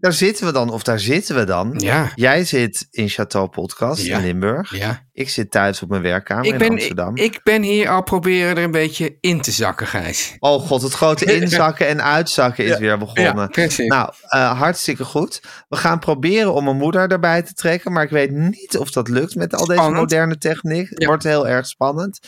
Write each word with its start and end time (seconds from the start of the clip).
Daar 0.00 0.12
zitten 0.12 0.46
we 0.46 0.52
dan, 0.52 0.70
of 0.70 0.82
daar 0.82 1.00
zitten 1.00 1.34
we 1.34 1.44
dan. 1.44 1.74
Ja. 1.76 2.12
Jij 2.14 2.44
zit 2.44 2.86
in 2.90 3.08
Chateau 3.08 3.48
Podcast 3.48 4.06
in 4.06 4.20
Limburg. 4.20 4.76
Ja. 4.76 5.06
Ik 5.18 5.28
zit 5.28 5.50
thuis 5.50 5.82
op 5.82 5.88
mijn 5.88 6.02
werkkamer 6.02 6.44
Ik 6.54 6.60
in 6.60 6.70
Amsterdam. 6.70 7.16
ik, 7.16 7.34
ik 7.34 7.40
ben 7.42 7.62
hier 7.62 7.88
al 7.88 8.02
proberen 8.02 8.56
er 8.56 8.62
een 8.64 8.70
beetje 8.70 9.16
in 9.20 9.40
te 9.40 9.50
zakken, 9.50 9.86
Gijs. 9.86 10.36
Oh 10.38 10.62
god, 10.66 10.82
het 10.82 10.92
grote 10.92 11.24
inzakken 11.40 11.86
en 11.88 12.02
uitzakken 12.02 12.64
is 12.64 12.78
weer 12.78 12.98
begonnen. 12.98 13.36
Ja, 13.38 13.46
precies. 13.46 13.86
Nou, 13.88 14.12
eh, 14.28 14.58
hartstikke 14.58 15.04
goed. 15.04 15.42
We 15.68 15.76
gaan 15.76 15.98
proberen 15.98 16.52
om 16.54 16.64
mijn 16.64 16.76
moeder 16.76 17.10
erbij 17.10 17.42
te 17.42 17.52
trekken, 17.52 17.92
maar 17.92 18.02
ik 18.02 18.10
weet 18.10 18.30
niet 18.30 18.76
of 18.78 18.90
dat 18.90 19.08
lukt 19.08 19.34
met 19.34 19.54
al 19.54 19.64
deze 19.64 19.72
Spannend. 19.80 20.00
moderne 20.00 20.38
techniek. 20.38 20.88
Het 20.88 21.00
Ja. 21.02 21.06
wordt 21.06 21.22
heel 21.24 21.48
erg 21.48 21.66
spannend. 21.66 22.18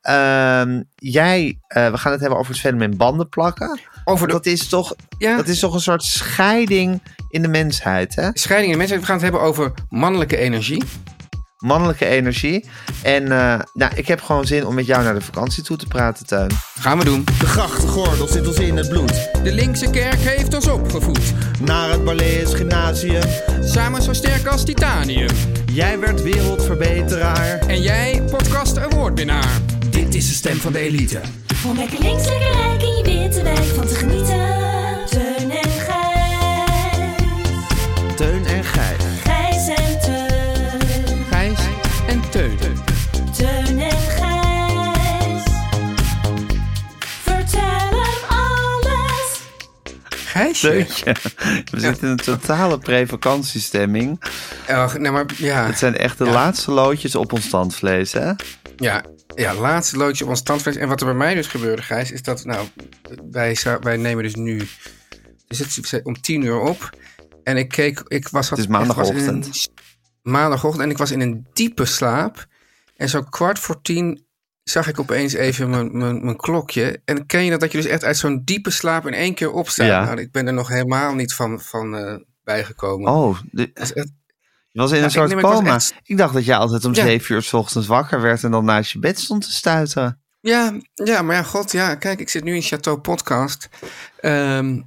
Ehm, 0.00 0.82
jij, 0.94 1.58
eh, 1.66 1.90
we 1.90 1.98
gaan 1.98 2.12
het 2.12 2.20
hebben 2.20 2.38
over 2.38 2.52
het 2.52 2.60
fenomeen 2.60 2.96
banden 2.96 3.28
plakken. 3.28 3.80
Over 4.04 4.26
de 4.26 4.32
Dat 4.32 4.46
is 4.46 4.68
toch, 4.68 4.94
Ja. 5.18 5.36
dat 5.36 5.48
is 5.48 5.58
toch 5.58 5.74
een 5.74 5.80
soort 5.80 6.02
scheiding 6.02 7.02
in 7.28 7.42
de 7.42 7.48
mensheid, 7.48 8.14
hè? 8.14 8.28
scheiding 8.32 8.66
in 8.66 8.72
de 8.72 8.78
mensheid. 8.78 9.00
We 9.00 9.06
gaan 9.06 9.14
het 9.16 9.24
hebben 9.24 9.40
over 9.42 9.72
mannelijke 9.88 10.36
energie. 10.36 10.82
Mannelijke 11.60 12.06
energie. 12.06 12.68
En 13.02 13.32
eh, 13.32 13.60
nou, 13.72 13.92
ik 13.94 14.08
heb 14.08 14.22
gewoon 14.22 14.46
zin 14.46 14.66
om 14.66 14.74
met 14.74 14.86
jou 14.86 15.02
naar 15.02 15.14
de 15.14 15.20
vakantie 15.20 15.62
toe 15.62 15.76
te 15.76 15.86
praten, 15.86 16.26
Tuin. 16.26 16.50
Gaan 16.78 16.98
we 16.98 17.04
doen. 17.04 17.24
De 17.24 17.46
grachtgordel 17.46 18.26
zit 18.26 18.46
ons 18.46 18.56
in 18.56 18.76
het 18.76 18.88
bloed. 18.88 19.30
De 19.42 19.52
linkse 19.52 19.90
kerk 19.90 20.20
heeft 20.20 20.54
ons 20.54 20.68
opgevoed. 20.68 21.32
Naar 21.60 21.90
het 21.90 22.04
Barlees 22.04 22.54
Gymnasium. 22.54 23.22
Samen 23.62 24.02
zo 24.02 24.12
sterk 24.12 24.46
als 24.46 24.64
titanium. 24.64 25.28
Jij 25.72 25.98
werd 25.98 26.22
wereldverbeteraar. 26.22 27.58
En 27.58 27.82
jij, 27.82 28.22
podcast 28.30 28.78
awardwinnaar. 28.78 29.60
Dit 29.90 30.14
is 30.14 30.28
de 30.28 30.34
stem 30.34 30.56
van 30.56 30.72
de 30.72 30.78
elite. 30.78 31.20
Om 31.66 31.76
lekker 31.76 31.98
links, 32.02 32.28
lekker 32.28 32.52
rijk 32.52 32.82
in 32.82 32.96
je 32.96 33.02
witte 33.02 33.42
wijk 33.42 33.64
van 33.64 33.86
te 33.86 33.94
genieten. 33.94 34.58
Teun 35.10 35.50
en 35.50 35.70
Gijs. 35.70 36.16
Teun 38.16 38.46
en 38.46 38.64
Gijs. 38.64 39.19
We 51.72 51.80
zitten 51.80 52.02
in 52.02 52.08
een 52.08 52.16
totale 52.16 52.78
pre-vakantiestemming. 52.78 54.22
Nou 54.68 55.10
maar 55.10 55.26
ja. 55.36 55.66
Het 55.66 55.78
zijn 55.78 55.96
echt 55.96 56.18
de 56.18 56.24
Ja. 56.24 56.30
laatste 56.32 56.70
loodjes 56.70 57.14
op 57.14 57.32
ons 57.32 57.48
tandvlees, 57.48 58.12
hè? 58.12 58.32
Ja, 58.76 59.04
ja, 59.34 59.54
laatste 59.54 59.96
loodje 59.96 60.24
op 60.24 60.30
ons 60.30 60.42
tandvlees. 60.42 60.76
En 60.76 60.88
wat 60.88 61.00
er 61.00 61.06
bij 61.06 61.14
mij 61.14 61.34
dus 61.34 61.46
gebeurde, 61.46 61.82
Gijs, 61.82 62.10
is 62.10 62.22
dat, 62.22 62.44
nou, 62.44 62.68
wij, 63.30 63.56
wij 63.80 63.96
nemen 63.96 64.22
dus 64.22 64.34
nu, 64.34 64.68
dus 65.48 65.58
het 65.58 66.00
om 66.02 66.20
tien 66.20 66.42
uur 66.42 66.60
op. 66.60 66.90
En 67.42 67.56
ik 67.56 67.68
keek, 67.68 68.02
ik 68.06 68.28
was... 68.28 68.50
Het 68.50 68.58
is 68.58 68.66
maandagochtend. 68.66 69.46
een- 69.46 69.52
maandagochtend 70.32 70.82
en 70.84 70.90
ik 70.90 70.98
was 70.98 71.10
in 71.10 71.20
een 71.20 71.46
diepe 71.52 71.84
slaap. 71.84 72.46
En 72.96 73.08
zo 73.08 73.22
kwart 73.22 73.58
voor 73.58 73.82
tien 73.82 74.24
zag 74.70 74.88
ik 74.88 75.00
opeens 75.00 75.32
even 75.32 75.70
mijn, 75.70 75.98
mijn, 75.98 76.24
mijn 76.24 76.36
klokje. 76.36 77.00
En 77.04 77.26
ken 77.26 77.44
je 77.44 77.50
dat, 77.50 77.60
dat 77.60 77.72
je 77.72 77.78
dus 77.78 77.86
echt 77.86 78.04
uit 78.04 78.16
zo'n 78.16 78.42
diepe 78.44 78.70
slaap 78.70 79.06
in 79.06 79.14
één 79.14 79.34
keer 79.34 79.50
opstaat? 79.52 79.86
Ja. 79.86 80.04
Nou, 80.04 80.20
ik 80.20 80.32
ben 80.32 80.46
er 80.46 80.52
nog 80.52 80.68
helemaal 80.68 81.14
niet 81.14 81.34
van, 81.34 81.60
van 81.60 81.96
eh, 81.96 82.14
bijgekomen. 82.44 83.12
Oh, 83.12 83.38
de- 83.50 83.70
echt- 83.74 83.94
je 84.72 84.80
was 84.80 84.92
in 84.92 85.02
een 85.02 85.10
soort 85.10 85.30
ik 85.30 85.38
coma. 85.38 85.74
echt- 85.74 85.94
Ik 86.02 86.16
dacht 86.16 86.34
dat 86.34 86.44
je 86.44 86.56
altijd 86.56 86.84
om 86.84 86.94
Ja. 86.94 87.02
zeven 87.04 87.34
uur 87.34 87.42
s 87.42 87.52
ochtends 87.52 87.86
wakker 87.86 88.20
werd 88.20 88.44
en 88.44 88.50
dan 88.50 88.64
naast 88.64 88.90
je 88.92 88.98
bed 88.98 89.20
stond 89.20 89.42
te 89.44 89.52
stuiteren. 89.52 90.20
Ja, 90.40 90.72
ja, 90.94 91.22
maar 91.22 91.36
ja, 91.36 91.42
god, 91.42 91.72
ja, 91.72 91.94
kijk, 91.94 92.20
ik 92.20 92.28
zit 92.28 92.44
nu 92.44 92.54
in 92.54 92.62
Chateau 92.62 92.98
Podcast. 92.98 93.68
Ehm, 94.20 94.80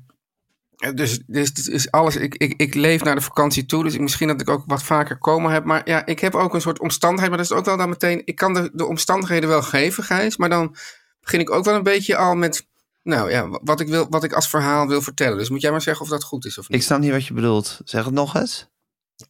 dus, 0.92 1.20
dus 1.28 1.54
dit 1.54 1.68
is 1.68 1.92
alles. 1.92 2.16
Ik, 2.16 2.36
ik, 2.36 2.54
ik 2.58 2.74
leef 2.74 3.04
naar 3.04 3.16
de 3.16 3.22
vakantie 3.22 3.66
toe, 3.66 3.84
dus 3.84 3.98
misschien 3.98 4.28
dat 4.28 4.42
ik 4.42 4.50
ook 4.50 4.64
wat 4.66 4.84
vaker 4.84 5.18
komen 5.18 5.52
heb. 5.52 5.64
Maar 5.64 5.82
ja, 5.86 6.06
ik 6.06 6.20
heb 6.20 6.36
ook 6.36 6.54
een 6.54 6.62
soort 6.62 6.80
omstandigheid, 6.80 7.30
maar 7.30 7.40
dat 7.42 7.52
is 7.52 7.58
ook 7.58 7.66
wel 7.66 7.78
dan 7.78 7.90
meteen. 7.90 8.22
Ik 8.26 8.36
kan 8.36 8.54
de, 8.54 8.70
de 8.74 8.86
omstandigheden 8.86 9.50
wel 9.50 9.62
geven, 9.62 10.04
Gijs, 10.04 10.38
maar 10.38 10.50
dan 10.50 10.76
begin 11.22 11.40
ik 11.40 11.52
ook 11.52 11.66
wel 11.66 11.76
een 11.76 11.84
beetje 11.84 12.16
al 12.18 12.36
met. 12.36 12.68
Nou 13.04 13.32
ja, 13.32 13.60
wat 13.64 13.80
ik, 13.80 13.88
wil, 13.88 14.08
wat 14.10 14.24
ik 14.24 14.34
als 14.34 14.50
verhaal 14.50 14.88
wil 14.88 15.02
vertellen. 15.02 15.38
Dus 15.38 15.50
moet 15.50 15.62
jij 15.62 15.72
maar 15.72 15.82
zeggen 15.82 16.04
of 16.04 16.12
dat 16.12 16.24
goed 16.24 16.46
is 16.46 16.58
of 16.58 16.70
niet. 16.70 16.78
Ik 16.80 16.86
snap 16.86 17.00
niet 17.00 17.12
wat 17.12 17.26
je 17.28 17.34
bedoelt. 17.34 17.80
Zeg 17.84 18.06
het 18.06 18.14
nog 18.14 18.36
eens. 18.36 18.72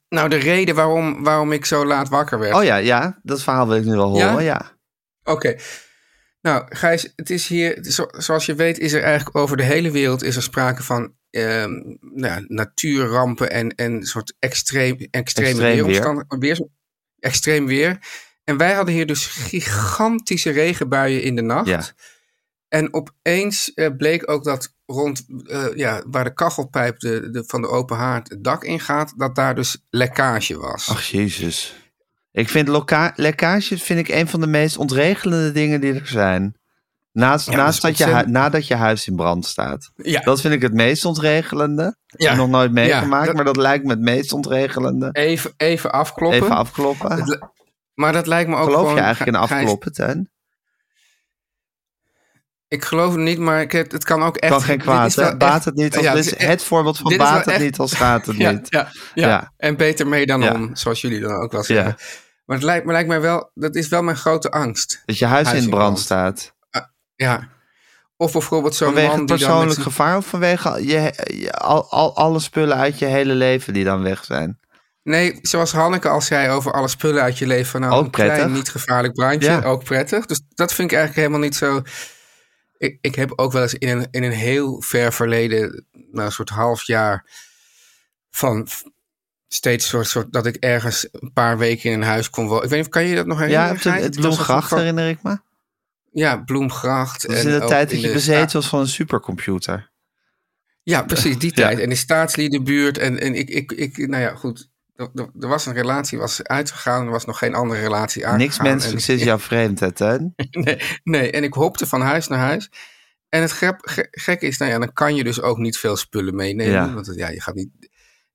Nou, 0.10 0.30
de 0.30 0.36
reden 0.36 0.76
waarom, 0.76 1.24
waarom 1.24 1.52
ik 1.52 1.66
zo 1.66 1.86
laat 1.86 2.10
wakker 2.10 2.40
werd. 2.40 2.56
Oh 2.56 2.64
ja, 2.64 2.76
ja, 2.76 3.20
dat 3.24 3.44
verhaal 3.44 3.68
wil 3.68 3.78
ik 3.78 3.86
nu 3.86 3.96
wel 3.96 4.10
horen, 4.10 4.34
ja. 4.34 4.40
Ja? 4.40 4.78
Oké. 5.24 5.56
Nou, 6.42 6.66
Gijs, 6.70 7.14
het 7.16 7.30
is 7.30 7.48
hier, 7.48 7.78
zo- 7.82 8.08
zoals 8.12 8.46
je 8.46 8.56
weet, 8.56 8.80
is 8.80 8.94
er 8.94 9.04
eigenlijk 9.04 9.38
over 9.38 9.58
de 9.58 9.64
hele 9.64 9.92
wereld 9.92 10.24
is 10.24 10.36
er 10.36 10.44
sprake 10.44 10.84
van 10.84 11.14
ehm, 11.34 11.82
nou, 12.00 12.46
natuurrampen 12.48 13.52
en, 13.52 13.76
en 13.76 13.92
een 13.92 14.06
soort 14.06 14.36
extreem, 14.40 14.98
extreme 15.12 15.50
Extreem 15.50 15.86
weer. 15.86 16.40
Weer, 16.40 16.68
extreem 17.20 17.66
weer. 17.66 18.00
En 18.44 18.58
wij 18.58 18.74
hadden 18.74 18.94
hier 18.94 19.06
dus 19.06 19.26
gigantische 19.26 20.50
regenbuien 20.50 21.22
in 21.22 21.36
de 21.36 21.42
nacht. 21.42 21.68
Ja. 21.68 21.84
En 22.68 22.94
opeens 22.94 23.74
eh, 23.74 23.90
bleek 23.98 24.30
ook 24.30 24.44
dat 24.44 24.74
rond 24.86 25.26
eh, 25.46 25.66
ja, 25.76 26.04
waar 26.08 26.24
de 26.24 26.34
kachelpijp 26.34 27.00
de, 27.00 27.30
de, 27.30 27.44
van 27.48 27.62
de 27.62 27.68
open 27.68 27.98
haard 27.98 28.30
het 28.30 28.44
dak 28.44 28.64
ingaat, 28.64 29.14
dat 29.18 29.36
daar 29.36 29.56
dus 29.56 29.86
lekkage 29.90 30.58
was. 30.58 30.90
Ach, 30.90 31.04
jezus. 31.04 31.76
Ik 32.32 32.50
vind 32.50 32.68
lekkages 33.16 33.84
vind 33.84 34.00
ik 34.00 34.08
een 34.08 34.28
van 34.28 34.40
de 34.40 34.48
meest 34.48 34.78
ontregelende 34.78 35.52
dingen 35.52 35.82
die 35.82 35.94
er 35.94 36.08
zijn. 36.08 36.56
Naast, 37.14 37.50
Ja, 37.50 37.56
naast 37.56 37.82
dat 37.82 37.98
je 37.98 38.24
nadat 38.28 38.68
je 38.68 38.76
huis 38.76 39.08
in 39.08 39.16
brand 39.16 39.46
staat. 39.46 39.92
ja, 39.96 40.22
Dat 40.22 40.42
vind 40.42 40.54
ik 40.54 40.62
het 40.62 40.74
meest 40.74 41.06
ontregelende. 41.06 41.96
Ja. 42.06 42.24
Heb 42.26 42.32
ik 42.32 42.38
nog 42.38 42.50
nooit 42.50 42.72
meegemaakt, 42.72 43.26
dat- 43.26 43.36
maar 43.36 43.46
dat 43.46 43.58
lijkt 43.58 43.84
me 43.86 43.90
het 43.90 44.00
meest 44.00 44.34
ontregelende. 44.34 45.10
even, 45.12 45.54
even 45.58 45.92
afkloppen. 45.92 46.42
Even 46.44 46.56
afkloppen. 46.56 47.12
Het 47.12 47.40
Maar 47.94 48.14
dat 48.14 48.28
lijkt 48.28 48.50
me 48.50 48.56
ook 48.56 48.64
Geloof 48.64 48.80
gewoon... 48.80 48.96
je 48.96 49.02
eigenlijk 49.02 49.36
in 49.38 49.42
afkloppen, 49.44 49.92
Teun? 49.94 50.32
Ik 52.68 52.86
geloof 52.86 53.12
het 53.12 53.22
niet, 53.22 53.40
maar 53.40 53.62
ik 53.62 53.72
heb, 53.72 53.92
het 53.92 54.04
kan 54.04 54.24
ook 54.24 54.38
echt... 54.38 54.52
Kan 54.52 54.62
geen 54.62 54.78
kwaad, 54.80 55.14
hè? 55.16 55.38
Baat 55.38 55.66
het 55.66 55.76
niet 55.76 55.96
als... 55.96 56.06
Ja, 56.06 56.14
dit 56.14 56.38
het 56.38 56.64
voorbeeld 56.64 56.98
van 56.98 57.18
baat 57.18 57.38
het 57.46 57.48
echt- 57.54 57.64
niet 57.64 57.78
als 57.80 57.94
gaat 57.94 58.26
het 58.26 58.36
Ja, 58.46 58.52
niet. 58.52 58.68
ja, 58.70 58.90
ja. 59.14 59.28
Ja. 59.28 59.54
en 59.58 59.78
beter 59.78 60.08
mee 60.08 60.26
dan 60.26 60.50
om, 60.50 60.76
zoals 60.76 61.02
jullie 61.02 61.20
dan 61.20 61.32
ook 61.42 61.52
wel 61.52 61.62
Ja. 61.62 61.66
zeggen. 61.66 61.96
Maar 62.46 62.56
het 62.58 62.66
lijkt, 62.66 62.86
me 62.86 62.92
lijkt 62.92 63.08
mij 63.08 63.22
wel... 63.22 63.52
Dat 63.54 63.76
is 63.76 63.88
wel 63.88 64.04
mijn 64.04 64.18
grote 64.18 64.52
angst. 64.52 65.02
Dat 65.06 65.18
je 65.18 65.26
huis, 65.26 65.46
Huis 65.48 65.58
in 65.58 65.64
in 65.64 65.70
brand 65.70 65.84
brand. 65.86 66.00
staat. 66.06 66.53
Ja. 67.16 67.50
Of 68.18 68.32
bijvoorbeeld 68.32 68.76
zo'n 68.76 68.88
Vanwege 68.88 69.08
man 69.10 69.20
het 69.20 69.28
die 69.28 69.38
dan 69.38 69.48
persoonlijk 69.48 69.74
zijn- 69.74 69.86
gevaar 69.86 70.18
of 70.18 70.26
vanwege 70.26 70.88
je, 70.88 71.14
je- 71.40 71.52
al, 71.52 71.90
al, 71.92 72.16
alle 72.16 72.40
spullen 72.40 72.78
uit 72.78 73.00
je 73.00 73.06
hele 73.06 73.34
leven 73.34 73.74
die 73.74 73.84
dan 73.84 74.02
weg 74.04 74.24
zijn? 74.24 74.60
Nee, 75.04 75.40
zoals 75.42 75.72
Hanneke 75.72 76.10
al 76.10 76.22
zei 76.22 76.50
over 76.50 76.72
alle 76.72 76.88
spullen 76.88 77.22
uit 77.22 77.38
je 77.38 77.48
leven. 77.48 77.82
Nou, 77.82 77.94
Ook 77.94 78.06
een 78.06 78.12
klein, 78.12 78.30
prettig. 78.32 78.52
niet 78.56 78.70
gevaarlijk 78.70 79.14
brandje. 79.14 79.50
Ja. 79.50 79.62
Ook 79.64 79.84
prettig. 79.84 80.26
Dus 80.26 80.42
dat 80.50 80.74
vind 80.74 80.92
ik 80.92 80.98
eigenlijk 80.98 81.28
helemaal 81.28 81.48
niet 81.50 81.56
zo... 81.58 81.82
Ik, 82.78 82.98
ik 83.02 83.16
heb 83.16 83.34
ook 83.36 83.52
wel 83.52 83.62
eens 83.62 83.74
in 83.74 83.98
een, 83.98 84.08
in 84.12 84.24
een 84.24 84.32
heel 84.32 84.82
ver 84.82 85.14
verleden... 85.14 85.86
Nou, 86.12 86.26
een 86.26 86.32
soort 86.32 86.50
half 86.50 86.84
jaar 86.88 87.30
van 88.32 88.68
steeds 89.48 89.88
soort, 89.88 90.08
soort 90.08 90.34
dat 90.34 90.46
ik 90.46 90.56
ergens 90.56 91.08
een 91.12 91.34
paar 91.34 91.58
weken 91.58 91.92
in 91.92 92.02
een 92.02 92.08
huis 92.08 92.30
kon 92.30 92.48
wonen. 92.48 92.64
Ik 92.64 92.70
weet 92.70 92.80
niet, 92.82 92.90
kan 92.90 93.04
je 93.04 93.16
dat 93.16 93.26
nog 93.26 93.38
Ja, 93.40 93.44
herinneren? 93.44 93.74
het, 93.76 93.82
Gijs? 93.82 94.04
het 94.04 94.16
Bloemgracht 94.16 94.70
van- 94.70 94.78
herinner 94.78 95.10
ik 95.10 95.24
me. 95.24 95.38
Ja, 96.14 96.38
Bloemgracht. 96.38 97.22
Dat 97.22 97.32
is 97.32 97.44
en 97.46 97.52
in 97.54 97.60
de 97.60 97.66
tijd 97.66 97.90
dat 97.90 98.02
je 98.02 98.12
bezeten 98.12 98.54
was 98.60 98.68
van 98.70 98.80
een 98.80 98.88
supercomputer. 98.88 99.92
Ja, 100.84 101.04
precies, 101.04 101.38
die 101.38 101.52
tijd. 101.62 101.80
En 101.80 101.90
de 101.90 101.96
staatsliedenbuurt. 101.96 102.98
En, 102.98 103.20
en 103.20 103.36
ik, 103.36 103.50
ik, 103.50 103.72
ik, 103.72 103.98
nou 104.08 104.22
ja, 104.24 104.36
goed. 104.36 104.70
er, 104.96 105.10
er- 105.16 105.48
was 105.48 105.66
een 105.66 105.74
relatie, 105.74 106.18
was 106.18 106.44
uitgegaan. 106.44 107.06
Er 107.06 107.12
was 107.12 107.26
nog 107.26 107.38
geen 107.38 107.54
andere 107.54 107.82
relatie 107.82 108.22
aangegaan. 108.26 108.40
Niks 108.46 108.60
menselijks 108.60 109.08
En- 109.08 109.16
is 109.16 109.24
jou 109.32 109.40
vreemd, 109.40 109.80
hè, 109.80 109.90
nee, 110.52 110.78
nee, 111.04 111.32
en 111.32 111.44
ik 111.44 111.54
hopte 111.54 111.88
van 111.88 112.02
huis 112.02 112.28
naar 112.28 112.40
huis. 112.40 112.72
En 113.30 113.42
het 113.42 113.52
grap, 113.52 113.80
ge- 113.82 114.08
gekke 114.12 114.46
is, 114.46 114.58
nou 114.58 114.72
ja, 114.72 114.80
dan 114.80 114.94
kan 114.94 115.16
je 115.16 115.24
dus 115.24 115.42
ook 115.42 115.58
niet 115.58 115.78
veel 115.78 115.96
spullen 115.96 116.36
meenemen. 116.36 116.74
Ja. 116.74 116.94
Want 116.94 117.12
ja, 117.16 117.30
je 117.30 117.42
gaat 117.42 117.56
niet... 117.56 117.70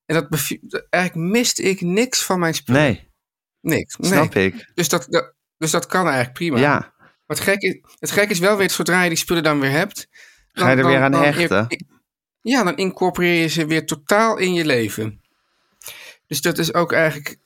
En 0.06 0.14
dat 0.28 0.48
eigenlijk 0.90 1.30
miste 1.32 1.62
ik 1.62 1.80
niks 1.80 2.24
van 2.24 2.38
mijn 2.38 2.54
spullen. 2.54 2.80
Nee, 2.82 3.06
Niks. 3.60 3.96
Nee. 3.96 4.10
snap 4.10 4.34
ik. 4.34 4.70
Dus 4.74 4.88
dat, 4.88 5.06
dat, 5.08 5.34
dus 5.56 5.70
dat 5.70 5.86
kan 5.86 6.04
eigenlijk 6.04 6.32
prima. 6.34 6.58
Ja, 6.58 6.92
Maar 7.28 7.36
het 7.36 7.46
gek, 7.46 7.60
is, 7.62 7.78
het 7.98 8.10
gek 8.10 8.30
is 8.30 8.38
wel 8.38 8.56
weer, 8.56 8.70
zodra 8.70 9.02
je 9.02 9.08
die 9.08 9.18
spullen 9.18 9.42
dan 9.42 9.60
weer 9.60 9.70
hebt... 9.70 10.08
Ga 10.52 10.70
je 10.70 10.76
er 10.76 10.86
weer 10.86 11.02
aan 11.02 11.12
hechten? 11.14 11.66
ja, 12.40 12.64
dan 12.64 12.76
incorporeer 12.76 13.40
je 13.40 13.46
ze 13.46 13.66
weer 13.66 13.86
totaal 13.86 14.36
in 14.36 14.54
je 14.54 14.64
leven. 14.64 15.20
Dus 16.26 16.40
dat 16.40 16.58
is 16.58 16.74
ook 16.74 16.92
eigenlijk... 16.92 17.36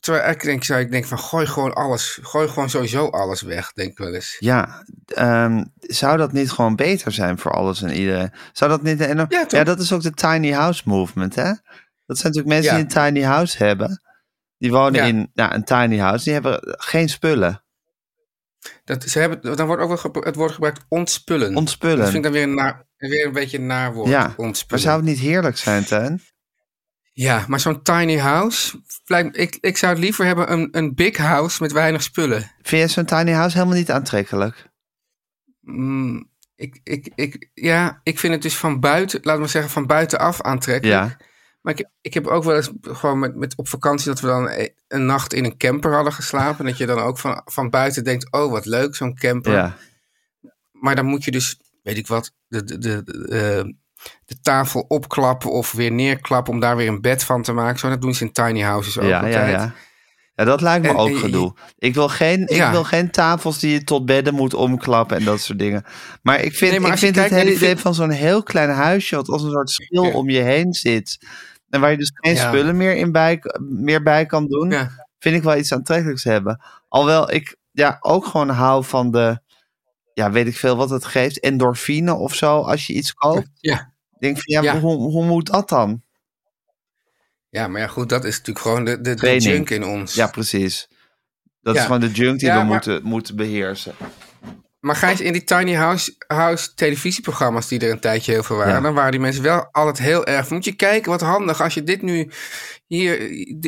Terwijl 0.00 0.24
eigenlijk 0.24 0.54
denk, 0.54 0.64
zou 0.64 0.80
ik 0.80 0.90
denk 0.90 1.04
van, 1.06 1.18
gooi 1.18 1.46
gewoon 1.46 1.72
alles. 1.74 2.18
Gooi 2.22 2.48
gewoon 2.48 2.70
sowieso 2.70 3.06
alles 3.08 3.42
weg, 3.42 3.72
denk 3.72 3.90
ik 3.90 3.98
wel 3.98 4.14
eens. 4.14 4.36
ja. 4.38 4.84
Ehm, 5.06 5.64
zou 5.80 6.16
dat 6.16 6.32
niet 6.32 6.50
gewoon 6.50 6.76
beter 6.76 7.12
zijn 7.12 7.38
voor 7.38 7.50
alles 7.52 7.82
en 7.82 7.92
iedereen? 7.92 8.32
Zou 8.52 8.70
dat 8.70 8.82
niet... 8.82 9.00
En, 9.00 9.26
Ja, 9.48 9.64
dat 9.64 9.80
is 9.80 9.92
ook 9.92 10.02
de 10.02 10.12
tiny 10.12 10.50
house 10.52 10.82
movement, 10.84 11.34
hè? 11.34 11.52
Dat 12.06 12.18
zijn 12.18 12.32
natuurlijk 12.32 12.46
mensen 12.46 12.76
Ja. 12.78 12.84
die 12.84 12.96
een 12.98 13.12
tiny 13.12 13.24
house 13.26 13.64
hebben. 13.64 14.02
Die 14.58 14.70
wonen 14.70 14.94
Ja. 14.94 15.04
in 15.04 15.30
ja, 15.34 15.54
een 15.54 15.64
tiny 15.64 15.98
house. 15.98 16.24
Die 16.24 16.32
hebben 16.32 16.58
geen 16.62 17.08
spullen. 17.08 17.63
Dat, 18.84 19.02
ze 19.02 19.18
hebben, 19.18 19.56
dan 19.56 19.66
wordt 19.66 19.82
ook 19.82 20.02
wel 20.02 20.22
het 20.22 20.34
woord 20.34 20.52
gebruikt 20.52 20.84
ontspullen. 20.88 21.56
Ontspullen. 21.56 21.96
Dat 21.96 22.10
vind 22.10 22.16
ik 22.16 22.22
dan 22.22 22.32
weer 22.32 22.42
een, 22.42 22.54
naar, 22.54 22.86
weer 22.96 23.26
een 23.26 23.32
beetje 23.32 23.58
een 23.58 23.66
naar 23.66 23.92
woord. 23.92 24.08
Ja, 24.08 24.26
maar 24.26 24.36
ontspullen. 24.36 24.82
zou 24.84 24.96
het 24.96 25.06
niet 25.06 25.18
heerlijk 25.18 25.56
zijn, 25.56 25.84
Teun? 25.84 26.20
Ja, 27.12 27.44
maar 27.48 27.60
zo'n 27.60 27.82
tiny 27.82 28.16
house... 28.16 28.80
Ik, 29.32 29.58
ik 29.60 29.76
zou 29.76 29.92
het 29.92 30.02
liever 30.02 30.24
hebben 30.24 30.52
een, 30.52 30.68
een 30.70 30.94
big 30.94 31.16
house 31.16 31.62
met 31.62 31.72
weinig 31.72 32.02
spullen. 32.02 32.50
Vind 32.62 32.82
je 32.82 32.88
zo'n 32.88 33.04
tiny 33.04 33.32
house 33.32 33.56
helemaal 33.56 33.78
niet 33.78 33.90
aantrekkelijk? 33.90 34.72
Mm, 35.60 36.30
ik, 36.56 36.80
ik, 36.82 37.10
ik, 37.14 37.50
ja, 37.54 38.00
ik 38.02 38.18
vind 38.18 38.32
het 38.32 38.42
dus 38.42 38.56
van 38.56 38.80
buiten, 38.80 39.20
laat 39.22 39.38
maar 39.38 39.48
zeggen, 39.48 39.70
van 39.70 39.86
buitenaf 39.86 40.40
aantrekkelijk. 40.40 41.18
Ja. 41.18 41.26
Maar 41.64 41.78
ik, 41.78 41.88
ik 42.00 42.14
heb 42.14 42.26
ook 42.26 42.44
wel 42.44 42.56
eens 42.56 42.70
gewoon 42.82 43.18
met, 43.18 43.36
met 43.36 43.56
op 43.56 43.68
vakantie 43.68 44.06
dat 44.08 44.20
we 44.20 44.26
dan 44.26 44.48
e- 44.48 44.68
een 44.88 45.06
nacht 45.06 45.32
in 45.32 45.44
een 45.44 45.56
camper 45.56 45.94
hadden 45.94 46.12
geslapen. 46.12 46.58
En 46.58 46.64
dat 46.64 46.76
je 46.78 46.86
dan 46.86 46.98
ook 46.98 47.18
van, 47.18 47.40
van 47.44 47.70
buiten 47.70 48.04
denkt, 48.04 48.32
oh 48.32 48.50
wat 48.50 48.66
leuk 48.66 48.94
zo'n 48.96 49.14
camper. 49.14 49.52
Ja. 49.52 49.76
Maar 50.72 50.96
dan 50.96 51.04
moet 51.06 51.24
je 51.24 51.30
dus, 51.30 51.60
weet 51.82 51.96
ik 51.96 52.06
wat, 52.06 52.32
de, 52.48 52.64
de, 52.64 52.78
de, 52.78 53.02
de, 53.04 53.28
eh, 53.28 53.72
de 54.24 54.40
tafel 54.42 54.80
opklappen 54.88 55.50
of 55.50 55.72
weer 55.72 55.92
neerklappen 55.92 56.52
om 56.52 56.60
daar 56.60 56.76
weer 56.76 56.88
een 56.88 57.00
bed 57.00 57.24
van 57.24 57.42
te 57.42 57.52
maken. 57.52 57.78
Zo, 57.78 57.88
dat 57.88 58.02
doen 58.02 58.14
ze 58.14 58.24
in 58.24 58.32
tiny 58.32 58.60
houses 58.60 58.98
ook 58.98 59.04
Ja, 59.08 59.26
ja, 59.26 59.38
altijd. 59.38 59.50
ja. 59.50 59.74
Ja, 60.36 60.44
dat 60.44 60.60
lijkt 60.60 60.82
me 60.84 60.88
En- 60.90 60.96
ook 60.96 61.08
en- 61.08 61.16
gedoe. 61.16 61.54
Ik 61.78 61.94
wil, 61.94 62.08
geen, 62.08 62.40
ik 62.40 62.56
Ja. 62.56 62.70
wil 62.70 62.84
geen 62.84 63.10
tafels 63.10 63.58
die 63.58 63.72
je 63.72 63.84
tot 63.84 64.06
bedden 64.06 64.34
moet 64.34 64.54
omklappen 64.54 65.16
en 65.16 65.24
dat 65.24 65.40
soort 65.40 65.58
dingen. 65.58 65.84
Maar 66.22 66.40
ik 66.40 66.54
vind, 66.54 66.70
Nee, 66.70 66.80
maar 66.80 66.92
ik 66.92 66.98
vind 66.98 67.16
het 67.16 67.30
hele 67.30 67.54
idee 67.54 67.76
van 67.76 67.94
zo'n 67.94 68.10
heel 68.10 68.42
klein 68.42 68.70
huisje... 68.70 69.16
wat 69.16 69.28
als 69.28 69.42
een 69.42 69.50
soort 69.50 69.70
schil 69.70 70.04
Ja. 70.04 70.10
om 70.12 70.30
je 70.30 70.40
heen 70.40 70.72
zit... 70.72 71.18
en 71.74 71.80
waar 71.80 71.90
je 71.90 71.96
dus 71.96 72.12
geen 72.14 72.34
Ja. 72.34 72.48
spullen 72.48 72.76
meer, 72.76 72.96
in 72.96 73.12
bij, 73.12 73.42
meer 73.60 74.02
bij 74.02 74.26
kan 74.26 74.46
doen... 74.46 74.70
Ja. 74.70 75.06
vind 75.18 75.36
ik 75.36 75.42
wel 75.42 75.56
iets 75.56 75.72
aantrekkelijks 75.72 76.24
hebben. 76.24 76.60
Alhoewel 76.88 77.30
ik 77.30 77.56
ja, 77.70 77.96
ook 78.00 78.26
gewoon 78.26 78.48
hou 78.48 78.84
van 78.84 79.10
de... 79.10 79.40
ja, 80.12 80.30
weet 80.30 80.46
ik 80.46 80.56
veel 80.56 80.76
wat 80.76 80.90
het 80.90 81.04
geeft... 81.04 81.40
endorfine 81.40 82.14
of 82.14 82.34
zo, 82.34 82.60
als 82.60 82.86
je 82.86 82.92
iets 82.92 83.14
koopt. 83.14 83.48
Ja. 83.54 83.92
Ik 84.12 84.20
denk 84.20 84.34
van, 84.34 84.62
ja, 84.62 84.62
Ja. 84.72 84.80
Hoe, 84.80 84.96
hoe 84.96 85.24
moet 85.24 85.46
dat 85.46 85.68
dan? 85.68 86.02
ja, 87.48 87.68
maar 87.68 87.80
ja, 87.80 87.86
goed, 87.86 88.08
dat 88.08 88.24
is 88.24 88.38
natuurlijk 88.38 88.66
gewoon 88.66 88.84
de, 88.84 89.00
de, 89.00 89.36
junk 89.38 89.70
in 89.70 89.84
ons. 89.84 90.14
Ja, 90.14 90.26
precies. 90.26 90.88
Dat 91.60 91.76
is 91.76 91.82
gewoon 91.82 92.00
de 92.00 92.10
junk 92.10 92.38
die 92.40 92.48
we 92.48 92.54
maar- 92.54 92.64
moeten, 92.64 93.00
moeten 93.02 93.36
beheersen. 93.36 93.94
Maar 94.84 94.96
Gijs, 94.96 95.20
in 95.20 95.32
die 95.32 95.44
tiny 95.44 95.74
house, 95.74 96.14
house 96.26 96.74
televisieprogramma's 96.74 97.68
die 97.68 97.80
er 97.80 97.90
een 97.90 98.00
tijdje 98.00 98.32
heel 98.32 98.42
veel 98.42 98.56
waren, 98.56 98.72
Ja. 98.72 98.80
dan 98.80 98.94
waren 98.94 99.10
die 99.10 99.20
mensen 99.20 99.42
wel 99.42 99.68
altijd 99.72 99.98
heel 99.98 100.26
erg. 100.26 100.50
Moet 100.50 100.64
je 100.64 100.72
kijken, 100.76 101.10
wat 101.10 101.20
handig. 101.20 101.62
Als 101.62 101.74
je 101.74 101.82
dit 101.82 102.02
nu 102.02 102.30
hier, 102.86 103.18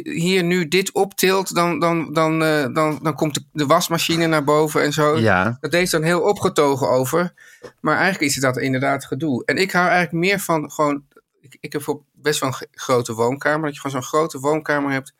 hier 0.03 0.43
nu 0.45 0.69
dit 0.69 0.93
optilt, 0.93 1.55
dan, 1.55 1.79
dan, 1.79 2.13
dan, 2.13 2.43
eh, 2.43 2.67
dan, 2.73 2.99
dan 3.03 3.15
komt 3.15 3.35
de, 3.35 3.45
de 3.53 3.67
wasmachine 3.67 4.27
naar 4.27 4.45
boven 4.45 4.83
en 4.83 4.93
zo. 4.93 5.19
Ja, 5.19 5.57
Dat 5.61 5.71
deed 5.71 5.89
ze 5.89 5.97
dan 5.97 6.05
heel 6.07 6.21
opgetogen 6.23 6.89
over. 6.89 7.33
Maar 7.81 7.97
eigenlijk 7.97 8.25
is 8.25 8.35
het 8.35 8.45
dat 8.45 8.57
inderdaad 8.57 9.05
gedoe. 9.05 9.45
En 9.45 9.57
ik 9.57 9.73
hou 9.73 9.89
eigenlijk 9.89 10.25
meer 10.27 10.41
van 10.41 10.71
gewoon. 10.71 11.05
Ik, 11.41 11.57
ik 11.61 11.73
heb 11.73 12.01
best 12.13 12.41
wel 12.41 12.49
een 12.49 12.67
grote 12.71 13.15
woonkamer. 13.15 13.65
Dat 13.65 13.75
je 13.75 13.81
gewoon 13.81 14.03
zo'n 14.03 14.11
grote 14.11 14.39
woonkamer 14.39 14.93
hebt 14.93 15.15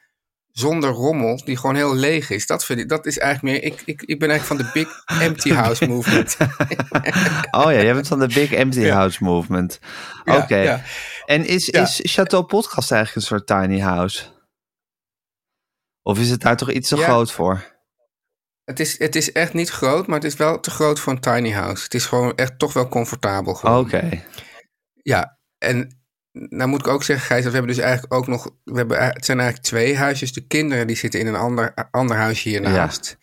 zonder 0.59 0.91
rommel, 0.91 1.41
die 1.45 1.57
gewoon 1.57 1.75
heel 1.75 1.95
leeg 1.95 2.31
is. 2.31 2.47
Dat, 2.47 2.65
vind 2.65 2.81
ik, 2.81 2.89
dat 2.89 3.07
is 3.07 3.19
eigenlijk 3.19 3.55
meer. 3.55 3.73
Ik, 3.73 3.83
ik, 3.85 4.03
ik 4.03 4.19
ben 4.19 4.31
eigenlijk 4.31 4.61
van 4.61 4.73
de 4.73 4.81
big 4.81 5.05
empty 5.29 5.53
house 5.53 5.87
movement. 5.87 6.37
Oh 7.51 7.73
ja, 7.73 7.83
jij 7.83 7.95
bent 7.95 8.09
van 8.09 8.19
de 8.19 8.27
Big 8.27 8.53
Empty 8.53 8.81
Ja. 8.81 8.95
House 8.95 9.25
Movement. 9.25 9.79
Oké. 10.25 10.57
ja. 10.57 10.83
En 11.25 11.47
is, 11.47 11.69
is 11.69 12.01
Chateau 12.03 12.45
Podcast 12.45 12.93
eigenlijk 12.93 13.23
een 13.23 13.37
soort 13.37 13.47
tiny 13.47 13.81
house? 13.81 14.25
Of 16.03 16.19
is 16.19 16.31
het 16.31 16.41
daar 16.41 16.57
toch 16.57 16.71
iets 16.71 16.89
te 16.89 16.97
groot 16.97 17.33
voor? 17.33 17.65
Het 18.65 18.81
is, 18.81 18.99
het 18.99 19.17
is 19.17 19.33
echt 19.33 19.53
niet 19.53 19.71
groot, 19.71 20.07
maar 20.07 20.17
het 20.17 20.33
is 20.33 20.37
wel 20.37 20.61
te 20.61 20.71
groot 20.71 21.01
voor 21.01 21.13
een 21.13 21.21
tiny 21.21 21.53
house. 21.53 21.83
Het 21.83 21.95
is 21.95 22.07
gewoon 22.07 22.35
echt 22.35 22.59
toch 22.59 22.73
wel 22.73 22.89
comfortabel. 22.89 23.53
Oké. 23.63 24.25
Ja, 25.03 25.39
en 25.59 26.06
nou 26.49 26.69
moet 26.69 26.81
ik 26.81 26.87
ook 26.87 27.03
zeggen, 27.03 27.27
Gijs, 27.27 27.43
dat 27.43 27.53
we 27.53 27.59
hebben 27.59 27.75
dus 27.77 27.85
eigenlijk 27.85 28.15
ook 28.15 28.27
nog... 28.27 28.51
We 28.65 28.77
hebben, 28.77 29.05
het 29.05 29.25
zijn 29.25 29.39
eigenlijk 29.41 29.69
twee 29.69 29.97
huisjes. 29.97 30.33
De 30.33 30.47
kinderen 30.47 30.87
die 30.87 30.97
zitten 30.97 31.21
in 31.21 31.27
een 31.27 31.35
ander, 31.35 31.75
ander 31.91 32.17
huisje 32.17 32.49
hiernaast. 32.49 33.19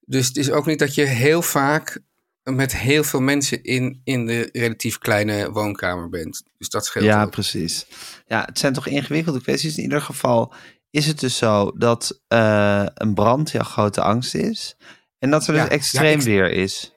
Dus 0.00 0.26
het 0.26 0.36
is 0.36 0.50
ook 0.50 0.66
niet 0.66 0.78
dat 0.78 0.94
je 0.94 1.04
heel 1.04 1.42
vaak 1.42 1.98
met 2.42 2.76
heel 2.76 3.04
veel 3.04 3.20
mensen 3.20 3.62
in, 3.62 4.00
in 4.04 4.26
de 4.26 4.48
relatief 4.52 4.98
kleine 4.98 5.50
woonkamer 5.50 6.08
bent. 6.08 6.42
Dus 6.58 6.68
dat 6.68 6.86
scheelt 6.86 7.04
Ja, 7.04 7.22
ook. 7.22 7.30
precies. 7.30 7.86
Ja, 8.26 8.42
het 8.44 8.58
zijn 8.58 8.72
toch 8.72 8.86
ingewikkelde 8.86 9.40
kwesties. 9.42 9.76
In 9.76 9.82
ieder 9.82 10.00
geval 10.00 10.54
is 10.90 11.06
het 11.06 11.20
dus 11.20 11.36
zo 11.36 11.72
dat 11.78 12.20
eh, 12.28 12.86
een 12.94 13.14
brand 13.14 13.50
jouw 13.50 13.62
grote 13.64 14.02
angst 14.02 14.34
is. 14.34 14.76
En 15.18 15.30
dat 15.30 15.46
er 15.46 15.52
dus 15.52 15.62
Ja, 15.62 15.68
extreem 15.68 16.18
ja, 16.18 16.24
weer 16.24 16.50
is. 16.50 16.94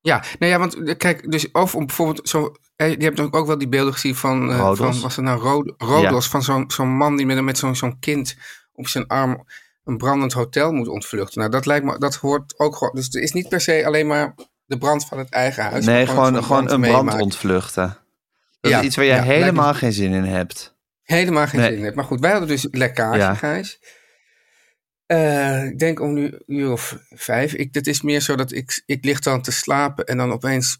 Ja, 0.00 0.24
nou 0.38 0.52
ja, 0.52 0.58
want 0.58 0.74
eh, 0.82 0.96
kijk, 0.96 1.30
dus 1.30 1.50
of 1.50 1.74
om 1.74 1.86
bijvoorbeeld 1.86 2.28
zo... 2.28 2.54
eh, 2.80 2.90
Je 2.96 3.04
hebt 3.04 3.20
ook 3.32 3.46
wel 3.46 3.58
die 3.58 3.68
beelden 3.68 3.92
gezien 3.92 4.14
van... 4.16 4.50
eh, 4.50 4.58
Rodos. 4.58 4.78
van 4.78 5.00
was 5.00 5.16
het 5.16 5.24
nou 5.24 5.40
Rod- 5.40 5.74
Rodos? 5.78 6.28
Van 6.28 6.42
zo'n 6.42 6.64
zo'n 6.70 6.88
man 6.96 7.16
die 7.16 7.26
met, 7.26 7.40
met 7.42 7.58
zo'n 7.58 7.76
zo'n 7.76 7.98
kind 7.98 8.36
op 8.72 8.88
zijn 8.88 9.06
arm 9.06 9.44
een 9.84 9.96
brandend 9.96 10.32
hotel 10.32 10.72
moet 10.72 10.88
ontvluchten. 10.88 11.38
Nou, 11.38 11.50
dat 11.50 11.66
lijkt 11.66 11.84
me... 11.84 11.98
Dat 11.98 12.14
hoort 12.14 12.58
ook 12.58 12.76
gewoon... 12.76 12.94
Dus 12.94 13.04
het 13.04 13.14
is 13.14 13.32
niet 13.32 13.48
per 13.48 13.60
se 13.60 13.86
alleen 13.86 14.06
maar 14.06 14.34
de 14.64 14.78
brand 14.78 15.06
van 15.06 15.18
het 15.18 15.28
eigen 15.30 15.62
huis. 15.64 15.84
nee, 15.86 16.06
gewoon, 16.06 16.44
gewoon 16.44 16.70
een 16.70 16.80
brand 16.80 17.20
ontvluchten. 17.20 17.98
Dat 18.60 18.70
Ja, 18.70 18.78
is 18.78 18.84
iets 18.84 18.96
waar 18.96 19.04
je 19.04 19.12
helemaal 19.22 19.74
geen 19.74 19.92
zin 19.92 20.12
in 20.12 20.24
hebt. 20.24 20.76
Helemaal 21.02 21.46
geen 21.46 21.60
Nee. 21.60 21.68
zin 21.68 21.78
in 21.78 21.84
hebt. 21.84 21.96
Maar 21.96 22.04
goed, 22.04 22.20
wij 22.20 22.30
hadden 22.30 22.48
dus 22.48 22.66
lekkage. 22.70 23.36
Gijs. 23.36 23.78
Eh, 25.06 25.64
ik 25.64 25.78
denk 25.78 26.00
om 26.00 26.12
nu 26.12 26.38
uur 26.46 26.72
of 26.72 26.98
vijf. 27.10 27.52
Ik, 27.54 27.74
het 27.74 27.86
is 27.86 28.02
meer 28.02 28.20
zo 28.20 28.34
dat 28.36 28.52
ik, 28.52 28.82
ik 28.86 29.04
lig 29.04 29.20
dan 29.20 29.42
te 29.42 29.52
slapen 29.52 30.04
en 30.04 30.16
dan 30.16 30.32
opeens 30.32 30.78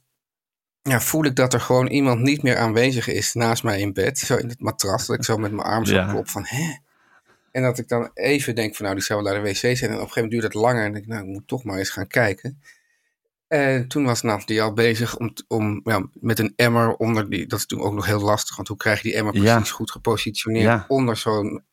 ja, 0.82 1.00
voel 1.00 1.24
ik 1.24 1.36
dat 1.36 1.52
er 1.54 1.60
gewoon 1.60 1.86
iemand 1.86 2.20
niet 2.20 2.42
meer 2.42 2.56
aanwezig 2.56 3.08
is 3.08 3.32
naast 3.34 3.62
mij 3.62 3.80
in 3.80 3.92
bed. 3.92 4.18
Zo 4.18 4.36
in 4.36 4.48
het 4.48 4.60
matras, 4.60 5.06
dat 5.06 5.16
ik 5.16 5.24
zo 5.24 5.36
met 5.36 5.52
mijn 5.52 5.66
arm 5.66 5.84
zo 5.84 5.94
Ja. 5.94 6.10
klop 6.10 6.28
van 6.28 6.44
hè? 6.46 6.76
En 7.52 7.62
dat 7.62 7.78
ik 7.78 7.88
dan 7.88 8.10
even 8.14 8.54
denk 8.54 8.74
van 8.76 8.84
nou, 8.84 8.96
die 8.96 9.04
zou 9.06 9.22
wel 9.22 9.32
naar 9.32 9.42
de 9.42 9.48
wc 9.48 9.56
zijn. 9.56 9.76
En 9.76 9.76
op 9.76 9.90
een 9.90 9.96
gegeven 9.98 10.12
moment 10.22 10.30
duurt 10.30 10.42
het 10.42 10.54
langer 10.54 10.84
en 10.84 10.92
denk 10.92 11.04
ik 11.04 11.10
nou, 11.10 11.22
ik 11.22 11.28
moet 11.28 11.46
toch 11.48 11.64
maar 11.64 11.78
eens 11.78 11.90
gaan 11.90 12.06
kijken. 12.06 12.62
En 13.48 13.88
toen 13.88 14.04
was 14.04 14.22
Nathalie 14.22 14.62
al 14.62 14.72
bezig 14.72 15.16
om, 15.16 15.32
om 15.48 15.80
ja, 15.84 16.08
met 16.12 16.38
een 16.38 16.52
emmer 16.56 16.94
onder 16.94 17.30
die. 17.30 17.46
Dat 17.46 17.58
is 17.58 17.66
toen 17.66 17.80
ook 17.80 17.94
nog 17.94 18.06
heel 18.06 18.20
lastig, 18.20 18.56
want 18.56 18.68
hoe 18.68 18.76
krijg 18.76 18.96
je 19.02 19.08
die 19.08 19.16
emmer 19.16 19.34
Ja. 19.34 19.54
precies 19.54 19.70
goed 19.72 19.90
gepositioneerd 19.90 20.84
onder 20.88 21.16
zo'n. 21.16 21.64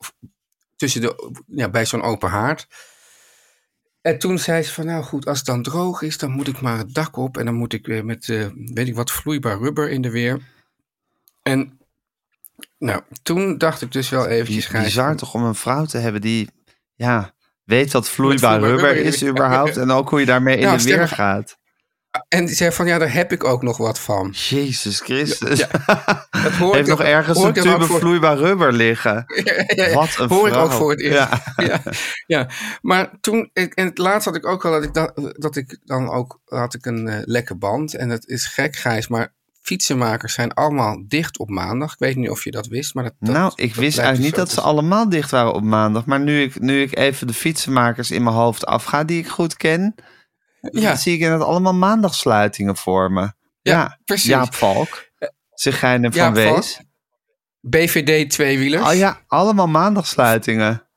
tussen 0.75 1.01
de. 1.01 1.31
ja, 1.47 1.69
bij 1.69 1.85
zo'n 1.85 2.01
open 2.01 2.29
haard. 2.29 2.67
En 4.01 4.19
toen 4.19 4.39
zei 4.39 4.63
ze 4.63 4.73
van 4.73 4.85
nou 4.85 5.03
goed, 5.03 5.25
als 5.25 5.37
het 5.37 5.47
dan 5.47 5.63
droog 5.63 6.01
is, 6.01 6.17
dan 6.17 6.31
moet 6.31 6.47
ik 6.47 6.61
maar 6.61 6.77
het 6.77 6.93
dak 6.93 7.17
op. 7.17 7.37
En 7.37 7.45
dan 7.45 7.53
moet 7.53 7.73
ik 7.73 7.85
weer 7.85 8.05
met, 8.05 8.29
eh, 8.29 8.45
weet 8.53 8.87
ik 8.87 8.95
wat, 8.95 9.11
vloeibaar 9.11 9.57
rubber 9.57 9.89
in 9.89 10.01
de 10.01 10.09
weer. 10.09 10.39
En 11.43 11.79
nou, 12.77 13.01
toen 13.23 13.57
dacht 13.57 13.81
ik 13.81 13.91
dus 13.91 14.09
wel 14.09 14.27
eventjes, 14.27 14.65
Gijs, 14.65 14.83
Bizar 14.83 15.15
toch 15.15 15.33
om 15.33 15.43
een 15.43 15.55
vrouw 15.55 15.85
te 15.85 15.97
hebben 15.97 16.21
die 16.21 16.49
ja, 16.95 17.33
weet 17.63 17.91
wat 17.91 18.09
vloeibaar 18.09 18.59
vloeibaar 18.59 18.87
rubber 18.87 19.05
is 19.05 19.23
überhaupt. 19.25 19.77
En 19.77 19.91
ook 19.91 20.09
hoe 20.09 20.19
je 20.19 20.25
daarmee 20.25 20.57
in 20.57 20.63
Nou, 20.63 20.77
de 20.77 20.83
weer 20.83 21.07
gaat. 21.07 21.57
En 22.27 22.45
die 22.45 22.55
zei 22.55 22.71
van 22.71 22.87
ja, 22.87 22.97
daar 22.97 23.13
heb 23.13 23.31
ik 23.31 23.43
ook 23.43 23.61
nog 23.63 23.77
wat 23.77 23.99
van. 23.99 24.29
Jezus 24.49 24.99
Christus. 24.99 25.59
Ja, 25.59 25.67
Dat 26.43 26.51
hoor 26.51 26.73
Heeft 26.75 26.87
ik 26.87 26.97
nog 26.97 27.01
ergens 27.07 27.39
een 27.43 27.53
tube 27.53 27.85
voor- 27.85 27.99
vloeibaar 27.99 28.37
rubber 28.37 28.73
liggen. 28.73 29.25
Ja, 29.43 29.63
ja, 29.87 29.93
Wat 29.93 30.15
een 30.19 30.29
hoor 30.29 30.47
ik 30.47 30.53
ook 30.55 30.71
voor 30.71 30.89
het 30.91 31.01
eerst. 31.01 31.17
Ja. 31.17 31.41
Ja. 31.67 31.81
Ja, 32.25 32.49
maar 32.81 33.11
toen, 33.21 33.49
en 33.53 33.71
het 33.73 33.97
laatst 33.97 34.25
had 34.25 34.35
ik 34.35 34.45
ook 34.45 34.65
al 34.65 34.71
dat 34.71 34.83
ik, 34.83 34.93
dat, 34.93 35.33
dat 35.37 35.55
ik 35.55 35.77
dan 35.85 36.09
ook, 36.09 36.39
had 36.45 36.73
ik 36.73 36.85
een 36.85 37.07
eh, 37.07 37.19
lekke 37.23 37.55
band. 37.55 37.95
En 37.95 38.09
dat 38.09 38.27
is 38.27 38.45
gek, 38.45 38.75
Gijs, 38.75 39.07
maar 39.07 39.33
fietsenmakers 39.61 40.33
zijn 40.33 40.53
allemaal 40.53 41.03
dicht 41.07 41.37
op 41.39 41.49
maandag. 41.49 41.91
Ik 41.93 41.99
weet 41.99 42.15
niet 42.15 42.29
of 42.29 42.43
je 42.43 42.51
dat 42.51 42.67
wist, 42.67 42.93
maar 42.93 43.03
dat, 43.03 43.13
dat 43.19 43.33
nou, 43.35 43.51
ik 43.55 43.67
dat 43.73 43.83
wist 43.83 43.97
eigenlijk 43.97 44.17
dus 44.17 44.25
niet 44.25 44.35
dat 44.35 44.51
ze 44.51 44.61
allemaal 44.69 45.09
dicht 45.09 45.31
waren 45.31 45.53
op 45.53 45.63
maandag. 45.63 46.05
Maar 46.05 46.19
nu 46.19 46.41
ik, 46.41 46.59
nu 46.61 46.81
ik 46.81 46.97
even 46.97 47.27
de 47.27 47.33
fietsenmakers 47.33 48.11
in 48.11 48.23
mijn 48.23 48.35
hoofd 48.35 48.65
afga, 48.65 49.03
die 49.03 49.19
ik 49.19 49.27
goed 49.27 49.57
ken, 49.57 49.95
Ja. 50.59 50.95
zie 50.95 51.13
ik 51.15 51.19
inderdaad 51.19 51.47
allemaal 51.47 51.73
maandagsluitingen 51.73 52.77
voor 52.77 53.11
me. 53.11 53.31
Ja, 53.61 53.99
precies. 54.05 54.25
Jaap 54.29 54.53
Valk, 54.55 55.05
Zegijnen 55.53 56.13
van 56.13 56.35
Valk. 56.35 56.55
Wees. 56.55 56.79
BVD 57.61 58.29
tweewielers, 58.29 58.87
Oh 58.87 58.93
ja, 58.95 59.21
allemaal 59.27 59.67
maandagsluitingen. 59.67 60.87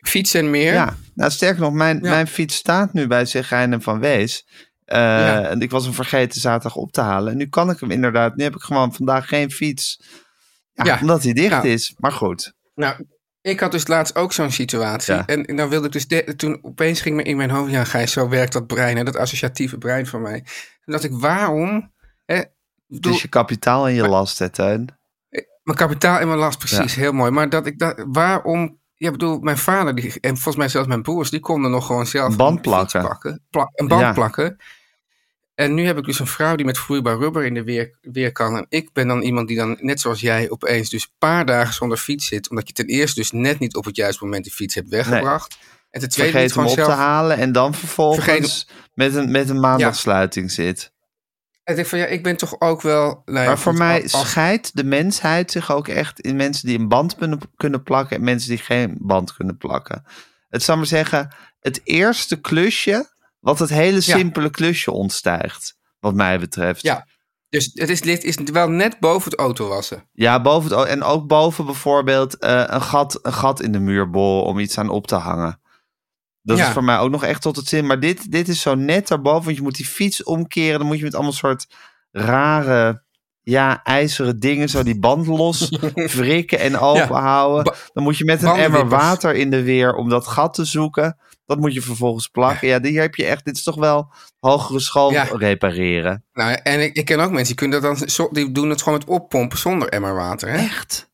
fiets 0.00 0.34
en 0.34 0.50
meer. 0.50 0.72
Ja, 0.72 0.96
nou 1.14 1.30
sterker 1.30 1.60
nog, 1.60 1.72
mijn, 1.72 1.98
Ja. 2.02 2.10
mijn 2.10 2.26
fiets 2.26 2.54
staat 2.56 2.92
nu 2.92 3.06
bij 3.06 3.24
Zegijnen 3.24 3.82
van 3.82 4.00
Wees. 4.00 4.46
Eh, 4.84 4.98
Ja. 4.98 5.42
En 5.42 5.60
ik 5.60 5.70
was 5.70 5.84
hem 5.84 5.94
vergeten 5.94 6.40
zaterdag 6.40 6.76
op 6.76 6.92
te 6.92 7.00
halen. 7.00 7.32
En 7.32 7.38
nu 7.38 7.46
kan 7.48 7.70
ik 7.70 7.80
hem 7.80 7.90
inderdaad. 7.90 8.36
Nu 8.36 8.44
heb 8.44 8.54
ik 8.54 8.62
gewoon 8.62 8.94
vandaag 8.94 9.28
geen 9.28 9.50
fiets. 9.50 10.00
Ja, 10.72 10.98
omdat 11.00 11.22
hij 11.22 11.32
dicht 11.32 11.64
is. 11.64 11.94
Maar 11.98 12.12
goed. 12.12 12.52
Nou, 12.74 13.06
ik 13.44 13.60
had 13.60 13.72
dus 13.72 13.86
laatst 13.86 14.16
ook 14.16 14.32
zo'n 14.32 14.50
situatie. 14.50 15.14
Ja. 15.14 15.26
En, 15.26 15.44
en 15.44 15.56
dan 15.56 15.68
wilde 15.68 15.86
ik 15.86 15.92
dus... 15.92 16.08
de- 16.08 16.34
toen 16.36 16.58
opeens 16.62 17.00
ging 17.00 17.16
me 17.16 17.22
in 17.22 17.36
mijn 17.36 17.50
hoofd... 17.50 17.70
Ja, 17.70 17.84
Gijs, 17.84 18.12
zo 18.12 18.28
werkt 18.28 18.52
dat 18.52 18.66
brein. 18.66 18.96
Hè, 18.96 19.04
dat 19.04 19.16
associatieve 19.16 19.78
brein 19.78 20.06
van 20.06 20.22
mij. 20.22 20.40
Toen 20.40 20.92
dacht 20.92 21.04
ik, 21.04 21.12
waarom... 21.12 21.92
Hè, 22.24 22.42
is 22.88 23.22
je 23.22 23.28
kapitaal 23.28 23.86
en 23.88 23.94
je 23.94 24.08
last, 24.08 24.38
hè, 24.38 24.48
Teun? 24.48 24.88
Mijn 25.62 25.78
kapitaal 25.78 26.18
en 26.18 26.26
mijn 26.26 26.38
last, 26.38 26.58
precies. 26.58 26.94
Heel 26.94 27.12
mooi. 27.12 27.30
Maar 27.30 27.48
dat 27.48 27.66
ik 27.66 27.78
dacht, 27.78 28.04
waarom... 28.06 28.78
Ja, 28.94 29.10
bedoel, 29.10 29.38
mijn 29.38 29.58
vader 29.58 29.94
die, 29.94 30.20
en 30.20 30.34
volgens 30.34 30.56
mij 30.56 30.68
zelfs 30.68 30.88
mijn 30.88 31.02
broers... 31.02 31.30
die 31.30 31.40
konden 31.40 31.70
nog 31.70 31.86
gewoon 31.86 32.06
zelf 32.06 32.30
Een 32.30 32.36
band 32.36 32.62
plakken. 32.62 33.42
pla- 33.50 33.70
een 33.74 33.88
band 33.88 34.00
Ja. 34.00 34.12
plakken. 34.12 34.56
En 35.54 35.74
nu 35.74 35.86
heb 35.86 35.98
ik 35.98 36.04
dus 36.04 36.18
een 36.18 36.26
vrouw 36.26 36.56
die 36.56 36.66
met 36.66 36.78
vloeibaar 36.78 37.18
rubber 37.18 37.44
in 37.44 37.54
de 37.54 37.62
weer, 37.62 37.98
weer 38.00 38.32
kan. 38.32 38.56
En 38.56 38.66
ik 38.68 38.92
ben 38.92 39.08
dan 39.08 39.22
iemand 39.22 39.48
die 39.48 39.56
dan, 39.56 39.76
net 39.80 40.00
zoals 40.00 40.20
jij, 40.20 40.50
opeens 40.50 40.90
dus 40.90 41.02
een 41.02 41.14
paar 41.18 41.46
dagen 41.46 41.74
zonder 41.74 41.98
fiets 41.98 42.26
zit. 42.26 42.50
Omdat 42.50 42.66
je 42.68 42.72
ten 42.74 42.86
eerste 42.86 43.20
dus 43.20 43.30
net 43.30 43.58
niet 43.58 43.76
op 43.76 43.84
het 43.84 43.96
juiste 43.96 44.24
moment 44.24 44.44
de 44.44 44.50
fiets 44.50 44.74
hebt 44.74 44.88
weggebracht. 44.88 45.58
En 45.90 46.00
ten 46.00 46.08
tweede 46.08 46.32
Vergeet 46.32 46.54
hem 46.54 46.64
op 46.64 46.68
te 46.68 46.74
zelf... 46.74 46.94
halen 46.94 47.36
en 47.36 47.52
dan 47.52 47.74
vervolgens 47.74 48.24
Vergeet 48.24 48.66
met 48.94 49.14
een, 49.14 49.30
met 49.30 49.48
een 49.48 49.60
maandagsluiting 49.60 50.50
zit. 50.50 50.92
En 51.64 51.78
ik 51.78 51.86
van, 51.86 51.98
ja, 51.98 52.06
ik 52.06 52.22
ben 52.22 52.36
toch 52.36 52.60
ook 52.60 52.82
wel... 52.82 53.22
Nou 53.24 53.38
ja, 53.38 53.44
Maar 53.44 53.58
voor 53.58 53.74
mij 53.74 54.02
als- 54.02 54.28
scheidt 54.28 54.76
de 54.76 54.84
mensheid 54.84 55.50
zich 55.50 55.72
ook 55.72 55.88
echt 55.88 56.20
in 56.20 56.36
mensen 56.36 56.66
die 56.66 56.78
een 56.78 56.88
band 56.88 57.14
kunnen, 57.16 57.38
kunnen 57.56 57.82
plakken 57.82 58.16
en 58.16 58.24
mensen 58.24 58.48
die 58.48 58.58
geen 58.58 58.96
band 59.00 59.34
kunnen 59.34 59.56
plakken. 59.56 60.04
Het 60.48 60.62
zal 60.62 60.76
maar 60.76 60.86
zeggen, 60.86 61.34
het 61.60 61.80
eerste 61.84 62.40
klusje, 62.40 63.13
wat 63.44 63.58
het 63.58 63.68
hele 63.70 63.94
Ja. 63.94 64.00
simpele 64.00 64.50
klusje 64.50 64.90
ontstijgt, 64.90 65.76
wat 66.00 66.14
mij 66.14 66.38
betreft. 66.38 66.82
Ja, 66.82 67.06
dus 67.48 67.70
het 67.74 67.88
is, 67.88 68.00
dit 68.00 68.24
is 68.24 68.36
wel 68.52 68.68
net 68.68 68.96
boven 69.00 69.30
het 69.30 69.40
autowassen. 69.40 70.08
Ja, 70.12 70.42
boven 70.42 70.78
het, 70.78 70.88
en 70.88 71.02
ook 71.02 71.26
boven 71.26 71.64
bijvoorbeeld 71.64 72.38
eh, 72.38 72.64
een, 72.66 72.82
gat, 72.82 73.18
een 73.22 73.32
gat 73.32 73.60
in 73.60 73.72
de 73.72 73.78
muur 73.78 74.10
boren 74.10 74.46
om 74.46 74.58
iets 74.58 74.78
aan 74.78 74.88
op 74.88 75.06
te 75.06 75.14
hangen. 75.14 75.60
Dat 76.42 76.58
Ja. 76.58 76.66
is 76.66 76.72
voor 76.72 76.84
mij 76.84 76.98
ook 76.98 77.10
nog 77.10 77.24
echt 77.24 77.42
tot 77.42 77.56
het 77.56 77.68
zin. 77.68 77.86
Maar 77.86 78.00
dit, 78.00 78.30
dit 78.30 78.48
is 78.48 78.60
zo 78.60 78.74
net 78.74 79.08
daarboven, 79.08 79.44
want 79.44 79.56
je 79.56 79.62
moet 79.62 79.76
die 79.76 79.86
fiets 79.86 80.22
omkeren. 80.22 80.78
Dan 80.78 80.86
moet 80.88 80.98
je 80.98 81.04
met 81.04 81.14
allemaal 81.14 81.32
soort 81.32 81.66
rare, 82.10 83.02
ja, 83.42 83.82
ijzeren 83.82 84.38
dingen 84.40 84.68
zo 84.68 84.82
die 84.82 84.98
band 84.98 85.26
los 85.26 85.68
wrikken 86.16 86.58
en 86.58 86.78
openhouden. 86.78 87.74
Dan 87.92 88.02
moet 88.02 88.18
je 88.18 88.24
met 88.24 88.42
een 88.42 88.54
emmer 88.56 88.88
water 88.88 89.34
in 89.34 89.50
de 89.50 89.62
weer 89.62 89.94
om 89.94 90.08
dat 90.08 90.26
gat 90.26 90.54
te 90.54 90.64
zoeken. 90.64 91.18
Dat 91.46 91.58
moet 91.58 91.74
je 91.74 91.82
vervolgens 91.82 92.28
plakken. 92.28 92.68
Ja, 92.68 92.80
hier 92.82 93.00
heb 93.00 93.14
je 93.14 93.24
echt, 93.26 93.44
dit 93.44 93.56
is 93.56 93.62
toch 93.62 93.76
wel 93.76 94.12
hogere 94.38 94.80
school 94.80 95.12
Ja. 95.12 95.28
repareren. 95.32 96.24
Nou, 96.32 96.58
en 96.62 96.80
ik, 96.80 96.94
ik 96.96 97.04
ken 97.04 97.20
ook 97.20 97.30
mensen 97.30 97.46
die 97.46 97.54
kunnen 97.68 97.82
dat 97.82 97.98
dan, 98.16 98.28
die 98.32 98.52
doen 98.52 98.70
het 98.70 98.82
gewoon 98.82 98.98
met 98.98 99.08
oppompen 99.08 99.58
zonder 99.58 99.88
emmerwater. 99.88 100.48
Hè? 100.48 100.56
Echt? 100.58 101.10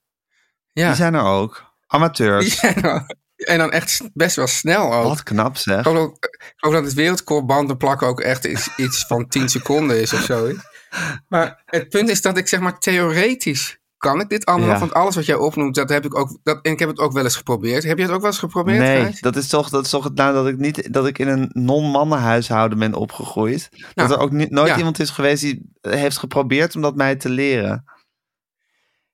Ja. 0.73 0.87
Die 0.87 0.97
zijn 0.97 1.15
er 1.15 1.23
ook. 1.25 1.65
Amateurs. 1.87 2.45
Die 2.45 2.53
zijn 2.55 2.83
er- 2.83 3.19
en 3.37 3.59
dan 3.59 3.71
echt 3.73 4.01
best 4.13 4.37
wel 4.37 4.47
snel 4.47 4.95
ook. 4.95 5.05
Wat 5.05 5.23
knap 5.23 5.57
zeg. 5.57 5.79
Ik 5.79 5.83
geloof, 5.87 6.09
ook- 6.09 6.25
ik 6.25 6.53
geloof 6.57 6.75
dat 6.75 6.85
het 6.85 6.95
wereldkorbanden 6.95 7.77
plakken 7.77 8.07
ook 8.07 8.21
echt 8.21 8.45
iets, 8.45 8.69
iets 8.77 9.05
van 9.07 9.29
10 9.29 9.49
seconden 9.49 10.01
is 10.01 10.13
of 10.13 10.21
zo. 10.21 10.49
Maar 11.29 11.63
het 11.67 11.89
punt 11.89 12.09
is 12.09 12.23
dat 12.23 12.37
ik 12.37 12.49
zeg 12.49 12.61
maar 12.61 12.79
theoretisch 12.79 13.79
kan 14.01 14.21
ik 14.21 14.29
dit 14.29 14.45
allemaal. 14.45 14.69
Ja. 14.69 14.79
Want 14.79 14.95
alles 14.95 15.15
wat 15.15 15.27
jij 15.27 15.35
opnoemt, 15.35 15.75
dat 15.75 15.89
heb 15.89 16.05
ik 16.05 16.19
ook. 16.19 16.39
Dat, 16.43 16.59
en 16.63 16.73
ik 16.73 16.79
heb 16.79 16.89
het 16.89 16.99
ook 16.99 17.13
wel 17.13 17.25
eens 17.25 17.37
geprobeerd. 17.37 17.83
Heb 17.85 17.97
je 17.97 18.03
het 18.03 18.13
ook 18.13 18.21
wel 18.21 18.31
eens 18.31 18.39
geprobeerd? 18.39 18.79
Nee, 18.79 19.01
Gijs? 19.03 19.21
dat 19.21 19.37
is 19.37 19.49
toch, 19.49 19.69
dat 19.69 19.85
is 19.85 19.91
toch 19.91 20.05
het 20.05 20.15
nou 20.15 20.35
dat 20.35 20.47
ik 20.47 20.59
niet 20.59 20.93
dat 20.93 21.07
ik 21.07 21.19
in 21.19 21.29
een 21.29 21.51
non-mannenhuishouden 21.53 22.79
ben 22.79 22.95
opgegroeid. 22.95 23.69
dat 23.71 23.81
Nou, 23.95 24.13
er 24.13 24.19
ook 24.19 24.31
niet, 24.31 24.51
nooit 24.51 24.69
ja. 24.69 24.77
iemand 24.77 24.99
is 25.01 25.11
geweest 25.11 25.43
die 25.43 25.71
heeft 25.81 26.19
geprobeerd 26.19 26.75
om 26.75 26.83
dat 26.83 26.97
mij 26.97 27.17
te 27.17 27.29
leren. 27.29 27.85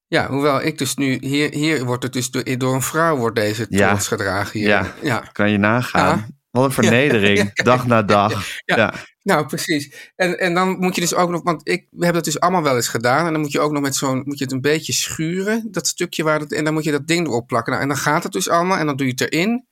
Ja, 0.06 0.28
hoewel 0.28 0.62
ik 0.62 0.78
dus 0.78 0.94
nu. 0.94 1.18
Hier, 1.20 1.52
hier 1.54 1.84
wordt 1.84 2.02
het 2.02 2.12
dus 2.12 2.30
door, 2.30 2.58
door 2.58 2.74
een 2.74 2.82
vrouw 2.82 3.16
wordt 3.16 3.36
deze 3.36 3.66
Ja. 3.68 3.88
trots 3.88 4.08
gedragen. 4.08 4.58
Hier. 4.60 4.68
Ja. 4.68 4.94
ja. 5.02 5.18
Kan 5.32 5.50
je 5.50 5.58
nagaan. 5.58 6.26
Wat 6.56 6.64
een 6.64 6.72
vernedering, 6.82 7.54
dag 7.54 7.86
na 7.86 8.02
dag. 8.02 8.46
Ja. 8.64 8.94
Nou, 9.22 9.46
precies. 9.46 10.12
En, 10.16 10.38
en 10.38 10.54
dan 10.54 10.78
moet 10.78 10.94
je 10.94 11.00
dus 11.00 11.14
ook 11.14 11.30
nog, 11.30 11.42
want 11.42 11.68
ik 11.68 11.86
we 11.90 12.04
hebben 12.04 12.22
dat 12.22 12.32
dus 12.32 12.40
allemaal 12.40 12.62
wel 12.62 12.76
eens 12.76 12.88
gedaan. 12.88 13.26
En 13.26 13.32
dan 13.32 13.40
moet 13.40 13.52
je 13.52 13.60
ook 13.60 13.72
nog 13.72 13.82
met 13.82 13.96
zo'n, 13.96 14.22
moet 14.24 14.38
je 14.38 14.44
het 14.44 14.52
een 14.52 14.60
beetje 14.60 14.92
schuren, 14.92 15.68
dat 15.70 15.86
stukje 15.86 16.22
waar 16.22 16.40
het, 16.40 16.52
en 16.52 16.64
dan 16.64 16.72
moet 16.72 16.84
je 16.84 16.90
dat 16.90 17.06
ding 17.06 17.26
erop 17.26 17.46
plakken. 17.46 17.72
Nou, 17.72 17.84
en 17.84 17.88
dan 17.88 17.98
gaat 17.98 18.22
het 18.22 18.32
dus 18.32 18.48
allemaal 18.48 18.78
en 18.78 18.86
dan 18.86 18.96
doe 18.96 19.06
je 19.06 19.12
het 19.12 19.32
erin. 19.32 19.66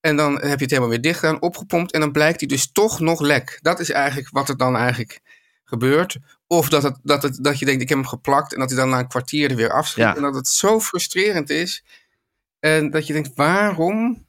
En 0.00 0.16
dan 0.16 0.32
heb 0.32 0.58
je 0.58 0.64
het 0.64 0.70
helemaal 0.70 0.88
weer 0.88 1.00
dicht 1.00 1.18
gedaan, 1.18 1.42
opgepompt. 1.42 1.92
En 1.92 2.00
dan 2.00 2.12
blijkt 2.12 2.38
die 2.38 2.48
dus 2.48 2.72
toch 2.72 3.00
nog 3.00 3.20
lek. 3.20 3.58
Dat 3.62 3.80
is 3.80 3.90
eigenlijk 3.90 4.28
wat 4.30 4.48
er 4.48 4.56
dan 4.56 4.76
eigenlijk 4.76 5.20
gebeurt. 5.64 6.16
Of 6.46 6.68
dat, 6.68 6.82
het, 6.82 6.98
dat, 7.02 7.22
het, 7.22 7.44
dat 7.44 7.58
je 7.58 7.64
denkt, 7.64 7.82
ik 7.82 7.88
heb 7.88 7.98
hem 7.98 8.06
geplakt. 8.06 8.52
En 8.52 8.58
dat 8.58 8.70
hij 8.70 8.78
dan 8.78 8.88
na 8.88 8.98
een 8.98 9.08
kwartier 9.08 9.50
er 9.50 9.56
weer 9.56 9.72
afschiet. 9.72 10.04
Ja. 10.04 10.16
En 10.16 10.22
dat 10.22 10.34
het 10.34 10.48
zo 10.48 10.80
frustrerend 10.80 11.50
is. 11.50 11.84
En 12.60 12.90
dat 12.90 13.06
je 13.06 13.12
denkt, 13.12 13.30
waarom? 13.34 14.23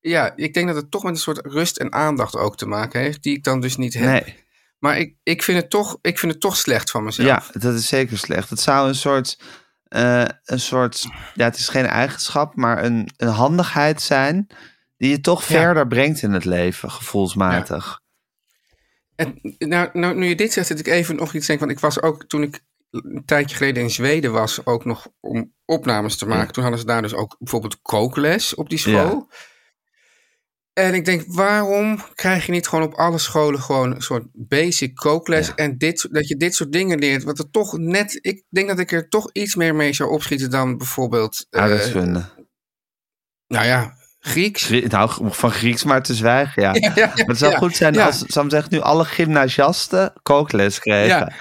Ja, 0.00 0.32
ik 0.36 0.54
denk 0.54 0.66
dat 0.66 0.76
het 0.76 0.90
toch 0.90 1.02
met 1.02 1.12
een 1.12 1.18
soort 1.20 1.46
rust 1.46 1.76
en 1.76 1.92
aandacht 1.92 2.36
ook 2.36 2.56
te 2.56 2.66
maken 2.66 3.00
heeft. 3.00 3.22
Die 3.22 3.36
ik 3.36 3.44
dan 3.44 3.60
dus 3.60 3.76
niet 3.76 3.94
heb. 3.94 4.04
Nee, 4.24 4.44
Maar 4.78 4.98
ik, 4.98 5.14
ik, 5.22 5.42
vind 5.42 5.60
het 5.60 5.70
toch, 5.70 5.98
ik 6.02 6.18
vind 6.18 6.32
het 6.32 6.40
toch 6.40 6.56
slecht 6.56 6.90
van 6.90 7.04
mezelf. 7.04 7.28
ja, 7.28 7.60
dat 7.60 7.74
is 7.74 7.86
zeker 7.88 8.18
slecht. 8.18 8.50
Het 8.50 8.60
zou 8.60 8.88
een 8.88 8.94
soort, 8.94 9.38
eh, 9.84 10.24
een 10.44 10.60
soort, 10.60 11.06
ja, 11.34 11.44
het 11.44 11.56
is 11.56 11.68
geen 11.68 11.86
eigenschap, 11.86 12.54
maar 12.56 12.84
een, 12.84 13.08
een 13.16 13.28
handigheid 13.28 14.02
zijn 14.02 14.46
die 14.96 15.10
je 15.10 15.20
toch 15.20 15.40
Ja. 15.40 15.46
verder 15.60 15.86
brengt 15.86 16.22
in 16.22 16.32
het 16.32 16.44
leven, 16.44 16.90
gevoelsmatig. 16.90 18.00
En 19.16 19.38
nou, 19.58 19.88
nou, 19.92 20.14
nu 20.14 20.26
je 20.26 20.34
dit 20.36 20.52
zegt, 20.52 20.68
dat 20.68 20.78
ik 20.78 20.86
even 20.86 21.16
nog 21.16 21.34
iets 21.34 21.46
denk. 21.46 21.58
Want 21.60 21.72
ik 21.72 21.78
was 21.78 22.02
ook, 22.02 22.24
toen 22.24 22.42
ik 22.42 22.60
een 22.90 23.22
tijdje 23.24 23.56
geleden 23.56 23.82
in 23.82 23.90
Zweden 23.90 24.32
was, 24.32 24.66
ook 24.66 24.84
nog 24.84 25.08
om 25.20 25.52
opnames 25.64 26.16
te 26.16 26.26
maken. 26.26 26.46
Ja. 26.46 26.50
Toen 26.52 26.62
hadden 26.62 26.80
ze 26.80 26.86
daar 26.86 27.02
dus 27.02 27.14
ook 27.14 27.36
bijvoorbeeld 27.38 27.82
kookles 27.82 28.54
op 28.54 28.68
die 28.68 28.78
school. 28.78 29.28
En 30.78 30.94
ik 30.94 31.04
denk, 31.04 31.22
waarom 31.26 32.00
krijg 32.14 32.46
je 32.46 32.52
niet 32.52 32.68
gewoon 32.68 32.84
op 32.84 32.94
alle 32.94 33.18
scholen 33.18 33.60
gewoon 33.60 33.94
een 33.94 34.02
soort 34.02 34.24
basic 34.32 34.94
kookles 34.94 35.46
Ja. 35.46 35.54
en 35.54 35.78
dit, 35.78 36.08
dat 36.10 36.28
je 36.28 36.36
dit 36.36 36.54
soort 36.54 36.72
dingen 36.72 36.98
leert? 36.98 37.22
Wat 37.22 37.38
er 37.38 37.50
toch 37.50 37.78
net, 37.78 38.18
ik 38.20 38.44
denk 38.50 38.68
dat 38.68 38.78
ik 38.78 38.92
er 38.92 39.08
toch 39.08 39.30
iets 39.32 39.54
meer 39.54 39.74
mee 39.74 39.92
zou 39.92 40.10
opschieten 40.10 40.50
dan 40.50 40.76
bijvoorbeeld, 40.76 41.46
eh, 41.50 41.62
Aardrijkskunde. 41.62 42.24
nou 43.46 43.66
ja, 43.66 43.96
Grieks. 44.18 44.64
Grie- 44.64 44.86
Nou, 44.88 45.10
van 45.30 45.50
Grieks 45.50 45.84
maar 45.84 46.02
te 46.02 46.14
zwijgen, 46.14 46.62
ja. 46.62 46.74
Ja, 46.74 46.92
ja, 46.94 47.06
Maar 47.14 47.26
het 47.26 47.38
zou 47.38 47.56
goed 47.56 47.76
zijn 47.76 47.98
als, 47.98 48.22
ik 48.22 48.30
zeggen, 48.32 48.66
nu 48.68 48.80
alle 48.80 49.04
gymnasiasten 49.04 50.12
kookles 50.22 50.78
kregen. 50.78 51.32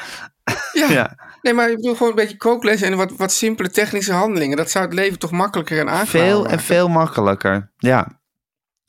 Ja. 0.90 1.16
Nee, 1.42 1.54
maar 1.54 1.70
ik 1.70 1.76
bedoel 1.76 1.94
gewoon 1.96 2.10
een 2.10 2.16
beetje 2.16 2.38
kookles 2.38 2.82
en 2.82 2.98
wat, 2.98 3.12
wat 3.18 3.32
simpele 3.32 3.70
technische 3.70 4.14
handelingen. 4.14 4.58
Dat 4.58 4.72
zou 4.72 4.86
het 4.86 4.94
leven 4.94 5.20
toch 5.20 5.32
makkelijker 5.32 5.80
en 5.80 5.90
aangenamer 5.90 6.08
Veel 6.28 6.38
en 6.38 6.50
maken. 6.50 6.60
veel 6.60 6.88
makkelijker. 6.88 7.72
Ja, 7.78 8.20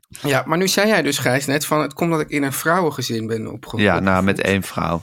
Ja, 0.08 0.42
maar 0.46 0.58
nu 0.58 0.68
zei 0.68 0.88
jij 0.88 1.02
dus, 1.02 1.18
Gijs, 1.18 1.46
net 1.46 1.66
van 1.66 1.80
het 1.82 1.92
komt 1.92 2.10
dat 2.10 2.20
ik 2.20 2.28
in 2.28 2.42
een 2.42 2.52
vrouwengezin 2.52 3.26
ben 3.26 3.52
opgegroeid. 3.52 3.84
ja 3.84 4.00
nou, 4.00 4.22
met 4.24 4.40
één 4.40 4.62
vrouw. 4.62 5.02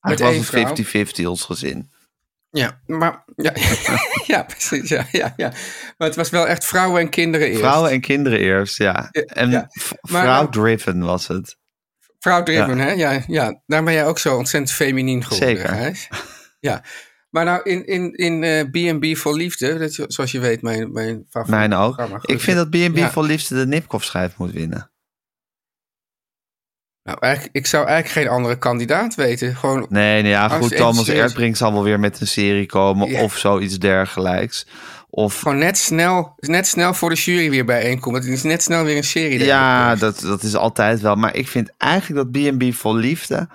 Het 0.00 0.20
was 0.20 0.52
een 0.52 0.86
50-50 1.22 1.24
ons 1.26 1.44
gezin. 1.44 1.90
Ja, 2.50 2.80
maar... 2.86 3.24
Ja, 3.36 3.52
ja 4.34 4.42
precies, 4.42 4.88
ja, 4.88 5.06
ja, 5.12 5.34
ja. 5.36 5.48
Maar 5.98 6.08
het 6.08 6.16
was 6.16 6.30
wel 6.30 6.46
echt 6.48 6.64
vrouwen 6.64 7.00
en 7.00 7.08
kinderen 7.08 7.46
eerst. 7.48 7.60
Vrouwen 7.60 7.90
en 7.90 8.00
kinderen 8.00 8.38
eerst, 8.38 8.76
ja. 8.78 9.08
Ja, 9.10 9.22
En 9.22 9.50
ja. 9.50 9.68
Maar- 10.00 10.22
vrouw-driven 10.22 11.04
was 11.04 11.28
het. 11.28 11.56
Vrouw-driven, 12.18 12.78
hè? 12.78 12.90
Ja, 12.90 13.22
ja, 13.26 13.60
daar 13.66 13.82
ben 13.84 13.92
jij 13.92 14.06
ook 14.06 14.18
zo 14.18 14.36
ontzettend 14.36 14.72
feminien 14.76 15.24
geworden, 15.24 15.48
Zeker. 15.48 15.68
Gijs. 15.68 16.08
Ja. 16.60 16.82
Maar 17.30 17.44
nou, 17.44 17.62
in, 17.62 17.86
in, 17.86 18.12
in 18.14 18.42
eh, 18.44 18.64
B&B 18.94 19.16
voor 19.16 19.36
Liefde, 19.36 19.78
dat, 19.78 19.92
zoals 20.12 20.32
je 20.32 20.40
weet, 20.40 20.62
mijn, 20.62 20.92
mijn 20.92 21.26
favoriete 21.30 21.58
Mijn 21.68 21.74
ook. 21.80 21.94
programma. 21.96 22.20
Ik 22.22 22.40
vind 22.40 22.56
dat 22.56 22.70
B&B 22.70 22.96
Ja. 22.96 23.10
voor 23.10 23.24
liefde 23.24 23.54
de 23.54 23.66
Nipkoff-schijf 23.66 24.36
moet 24.36 24.52
winnen. 24.52 24.90
Nou, 27.02 27.18
eigenlijk, 27.20 27.56
ik 27.56 27.66
zou 27.66 27.86
eigenlijk 27.86 28.18
geen 28.26 28.36
andere 28.36 28.58
kandidaat 28.58 29.14
weten. 29.14 29.56
Gewoon, 29.56 29.86
Nee, 29.88 30.22
nee 30.22 30.30
ja, 30.30 30.48
goed. 30.48 30.76
Thomas 30.76 31.08
Erdbrink 31.08 31.56
zal 31.56 31.72
wel 31.72 31.82
weer 31.82 32.00
met 32.00 32.20
een 32.20 32.26
serie 32.26 32.66
komen 32.66 33.08
Ja. 33.10 33.22
of 33.22 33.36
zoiets 33.38 33.78
dergelijks. 33.78 34.66
Of 35.10 35.38
gewoon 35.40 35.58
net 35.58 35.78
snel, 35.78 36.34
net 36.36 36.66
snel 36.66 36.94
voor 36.94 37.08
de 37.10 37.16
jury 37.16 37.50
weer 37.50 37.64
bijeenkomt. 37.64 38.16
Het 38.16 38.24
is 38.24 38.42
net 38.42 38.62
snel 38.62 38.84
weer 38.84 38.96
een 38.96 39.04
serie. 39.04 39.44
Ja, 39.44 39.94
dat, 39.94 40.20
dat 40.20 40.42
is 40.42 40.54
altijd 40.56 41.00
wel. 41.00 41.14
Maar 41.16 41.34
ik 41.36 41.48
vind 41.48 41.72
eigenlijk 41.76 42.32
dat 42.32 42.56
B&B 42.56 42.74
vol 42.74 42.94
liefde... 42.94 43.48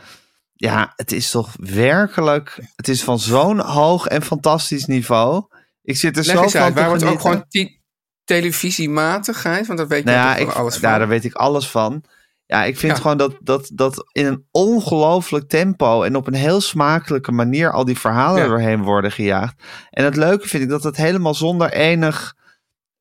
ja, 0.58 0.94
het 0.96 1.12
is 1.12 1.32
toch 1.32 1.54
werkelijk... 1.60 2.60
Het 2.76 2.88
is 2.88 3.04
van 3.04 3.20
zo'n 3.20 3.60
hoog 3.60 4.06
en 4.08 4.22
fantastisch 4.22 4.86
niveau. 4.86 5.44
Ik 5.82 5.98
zit 5.98 6.18
er 6.18 6.26
Leg 6.26 6.36
zo 6.36 6.48
van 6.48 6.62
uit, 6.62 6.74
waar 6.74 6.88
wordt 6.90 7.04
ook 7.04 7.22
gewoon 7.22 7.46
ti- 7.48 7.80
televisiematigheid? 8.24 9.68
Want 9.68 9.80
dat 9.80 9.88
weet 9.88 10.00
je 10.04 10.06
Nou 10.06 10.18
ja, 10.18 10.36
ik, 10.36 10.48
alles 10.50 10.80
daar, 10.80 10.90
van. 10.92 11.00
daar 11.00 11.08
weet 11.08 11.24
ik 11.26 11.34
alles 11.34 11.70
van. 11.70 12.04
Ja, 12.46 12.64
ik 12.64 12.78
vind 12.78 12.92
Ja. 12.96 13.02
gewoon 13.02 13.18
dat, 13.18 13.36
dat, 13.40 13.70
dat 13.74 14.06
in 14.12 14.26
een 14.26 14.46
ongelooflijk 14.52 15.50
tempo 15.50 16.04
en 16.04 16.16
op 16.16 16.28
een 16.28 16.34
heel 16.34 16.62
smakelijke 16.62 17.32
manier 17.32 17.72
al 17.72 17.86
die 17.86 18.00
verhalen 18.00 18.42
Ja. 18.42 18.48
doorheen 18.48 18.84
worden 18.84 19.12
gejaagd. 19.12 19.64
En 19.90 20.04
het 20.04 20.16
leuke 20.16 20.48
vind 20.48 20.64
ik 20.64 20.70
dat 20.70 20.84
het 20.84 20.98
helemaal 20.98 21.34
zonder 21.34 21.72
enig 21.74 22.34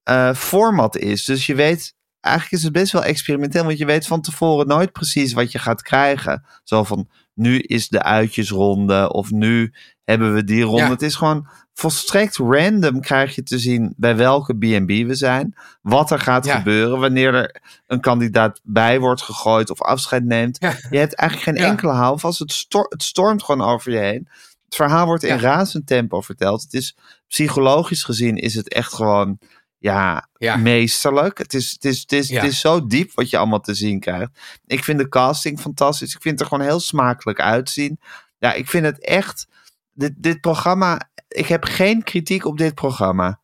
eh, 0.03 0.35
format 0.35 0.97
is. 0.97 1.25
Dus 1.25 1.47
je 1.47 1.55
weet, 1.55 1.95
eigenlijk 2.21 2.57
is 2.57 2.63
het 2.63 2.73
best 2.73 2.93
wel 2.93 3.05
experimenteel, 3.05 3.65
want 3.65 3.79
je 3.79 3.85
weet 3.87 4.07
van 4.07 4.21
tevoren 4.21 4.67
nooit 4.67 4.93
precies 4.93 5.33
wat 5.33 5.53
je 5.53 5.59
gaat 5.59 5.83
krijgen. 5.83 6.45
Zo 6.63 6.85
van, 6.85 7.09
nu 7.35 7.59
is 7.59 7.89
de 7.89 8.03
uitjesronde 8.03 9.13
of 9.13 9.31
nu 9.31 9.73
hebben 10.05 10.35
we 10.35 10.45
die 10.45 10.63
ronde. 10.63 10.83
Ja. 10.83 10.91
Het 10.91 11.03
is 11.03 11.15
gewoon 11.15 11.49
volstrekt 11.75 12.37
random 12.37 13.01
krijg 13.01 13.35
je 13.35 13.43
te 13.43 13.59
zien 13.59 13.95
bij 13.97 14.17
welke 14.17 14.55
B&B 14.55 14.89
we 15.07 15.15
zijn. 15.15 15.55
Wat 15.83 16.11
er 16.11 16.19
gaat 16.19 16.45
Ja. 16.45 16.57
gebeuren 16.57 17.01
wanneer 17.01 17.35
er 17.35 17.61
een 17.87 18.01
kandidaat 18.01 18.61
bij 18.63 19.01
wordt 19.01 19.23
gegooid 19.23 19.71
of 19.71 19.83
afscheid 19.83 20.25
neemt. 20.25 20.57
Ja. 20.61 20.75
Je 20.91 20.99
hebt 20.99 21.15
eigenlijk 21.15 21.59
geen 21.59 21.69
enkele 21.69 21.93
houvast. 21.93 22.39
Het, 22.39 22.53
stor- 22.53 22.87
het 22.89 23.03
stormt 23.03 23.43
gewoon 23.43 23.67
over 23.69 23.93
je 23.93 23.99
heen. 23.99 24.29
Het 24.65 24.75
verhaal 24.75 25.07
wordt 25.07 25.23
in 25.23 25.39
razend 25.39 25.87
tempo 25.87 26.21
verteld. 26.21 26.63
Het 26.63 26.75
is 26.75 26.97
psychologisch 27.29 28.03
gezien 28.03 28.37
is 28.37 28.55
het 28.55 28.69
echt 28.73 28.93
gewoon 28.95 29.39
ja, 29.85 30.29
Ja. 30.39 30.57
meesterlijk. 30.57 31.39
Het 31.39 31.55
is, 31.55 31.71
het, 31.71 31.85
is, 31.85 32.01
het, 32.01 32.13
is, 32.13 32.29
Ja. 32.29 32.41
het 32.41 32.51
is 32.51 32.61
zo 32.61 32.87
diep 32.87 33.11
wat 33.15 33.31
je 33.31 33.37
allemaal 33.39 33.61
te 33.61 33.75
zien 33.75 34.01
krijgt. 34.01 34.31
Ik 34.67 34.85
vind 34.85 34.99
de 34.99 35.09
casting 35.09 35.61
fantastisch. 35.61 36.15
Ik 36.15 36.23
vind 36.23 36.39
het 36.39 36.41
er 36.41 36.55
gewoon 36.55 36.69
heel 36.69 36.81
smakelijk 36.81 37.41
uitzien. 37.41 38.01
Ja, 38.39 38.53
ik 38.53 38.69
vind 38.69 38.85
het 38.85 39.05
echt. 39.05 39.47
Dit, 39.93 40.13
dit 40.17 40.41
programma. 40.41 41.11
Ik 41.29 41.47
heb 41.47 41.65
geen 41.65 42.03
kritiek 42.03 42.45
op 42.45 42.59
dit 42.59 42.75
programma. 42.75 43.41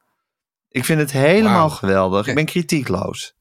Ik 0.69 0.85
vind 0.85 1.01
het 1.01 1.13
helemaal 1.13 1.71
geweldig. 1.71 2.27
Ik 2.27 2.35
ben 2.35 2.45
kritiekloos. 2.45 3.35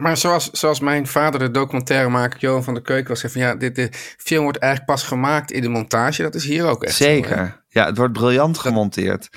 Maar 0.00 0.16
zoals, 0.16 0.50
zoals 0.50 0.80
mijn 0.80 1.06
vader, 1.06 1.40
de 1.40 1.50
documentairemaker 1.50 2.40
Johan 2.40 2.64
van 2.64 2.74
der 2.74 2.82
Keuken, 2.82 3.08
was 3.08 3.20
zei 3.20 3.32
van 3.32 3.40
ja, 3.40 3.54
dit, 3.54 3.74
de 3.76 3.88
film 4.16 4.42
wordt 4.42 4.58
eigenlijk 4.58 4.92
pas 4.92 5.02
gemaakt 5.02 5.50
in 5.50 5.62
de 5.62 5.68
montage. 5.68 6.22
Dat 6.22 6.34
is 6.34 6.44
hier 6.44 6.66
ook 6.66 6.84
echt. 6.84 6.94
zo? 6.96 7.04
Zeker. 7.04 7.64
Ja, 7.68 7.86
het 7.86 7.96
wordt 7.96 8.12
briljant 8.12 8.58
gemonteerd. 8.58 9.28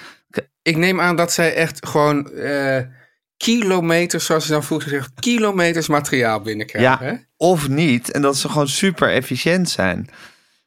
Ik 0.66 0.78
neem 0.78 1.02
aan 1.02 1.16
dat 1.16 1.32
zij 1.34 1.54
echt 1.56 1.88
gewoon 1.88 2.32
eh, 2.32 2.82
kilometers, 3.38 4.26
zoals 4.26 4.46
je 4.46 4.52
dan 4.52 4.64
vroeger 4.64 4.90
zegt, 4.90 5.12
kilometers 5.20 5.88
materiaal 5.88 6.42
binnenkrijgen. 6.42 7.06
Ja, 7.06 7.12
hè? 7.14 7.16
of 7.38 7.68
niet. 7.68 8.12
En 8.12 8.22
dat 8.22 8.38
ze 8.38 8.50
gewoon 8.50 8.68
super 8.68 9.10
efficiënt 9.12 9.70
zijn. 9.70 10.10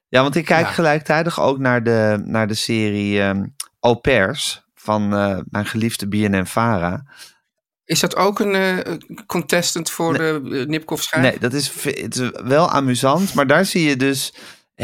Ja, 0.08 0.22
want 0.22 0.34
ik 0.36 0.44
kijk 0.44 0.66
Ja. 0.66 0.72
gelijktijdig 0.72 1.40
ook 1.40 1.58
naar 1.58 1.82
de, 1.82 2.22
naar 2.24 2.46
de 2.46 2.54
serie 2.54 3.20
ehm 3.20 3.44
Au 3.80 3.94
Pairs 3.94 4.62
van 4.74 5.14
eh, 5.14 5.38
mijn 5.48 5.66
geliefde 5.66 6.08
BNN 6.08 6.46
Vara. 6.46 7.04
Is 7.84 8.00
dat 8.00 8.16
ook 8.16 8.38
een 8.40 8.54
eh, 8.54 8.96
contestant 9.26 9.90
voor 9.90 10.12
de 10.12 10.40
uh, 10.44 10.66
Nipkoff 10.66 11.02
schijf? 11.02 11.22
Nee, 11.22 11.38
dat 11.38 11.52
is, 11.52 11.72
het 11.82 12.14
is 12.16 12.30
wel 12.44 12.70
amusant, 12.70 13.34
maar 13.34 13.46
daar 13.46 13.64
zie 13.64 13.88
je 13.88 13.96
dus 13.96 14.34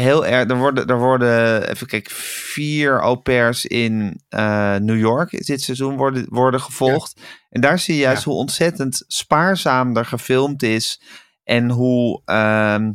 heel 0.03 0.25
erg. 0.25 0.49
Er 0.49 0.57
worden, 0.57 0.87
er 0.87 0.97
worden 0.99 1.69
even 1.69 1.87
kijken, 1.87 2.11
vier 2.15 3.01
au 3.01 3.15
pairs 3.15 3.65
in 3.65 4.21
eh, 4.29 4.75
New 4.75 4.97
York 4.99 5.45
dit 5.45 5.61
seizoen 5.61 5.95
worden, 5.97 6.25
worden 6.29 6.61
gevolgd. 6.61 7.19
En 7.49 7.61
daar 7.61 7.79
zie 7.79 7.95
je 7.95 8.01
juist 8.01 8.23
Ja. 8.23 8.29
hoe 8.31 8.39
ontzettend 8.39 9.03
spaarzaam 9.07 9.97
er 9.97 10.05
gefilmd 10.05 10.63
is. 10.63 11.01
En 11.43 11.69
hoe, 11.69 12.21
ehm, 12.25 12.91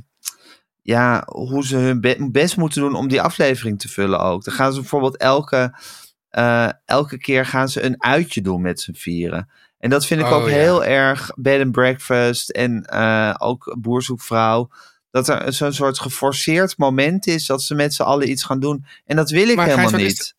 ja, 0.83 1.23
hoe 1.27 1.67
ze 1.67 1.77
hun 1.77 2.01
be- 2.01 2.29
best 2.33 2.57
moeten 2.57 2.81
doen 2.81 2.95
om 2.95 3.09
die 3.09 3.23
aflevering 3.23 3.79
te 3.81 3.89
vullen 3.89 4.21
ook. 4.21 4.45
Dan 4.45 4.55
gaan 4.55 4.73
ze 4.73 4.81
bijvoorbeeld 4.81 5.17
elke, 5.17 5.79
eh, 6.29 6.69
elke 6.85 7.19
keer 7.19 7.47
gaan 7.47 7.69
ze 7.69 7.83
een 7.83 8.03
uitje 8.03 8.41
doen 8.43 8.61
met 8.61 8.81
z'n 8.81 8.95
vieren. 8.95 9.51
En 9.79 9.91
dat 9.91 10.07
vind 10.07 10.21
ik 10.21 10.27
Oh, 10.27 10.33
ook 10.33 10.49
ja. 10.49 10.55
heel 10.55 10.85
erg 10.85 11.31
bed 11.37 11.63
and 11.63 11.73
breakfast 11.73 12.51
en 12.51 12.85
eh, 12.85 13.35
ook 13.39 13.77
boerzoekvrouw. 13.81 14.69
Dat 15.11 15.29
er 15.29 15.53
zo'n 15.53 15.73
soort 15.73 15.99
geforceerd 15.99 16.79
moment 16.79 17.27
is 17.27 17.47
dat 17.47 17.63
ze 17.63 17.75
met 17.75 17.95
z'n 17.95 18.03
allen 18.03 18.31
iets 18.31 18.45
gaan 18.45 18.61
doen. 18.61 18.85
En 19.07 19.17
dat 19.17 19.31
wil 19.31 19.49
ik 19.49 19.57
Maar 19.57 19.65
helemaal 19.67 19.89
Gijs, 19.89 20.01
wat 20.03 20.09
niet. 20.11 20.21
is- 20.21 20.35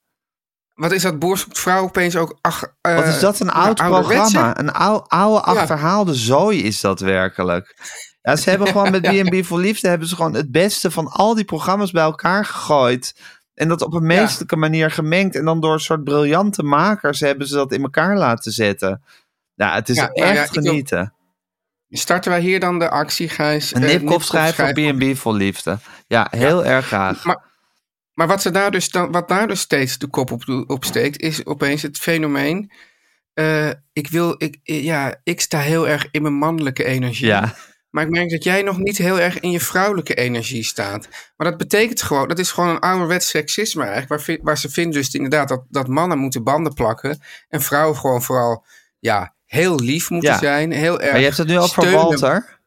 Wat 0.74 0.92
is 0.92 1.02
dat 1.02 1.20
boerzoekvrouw 1.20 1.84
opeens 1.84 2.16
ook? 2.16 2.38
Ach, 2.42 2.64
eh, 2.82 2.96
Wat 2.96 3.06
is 3.08 3.20
dat 3.20 3.40
een 3.40 3.50
oud 3.52 3.80
programma? 4.04 4.60
Een 4.60 4.72
oude, 4.72 5.06
oude 5.08 5.42
achterhaalde 5.42 6.16
zooi 6.16 6.64
is 6.64 6.82
dat 6.82 7.00
werkelijk. 7.00 7.76
Ja, 8.22 8.36
ze 8.36 8.50
hebben 8.50 8.68
gewoon 8.68 8.92
met 8.92 9.02
B&B 9.30 9.46
voor 9.46 9.60
Liefde 9.60 9.88
hebben 9.88 10.08
ze 10.08 10.16
gewoon 10.16 10.34
het 10.34 10.52
beste 10.52 10.92
van 10.92 11.08
al 11.08 11.36
die 11.36 11.46
programma's 11.46 11.92
bij 11.92 12.04
elkaar 12.04 12.46
gegooid. 12.46 13.16
En 13.54 13.68
dat 13.68 13.82
op 13.82 13.94
een 13.94 14.06
meestelijke 14.06 14.56
manier 14.56 14.92
gemengd. 14.92 15.36
En 15.36 15.46
dan 15.46 15.60
door 15.60 15.74
een 15.74 15.80
soort 15.80 16.04
briljante 16.04 16.64
makers 16.64 17.20
hebben 17.20 17.48
ze 17.48 17.56
dat 17.56 17.72
in 17.72 17.82
elkaar 17.84 18.18
laten 18.18 18.52
zetten. 18.52 19.04
Ja, 19.54 19.74
het 19.74 19.90
is 19.90 19.96
Ja, 19.96 20.10
echt 20.10 20.36
ja, 20.56 20.62
genieten. 20.62 21.14
Starten 22.00 22.32
wij 22.32 22.42
hier 22.42 22.60
dan 22.60 22.80
de 22.80 22.90
actie, 22.90 23.30
Gijs? 23.30 23.76
Een 23.76 23.84
Eh, 23.84 23.90
nipkoff 23.90 24.26
schrijf 24.26 24.56
voor 24.56 24.72
B&B 24.74 25.18
voor 25.18 25.34
Liefde. 25.34 25.80
Ja, 26.08 26.28
heel 26.30 26.66
erg 26.66 26.86
graag. 26.86 27.24
Maar, 27.24 27.44
maar 28.14 28.28
wat, 28.28 28.42
ze 28.42 28.52
daar 28.52 28.72
dus 28.72 28.90
dan, 28.90 29.12
wat 29.12 29.28
daar 29.28 29.48
dus 29.48 29.60
steeds 29.60 29.98
de 29.98 30.08
kop 30.08 30.32
op, 30.32 30.64
op 30.68 30.86
steekt, 30.86 31.22
is 31.22 31.46
opeens 31.46 31.82
het 31.82 31.98
fenomeen. 31.98 32.72
eh, 33.34 33.70
ik 33.94 34.10
wil, 34.10 34.36
ik, 34.38 34.60
ja, 34.64 35.20
ik 35.24 35.42
sta 35.42 35.60
heel 35.60 35.88
erg 35.88 36.08
in 36.12 36.22
mijn 36.22 36.34
mannelijke 36.34 36.84
energie. 36.84 37.28
Ja. 37.28 37.56
Maar 37.90 38.04
ik 38.04 38.10
merk 38.10 38.30
dat 38.30 38.44
jij 38.44 38.62
nog 38.62 38.78
niet 38.78 38.98
heel 38.98 39.20
erg 39.20 39.40
in 39.40 39.52
je 39.52 39.60
vrouwelijke 39.60 40.16
energie 40.16 40.64
staat. 40.64 41.08
Maar 41.38 41.48
dat 41.50 41.58
betekent 41.58 42.02
gewoon, 42.02 42.28
dat 42.28 42.40
is 42.40 42.52
gewoon 42.52 42.70
een 42.70 42.80
ouderwets 42.80 43.30
seksisme 43.30 43.84
eigenlijk. 43.86 44.26
Waar, 44.28 44.38
waar 44.42 44.58
ze 44.58 44.70
vinden 44.70 44.94
dus 44.94 45.14
inderdaad 45.14 45.48
dat, 45.48 45.64
dat 45.70 45.88
mannen 45.88 46.18
moeten 46.18 46.44
banden 46.44 46.74
plakken. 46.74 47.20
En 47.50 47.62
vrouwen 47.62 47.98
gewoon 47.98 48.22
vooral, 48.22 48.66
ja, 49.00 49.36
heel 49.52 49.80
lief 49.80 50.10
moeten 50.10 50.30
Ja. 50.32 50.38
zijn. 50.38 50.72
Heel 50.72 51.00
erg 51.00 51.10
Maar 51.12 51.20
je 51.20 51.26
hebt 51.26 51.38
het 51.38 51.48
nu 51.48 51.58
over 51.58 51.70
steunen. 51.70 51.94
Walter. 52.00 52.60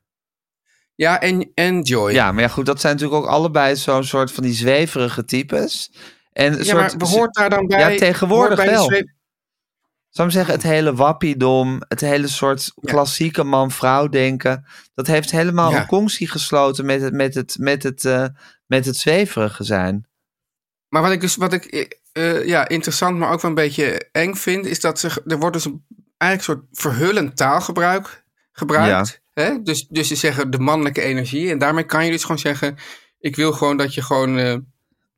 Ja, 0.94 1.20
en, 1.20 1.50
en 1.54 1.80
Joy. 1.82 2.12
Ja, 2.12 2.32
maar 2.32 2.42
ja, 2.42 2.48
goed, 2.48 2.66
dat 2.66 2.80
zijn 2.80 2.92
natuurlijk 2.94 3.22
ook 3.22 3.28
allebei 3.30 3.76
zo'n 3.76 4.04
soort 4.04 4.32
van 4.32 4.42
die 4.42 4.52
zweverige 4.52 5.24
types. 5.24 5.92
En 6.32 6.56
Ja, 6.56 6.62
soort, 6.64 6.76
maar 6.76 6.96
behoort 6.96 7.34
daar 7.34 7.50
dan 7.50 7.66
bij... 7.66 7.92
Ja, 7.92 7.98
tegenwoordig 7.98 8.58
hoort 8.58 8.68
bij 8.70 8.74
wel. 8.76 9.06
zou 10.08 10.28
ik 10.28 10.34
zeggen, 10.34 10.54
het 10.54 10.62
hele 10.62 10.94
wappiedom, 10.94 11.82
het 11.88 12.00
hele 12.00 12.28
soort 12.28 12.72
Ja. 12.74 12.90
klassieke 12.92 13.44
man-vrouw 13.44 14.08
denken, 14.08 14.66
dat 14.94 15.06
heeft 15.06 15.30
helemaal 15.30 15.70
Ja. 15.70 15.80
een 15.80 15.86
conctie 15.86 16.28
gesloten 16.30 16.86
met 16.86 17.00
het, 17.02 17.12
met 17.12 17.34
het, 17.34 17.56
met 17.58 17.82
het, 17.82 18.04
eh, 18.04 18.26
met 18.66 18.84
het 18.86 18.96
zweverige 18.96 19.64
zijn. 19.64 20.06
Maar 20.88 21.02
wat 21.02 21.12
ik 21.12 21.20
dus 21.20 21.36
wat 21.36 21.52
ik 21.52 21.64
eh, 22.12 22.46
ja, 22.46 22.68
interessant, 22.68 23.18
maar 23.18 23.32
ook 23.32 23.40
wel 23.40 23.50
een 23.50 23.56
beetje 23.56 24.08
eng 24.12 24.34
vind, 24.34 24.66
is 24.66 24.80
dat 24.80 24.98
ze, 24.98 25.22
er 25.26 25.38
wordt 25.38 25.54
dus 25.54 25.64
een, 25.64 25.84
eigenlijk 26.16 26.60
een 26.60 26.66
soort 26.70 26.94
verhullend 26.94 27.36
taalgebruik 27.36 28.24
gebruikt. 28.52 29.22
Hè? 29.32 29.62
Dus, 29.62 29.86
dus 29.88 30.08
ze 30.08 30.14
zeggen 30.14 30.50
de 30.50 30.58
mannelijke 30.58 31.00
energie. 31.00 31.50
En 31.50 31.58
daarmee 31.58 31.84
kan 31.84 32.04
je 32.04 32.10
dus 32.10 32.22
gewoon 32.22 32.38
zeggen: 32.38 32.76
ik 33.18 33.36
wil 33.36 33.52
gewoon 33.52 33.76
dat 33.76 33.94
je 33.94 34.02
gewoon, 34.02 34.38
eh, 34.38 34.56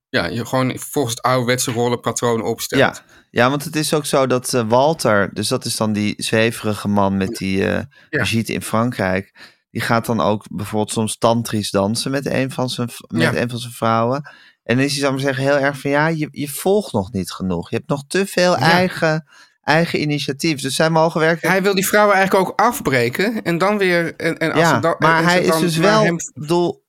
ja, 0.09 0.27
je 0.27 0.47
gewoon 0.47 0.79
volgens 0.79 1.15
het 1.15 1.25
ouderwetse 1.25 1.73
rollenpatroon 1.73 2.43
opstelt. 2.43 2.81
Ja. 2.81 2.95
ja, 3.31 3.49
want 3.51 3.65
het 3.65 3.77
is 3.77 3.95
ook 3.95 4.07
zo 4.07 4.27
dat 4.27 4.55
eh, 4.55 4.69
Walter, 4.69 5.31
dus 5.35 5.49
dat 5.49 5.65
is 5.65 5.77
dan 5.77 5.93
die 5.93 6.15
zweverige 6.17 6.89
man 6.89 7.17
met 7.17 7.37
die 7.37 7.65
eh 7.65 7.73
Ja. 7.73 7.87
Brigitte 8.11 8.53
in 8.53 8.63
Frankrijk, 8.63 9.55
die 9.71 9.81
gaat 9.83 10.07
dan 10.07 10.21
ook 10.21 10.45
bijvoorbeeld 10.51 10.93
soms 10.93 11.19
tantrisch 11.19 11.71
dansen 11.71 12.11
met 12.11 12.27
een 12.27 12.51
van 12.51 12.69
zijn, 12.71 12.89
met 13.09 13.23
Ja. 13.23 13.35
een 13.41 13.51
van 13.51 13.59
zijn 13.59 13.73
vrouwen. 13.73 14.31
En 14.63 14.77
dan 14.77 14.85
is 14.85 14.91
hij, 14.91 15.01
zou 15.01 15.13
maar 15.13 15.23
zeggen, 15.23 15.45
heel 15.45 15.59
erg 15.59 15.79
van 15.81 15.91
ja, 15.91 16.07
je, 16.09 16.29
je 16.31 16.49
volgt 16.49 16.93
nog 16.93 17.13
niet 17.13 17.33
genoeg. 17.33 17.71
Je 17.71 17.77
hebt 17.77 17.89
nog 17.89 18.05
te 18.07 18.27
veel 18.27 18.53
Ja. 18.53 18.59
eigen, 18.59 19.29
eigen 19.67 20.01
initiatief. 20.01 20.61
Dus 20.61 20.75
zij 20.75 20.91
mogen 20.91 21.21
werken. 21.21 21.49
Hij 21.51 21.63
wil 21.63 21.75
die 21.75 21.87
vrouwen 21.87 22.15
eigenlijk 22.17 22.49
ook 22.49 22.61
afbreken 22.61 23.43
en 23.43 23.59
dan 23.59 23.79
weer. 23.79 24.15
En, 24.17 24.39
en 24.39 24.53
als 24.53 24.61
ja, 24.61 24.81
dan, 24.81 24.95
maar 24.99 25.23
hij 25.23 25.43
is 25.43 25.59
dus 25.59 25.77
wel. 25.77 26.03
hem- 26.05 26.15
Ik 26.15 26.31
bedoel, 26.35 26.85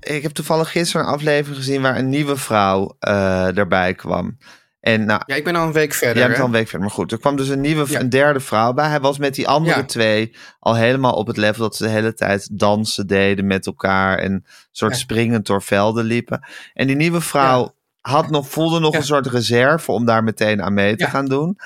ik 0.00 0.22
heb 0.22 0.32
toevallig 0.32 0.70
gisteren 0.70 1.06
een 1.06 1.12
aflevering 1.12 1.56
gezien 1.56 1.82
waar 1.82 1.96
een 1.98 2.08
nieuwe 2.08 2.36
vrouw 2.36 2.96
eh 2.98 3.58
erbij 3.58 3.94
kwam. 3.94 4.38
En 4.80 5.04
nou, 5.04 5.22
ja, 5.26 5.34
ik 5.34 5.44
ben 5.44 5.56
al 5.56 5.66
een 5.66 5.72
week 5.72 5.92
verder. 5.92 6.16
Jij 6.16 6.26
bent 6.26 6.38
al 6.40 6.46
een 6.46 6.52
week 6.52 6.68
verder. 6.68 6.80
Maar 6.86 6.90
goed, 6.96 7.12
er 7.12 7.18
kwam 7.18 7.36
dus 7.36 7.48
een 7.48 7.60
nieuwe, 7.60 7.84
Ja. 7.88 8.00
een 8.00 8.08
derde 8.08 8.40
vrouw 8.40 8.72
bij. 8.72 8.88
Hij 8.88 9.00
was 9.00 9.18
met 9.18 9.34
die 9.34 9.48
andere 9.48 9.76
Ja. 9.78 9.84
twee 9.84 10.36
al 10.58 10.74
helemaal 10.76 11.12
op 11.14 11.26
het 11.26 11.36
level 11.36 11.62
dat 11.62 11.76
ze 11.76 11.82
de 11.84 11.90
hele 11.90 12.14
tijd 12.14 12.48
dansen 12.58 13.06
deden 13.06 13.46
met 13.46 13.66
elkaar. 13.66 14.18
En 14.18 14.44
soort 14.70 14.92
Ja. 14.92 14.98
springend 14.98 15.46
door 15.46 15.62
velden 15.62 16.04
liepen. 16.04 16.46
En 16.74 16.86
die 16.86 16.96
nieuwe 16.96 17.20
vrouw 17.20 17.74
had 18.08 18.30
nog, 18.30 18.48
voelde 18.48 18.80
nog 18.80 18.92
Ja. 18.92 18.98
een 18.98 19.04
soort 19.04 19.26
reserve 19.26 19.92
om 19.92 20.04
daar 20.04 20.24
meteen 20.24 20.62
aan 20.62 20.74
mee 20.74 20.96
te 20.96 21.04
Ja. 21.04 21.10
gaan 21.10 21.26
doen. 21.26 21.58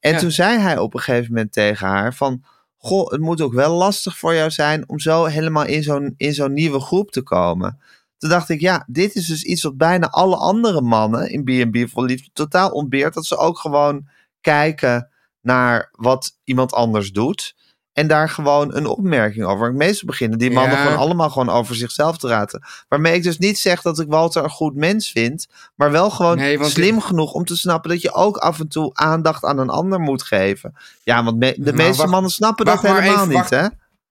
En 0.00 0.12
Ja. 0.12 0.18
toen 0.18 0.30
zei 0.30 0.58
hij 0.58 0.78
op 0.78 0.94
een 0.94 1.00
gegeven 1.00 1.32
moment 1.32 1.52
tegen 1.52 1.86
haar 1.88 2.14
van... 2.14 2.44
Goh, 2.80 3.10
het 3.10 3.20
moet 3.20 3.40
ook 3.40 3.52
wel 3.52 3.74
lastig 3.76 4.18
voor 4.18 4.34
jou 4.34 4.50
zijn 4.50 4.88
om 4.88 4.98
zo 4.98 5.24
helemaal 5.24 5.64
in 5.64 5.82
zo'n, 5.82 6.14
in 6.16 6.34
zo'n 6.34 6.52
nieuwe 6.52 6.80
groep 6.80 7.10
te 7.10 7.22
komen. 7.22 7.80
Toen 8.18 8.30
dacht 8.30 8.48
ik, 8.48 8.60
ja, 8.60 8.84
dit 8.86 9.14
is 9.14 9.26
dus 9.26 9.42
iets 9.42 9.62
wat 9.62 9.76
bijna 9.76 10.08
alle 10.10 10.36
andere 10.36 10.80
mannen 10.80 11.30
in 11.30 11.44
B&B 11.44 11.90
voor 11.90 12.04
Liefde 12.04 12.30
totaal 12.32 12.70
ontbeert. 12.70 13.14
Dat 13.14 13.26
ze 13.26 13.36
ook 13.36 13.58
gewoon 13.58 14.08
kijken 14.40 15.10
naar 15.40 15.88
wat 15.92 16.38
iemand 16.44 16.72
anders 16.72 17.12
doet. 17.12 17.54
En 17.98 18.06
daar 18.06 18.28
gewoon 18.28 18.74
een 18.76 18.86
opmerking 18.86 19.44
over. 19.44 19.74
Meestal 19.74 20.06
beginnen 20.08 20.38
die 20.38 20.50
mannen 20.50 20.76
Ja. 20.76 20.82
gewoon 20.82 20.98
allemaal 20.98 21.30
gewoon 21.30 21.50
over 21.50 21.74
zichzelf 21.74 22.18
te 22.18 22.28
raten. 22.28 22.62
Waarmee 22.88 23.14
ik 23.14 23.22
dus 23.22 23.38
niet 23.38 23.58
zeg 23.58 23.82
dat 23.82 23.98
ik 24.00 24.08
Walter 24.08 24.42
een 24.44 24.50
goed 24.50 24.74
mens 24.74 25.10
vind, 25.10 25.46
maar 25.74 25.90
wel 25.90 26.10
gewoon 26.10 26.36
Nee, 26.36 26.58
want 26.58 26.70
slim 26.70 27.00
genoeg 27.00 27.32
om 27.32 27.44
te 27.44 27.56
snappen 27.56 27.90
dat 27.90 28.02
je 28.02 28.12
ook 28.14 28.36
af 28.36 28.60
en 28.60 28.68
toe 28.68 28.90
aandacht 28.94 29.44
aan 29.44 29.58
een 29.58 29.68
ander 29.70 30.00
moet 30.00 30.22
geven. 30.22 30.74
Ja, 31.02 31.24
want 31.24 31.38
me- 31.38 31.54
de 31.56 31.62
Nou, 31.64 31.76
meeste 31.76 31.96
wacht- 31.96 32.10
mannen 32.10 32.30
snappen 32.30 32.64
dat 32.64 32.80
helemaal 32.82 33.02
even, 33.02 33.28
niet, 33.28 33.36
wacht- 33.36 33.50
hè? 33.50 33.66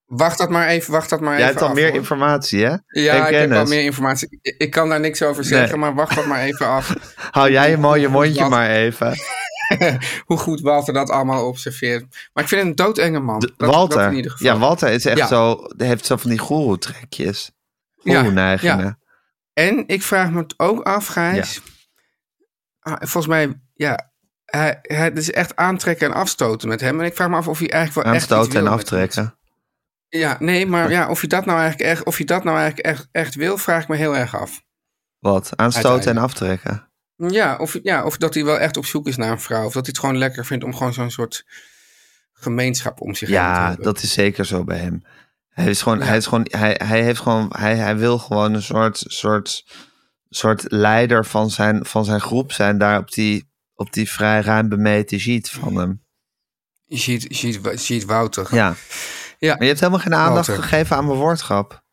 Wacht 0.05 0.37
dat 0.37 0.49
maar 0.49 0.67
even, 0.67 0.91
wacht 0.91 1.09
dat 1.09 1.19
maar 1.19 1.29
Jij 1.37 1.37
even 1.39 1.49
hebt 1.51 1.61
al 1.61 1.67
af, 1.69 1.73
meer 1.75 1.87
hoor. 1.87 1.95
informatie, 1.95 2.63
hè? 2.65 2.69
Ja, 2.87 3.13
En 3.27 3.33
ik 3.33 3.39
heb 3.49 3.59
al 3.59 3.65
meer 3.65 3.83
informatie. 3.83 4.37
Ik, 4.41 4.55
ik 4.57 4.71
kan 4.71 4.89
daar 4.89 4.99
niks 4.99 5.23
over 5.23 5.43
zeggen, 5.43 5.79
maar 5.79 5.93
wacht 5.95 6.15
dat 6.15 6.25
maar 6.25 6.41
even 6.41 6.67
af. 6.67 6.93
Hou 7.31 7.51
jij 7.51 7.69
je 7.69 7.77
mooie 7.77 8.07
mondje 8.17 8.47
maar 8.49 8.69
even. 8.69 9.15
Hoe 10.25 10.37
goed 10.37 10.61
Walter 10.61 10.93
dat 10.93 11.09
allemaal 11.09 11.47
observeert. 11.47 12.29
Maar 12.33 12.43
ik 12.43 12.49
vind 12.49 12.61
het 12.61 12.69
een 12.69 12.75
doodenge 12.85 13.19
man. 13.19 13.39
De- 13.39 13.53
Dat, 13.57 13.69
Walter. 13.69 13.97
dat 13.99 14.09
in 14.09 14.15
ieder 14.15 14.31
geval. 14.31 14.47
ja, 14.53 14.57
Walter 14.59 14.89
is 14.89 15.05
echt 15.05 15.17
Ja. 15.17 15.27
zo, 15.27 15.59
heeft 15.77 16.05
zo 16.05 16.15
van 16.17 16.29
die 16.29 16.39
goeroe-trekjes. 16.39 17.51
Ja, 18.01 18.17
Goeroe-neigingen. 18.17 18.83
ja. 18.85 18.97
En 19.53 19.83
ik 19.87 20.03
vraag 20.03 20.29
me 20.31 20.39
het 20.41 20.53
ook 20.59 20.83
af, 20.83 21.07
Gijs. 21.07 21.61
Ah, 22.79 22.93
volgens 22.99 23.27
mij, 23.27 23.61
ja, 23.73 24.11
hij, 24.45 24.79
hij, 24.81 25.03
het 25.03 25.17
is 25.17 25.31
echt 25.31 25.55
aantrekken 25.55 26.07
en 26.07 26.13
afstoten 26.13 26.67
met 26.67 26.81
hem. 26.81 26.99
En 26.99 27.05
ik 27.05 27.15
vraag 27.15 27.29
me 27.29 27.35
af 27.35 27.47
of 27.47 27.59
hij 27.59 27.69
eigenlijk 27.69 28.05
wel 28.05 28.13
echt 28.15 28.23
iets 28.23 28.33
Aanstoten 28.33 28.59
en 28.65 28.71
aftrekken. 28.71 29.21
hem. 29.23 29.35
Ja, 30.21 30.35
nee, 30.39 30.65
maar 30.65 30.89
ja, 30.91 31.09
of 31.09 31.21
je 31.21 31.27
dat 31.27 31.45
nou 31.45 31.59
eigenlijk 31.59 31.89
echt, 31.89 32.03
of 32.03 32.17
je 32.17 32.25
dat 32.25 32.43
nou 32.43 32.57
eigenlijk 32.57 32.87
echt, 32.87 33.07
echt 33.11 33.35
wil, 33.35 33.57
vraag 33.57 33.81
ik 33.81 33.87
me 33.87 33.95
heel 33.95 34.15
erg 34.15 34.35
af. 34.35 34.61
Wat? 35.19 35.51
Aanstoten 35.55 36.11
en 36.11 36.17
aftrekken. 36.17 36.89
Ja 37.17 37.55
of, 37.57 37.77
ja, 37.83 38.05
of 38.05 38.17
dat 38.17 38.33
hij 38.33 38.43
wel 38.45 38.59
echt 38.59 38.77
op 38.77 38.85
zoek 38.85 39.07
is 39.07 39.17
naar 39.17 39.31
een 39.31 39.39
vrouw. 39.39 39.65
Of 39.65 39.73
dat 39.73 39.85
hij 39.85 39.91
het 39.91 39.99
gewoon 39.99 40.17
lekker 40.17 40.45
vindt 40.45 40.63
om 40.63 40.75
gewoon 40.75 40.93
zo'n 40.93 41.11
soort 41.11 41.45
gemeenschap 42.33 43.01
om 43.01 43.15
zich 43.15 43.27
heen 43.27 43.37
te 43.37 43.43
Ja, 43.43 43.67
hebben. 43.67 43.85
dat 43.85 44.01
is 44.01 44.13
zeker 44.13 44.45
zo 44.45 44.63
bij 44.63 44.77
hem. 44.77 45.01
Hij 45.49 45.69
is 45.69 45.81
gewoon, 45.81 45.99
Ja. 45.99 46.05
hij 46.05 46.17
is 46.17 46.25
gewoon, 46.25 46.47
hij, 46.49 46.81
hij 46.83 47.03
heeft 47.03 47.19
gewoon, 47.19 47.53
hij, 47.57 47.75
hij 47.75 47.97
wil 47.97 48.17
gewoon 48.19 48.53
een 48.53 48.61
soort, 48.61 49.03
soort, 49.07 49.65
soort 50.29 50.71
leider 50.71 51.25
van 51.25 51.49
zijn, 51.49 51.85
van 51.85 52.05
zijn 52.05 52.21
groep 52.21 52.51
zijn 52.51 52.77
daar 52.77 52.99
op 52.99 53.11
die, 53.11 53.49
op 53.75 53.93
die 53.93 54.09
vrij 54.11 54.41
ruim 54.41 54.69
bemeten 54.69 55.19
sheet 55.19 55.49
van 55.49 55.75
hem. 55.75 56.03
Je 56.85 56.97
ziet, 56.97 57.25
ziet, 57.29 57.59
je 57.63 57.77
ziet 57.77 58.05
Wouter. 58.05 58.55
Ja. 58.55 58.75
Ja. 59.39 59.51
Maar 59.53 59.61
je 59.61 59.67
hebt 59.67 59.79
helemaal 59.79 60.01
geen 60.01 60.13
aandacht 60.15 60.49
gegeven 60.49 60.95
aan 60.95 61.05
mijn 61.05 61.17
woordgrap. 61.17 61.83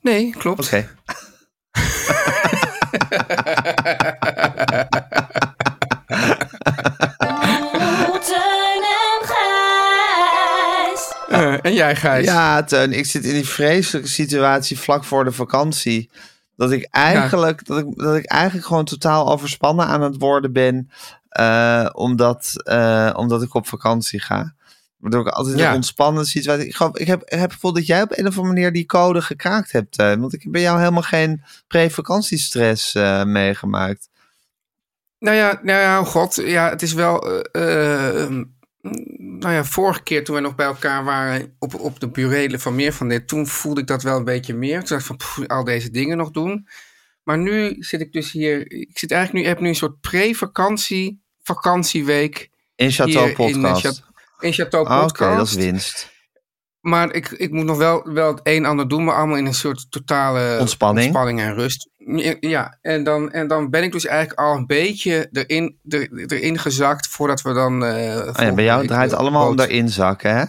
Nee, 0.00 0.30
klopt. 0.30 0.64
Oké. 0.64 0.96
En 8.82 9.26
Gijs. 9.26 11.12
Eh, 11.28 11.58
en 11.62 11.74
jij, 11.74 11.96
Gijs? 11.96 12.24
Ja, 12.24 12.64
Teun, 12.64 12.92
ik 12.92 13.06
zit 13.06 13.24
in 13.24 13.34
die 13.34 13.48
vreselijke 13.48 14.08
situatie 14.08 14.78
vlak 14.78 15.04
voor 15.04 15.24
de 15.24 15.32
vakantie. 15.32 16.10
Dat 16.56 16.70
ik 16.72 16.88
eigenlijk, 16.90 17.66
dat 17.66 17.78
ik, 17.78 17.96
dat 17.96 18.16
ik 18.16 18.24
eigenlijk 18.26 18.66
gewoon 18.66 18.84
totaal 18.84 19.32
overspannen 19.32 19.86
aan 19.86 20.02
het 20.02 20.16
worden 20.18 20.52
ben. 20.52 20.90
eh, 21.28 21.88
omdat, 21.92 22.52
eh, 22.64 23.10
omdat 23.16 23.42
ik 23.42 23.54
op 23.54 23.66
vakantie 23.68 24.20
ga. 24.20 24.54
Waardoor 24.98 25.26
ik 25.26 25.32
altijd 25.32 25.58
Ja. 25.58 25.68
een 25.68 25.74
ontspannen 25.74 26.24
situatie. 26.24 26.66
Ik, 26.66 26.78
ik, 26.92 27.06
heb, 27.06 27.22
ik 27.22 27.38
heb 27.38 27.40
het 27.40 27.52
gevoel 27.52 27.72
dat 27.72 27.86
jij 27.86 28.02
op 28.02 28.10
een 28.18 28.26
of 28.26 28.36
andere 28.36 28.54
manier 28.54 28.72
die 28.72 28.86
code 28.86 29.22
gekraakt 29.22 29.72
hebt. 29.72 29.92
Teun. 29.92 30.20
Want 30.20 30.32
ik 30.32 30.42
heb 30.42 30.52
bij 30.52 30.60
jou 30.60 30.78
helemaal 30.78 31.02
geen 31.02 31.42
pre-vakantiestress 31.66 32.94
eh, 32.94 33.24
meegemaakt. 33.24 34.08
Nou 35.18 35.36
ja, 35.36 35.60
nou 35.62 35.80
ja, 35.80 36.00
oh 36.00 36.06
god, 36.06 36.34
ja, 36.34 36.68
het 36.68 36.82
is 36.82 36.92
wel. 36.92 37.42
eh, 37.52 38.22
eh, 38.22 38.30
nou 39.18 39.54
ja, 39.54 39.64
vorige 39.64 40.02
keer 40.02 40.24
toen 40.24 40.34
we 40.34 40.40
nog 40.40 40.54
bij 40.54 40.66
elkaar 40.66 41.04
waren 41.04 41.54
op, 41.58 41.74
op 41.74 42.00
de 42.00 42.08
burelen 42.10 42.60
van 42.60 42.74
meer 42.74 42.92
van 42.92 43.08
dit, 43.08 43.28
toen 43.28 43.46
voelde 43.46 43.80
ik 43.80 43.86
dat 43.86 44.02
wel 44.02 44.16
een 44.16 44.24
beetje 44.24 44.54
meer. 44.54 44.78
Toen 44.78 44.88
dacht 44.88 45.00
ik 45.00 45.06
van 45.06 45.16
pff, 45.16 45.46
al 45.46 45.64
deze 45.64 45.90
dingen 45.90 46.16
nog 46.16 46.30
doen. 46.30 46.68
Maar 47.22 47.38
nu 47.38 47.76
zit 47.78 48.00
ik 48.00 48.12
dus 48.12 48.32
hier. 48.32 48.72
Ik 48.72 48.98
zit 48.98 49.10
eigenlijk 49.12 49.32
nu, 49.32 49.40
ik 49.50 49.56
heb 49.56 49.60
nu 49.64 49.68
een 49.68 49.74
soort 49.74 50.00
pre-vakantie, 50.00 51.20
vakantieweek. 51.42 52.50
In 52.74 52.90
Chateau 52.90 53.24
in, 53.24 53.30
eh, 53.30 53.36
Podcast. 53.36 53.80
Chat- 53.84 54.06
in 54.40 54.52
Chateau 54.52 54.86
Ah, 54.86 54.96
Oké, 54.96 55.06
Podcast. 55.06 55.36
dat 55.36 55.46
is 55.46 55.54
winst. 55.54 56.16
Maar 56.80 57.12
ik, 57.14 57.28
ik 57.30 57.50
moet 57.50 57.64
nog 57.64 57.76
wel, 57.76 58.12
wel 58.12 58.28
het 58.30 58.40
een 58.42 58.56
en 58.56 58.64
ander 58.64 58.88
doen, 58.88 59.04
maar 59.04 59.14
allemaal 59.14 59.36
in 59.36 59.46
een 59.46 59.54
soort 59.54 59.86
totale 59.90 60.56
Ontspanning. 60.60 61.06
ontspanning 61.06 61.40
en 61.40 61.54
rust. 61.54 61.88
Ja, 62.40 62.78
en 62.80 63.04
dan, 63.04 63.30
en 63.32 63.48
dan 63.48 63.70
ben 63.70 63.82
ik 63.82 63.92
dus 63.92 64.06
eigenlijk 64.06 64.40
al 64.40 64.56
een 64.56 64.66
beetje 64.66 65.28
erin, 65.32 65.78
er, 65.88 66.26
erin 66.26 66.58
gezakt 66.58 67.06
voordat 67.06 67.42
we 67.42 67.52
dan. 67.52 67.84
eh 67.84 68.16
Oh 68.26 68.32
ja, 68.34 68.52
bij 68.52 68.64
jou 68.64 68.86
draait 68.86 69.10
het 69.10 69.20
allemaal 69.20 69.48
om 69.48 69.56
daarin 69.56 69.88
zakken, 69.88 70.36
hè? 70.36 70.44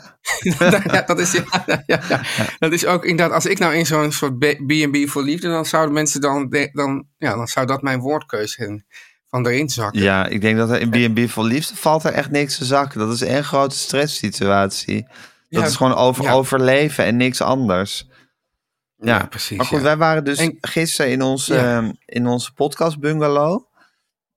ja, 0.91 1.01
dat 1.01 1.19
is, 1.19 1.31
ja, 1.31 1.43
ja, 1.65 1.83
ja, 1.85 2.01
ja. 2.09 2.21
dat 2.59 2.71
is 2.71 2.85
ook 2.85 3.05
inderdaad, 3.05 3.35
als 3.35 3.45
ik 3.45 3.59
nou 3.59 3.73
in 3.75 3.85
zo'n 3.85 4.11
soort 4.11 4.37
B&B 4.39 5.09
voor 5.09 5.23
liefde, 5.23 5.47
dan 5.47 5.65
zouden 5.65 5.93
mensen 5.93 6.21
dan, 6.21 6.49
dan, 6.71 7.05
ja, 7.17 7.35
dan 7.35 7.47
zou 7.47 7.65
dat 7.65 7.81
mijn 7.81 7.99
woordkeuze 7.99 8.53
zijn. 8.63 8.85
Van 9.29 9.47
erin 9.47 9.69
zakken. 9.69 10.01
Ja, 10.01 10.25
ik 10.25 10.41
denk 10.41 10.57
dat 10.57 10.69
er 10.69 10.79
in 10.93 11.13
B&B 11.13 11.29
voor 11.29 11.43
liefde 11.43 11.75
valt 11.75 12.03
er 12.03 12.13
echt 12.13 12.31
niks 12.31 12.57
te 12.57 12.65
zakken. 12.65 12.99
Dat 12.99 13.13
is 13.13 13.21
een 13.21 13.43
grote 13.43 13.75
stresssituatie. 13.75 15.01
Dat 15.49 15.61
Ja, 15.61 15.65
is 15.65 15.75
gewoon 15.75 15.93
over, 15.95 16.23
ja. 16.23 16.31
overleven 16.31 17.05
en 17.05 17.17
niks 17.17 17.41
anders. 17.41 18.07
Ja, 18.95 19.17
Ja, 19.17 19.25
precies, 19.25 19.57
Maar 19.57 19.65
goed, 19.65 19.81
wij 19.81 19.97
waren 19.97 20.23
dus 20.23 20.37
En- 20.37 20.57
gisteren 20.61 21.11
in, 21.11 21.37
Ja. 21.45 21.77
ehm, 21.77 21.91
in 22.05 22.27
onze 22.27 22.53
podcast 22.53 22.99
bungalow. 22.99 23.67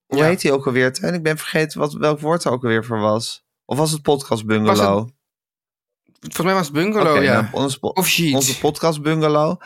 Hoe 0.06 0.24
heet 0.24 0.40
die 0.40 0.52
ook 0.52 0.66
alweer? 0.66 0.98
En 1.00 1.14
ik 1.14 1.22
ben 1.22 1.38
vergeten 1.38 1.80
wat, 1.80 1.92
welk 1.92 2.20
woord 2.20 2.44
er 2.44 2.52
ook 2.52 2.62
alweer 2.62 2.84
voor 2.84 2.98
was. 3.00 3.44
Of 3.64 3.78
was 3.78 3.90
het 3.90 4.02
podcast 4.02 4.46
bungalow? 4.46 5.08
Volgens 6.20 6.42
mij 6.44 6.54
was 6.54 6.64
het 6.66 6.74
bungalow, 6.74 7.22
ja. 7.22 7.40
nou, 7.40 7.46
onze, 7.52 7.78
po- 7.78 7.88
Of 7.88 8.06
sheet. 8.08 8.34
onze 8.34 8.58
podcast 8.58 9.02
bungalow. 9.02 9.60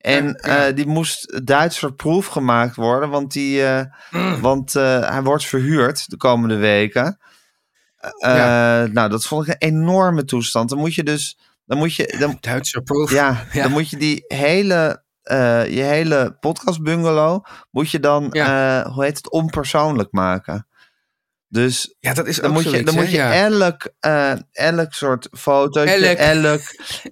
En 0.00 0.24
Ja, 0.26 0.54
ja. 0.54 0.66
eh, 0.66 0.74
die 0.76 0.86
moest 0.86 1.46
Duits 1.46 1.78
verproef 1.78 2.26
gemaakt 2.26 2.76
worden, 2.76 3.08
want, 3.10 3.32
die, 3.32 3.64
eh, 3.64 3.84
Mm. 4.10 4.40
want 4.40 4.74
eh, 4.76 5.10
hij 5.10 5.22
wordt 5.22 5.44
verhuurd 5.46 6.10
de 6.10 6.16
komende 6.16 6.56
weken. 6.56 7.18
Ja. 8.18 8.86
Nou, 8.86 9.08
dat 9.08 9.24
vond 9.26 9.46
ik 9.46 9.52
een 9.52 9.68
enorme 9.68 10.24
toestand. 10.24 10.68
Dan 10.68 10.78
moet 10.78 10.94
je 10.94 11.02
dus, 11.02 11.38
dan 11.64 11.78
moet 11.78 11.94
je, 11.94 12.16
dan, 12.18 12.36
Duitse 12.40 12.80
proef. 12.80 13.10
ja, 13.20 13.44
dan 13.52 13.70
moet 13.70 13.90
je 13.90 13.96
die 13.96 14.24
hele, 14.26 15.02
je 15.68 15.82
hele 15.82 16.36
podcast 16.40 16.82
bungalow, 16.82 17.44
moet 17.70 17.90
je 17.90 18.00
dan, 18.00 18.22
hoe 18.92 19.04
heet 19.04 19.16
het, 19.16 19.30
onpersoonlijk 19.30 20.12
maken. 20.12 20.66
Dus 21.52 21.94
Ja, 22.00 22.14
dat 22.14 22.26
is 22.26 22.36
dan 22.36 22.52
moet 22.52 22.62
je, 22.62 22.68
zoiets, 22.68 22.92
dan 22.92 23.00
moet 23.00 23.10
je 23.10 23.16
ja. 23.16 23.32
elk, 23.32 23.88
eh, 24.00 24.32
elk 24.52 24.92
soort 24.92 25.28
fotootje, 25.32 26.06
Elk. 26.06 26.18
elk, 26.18 26.60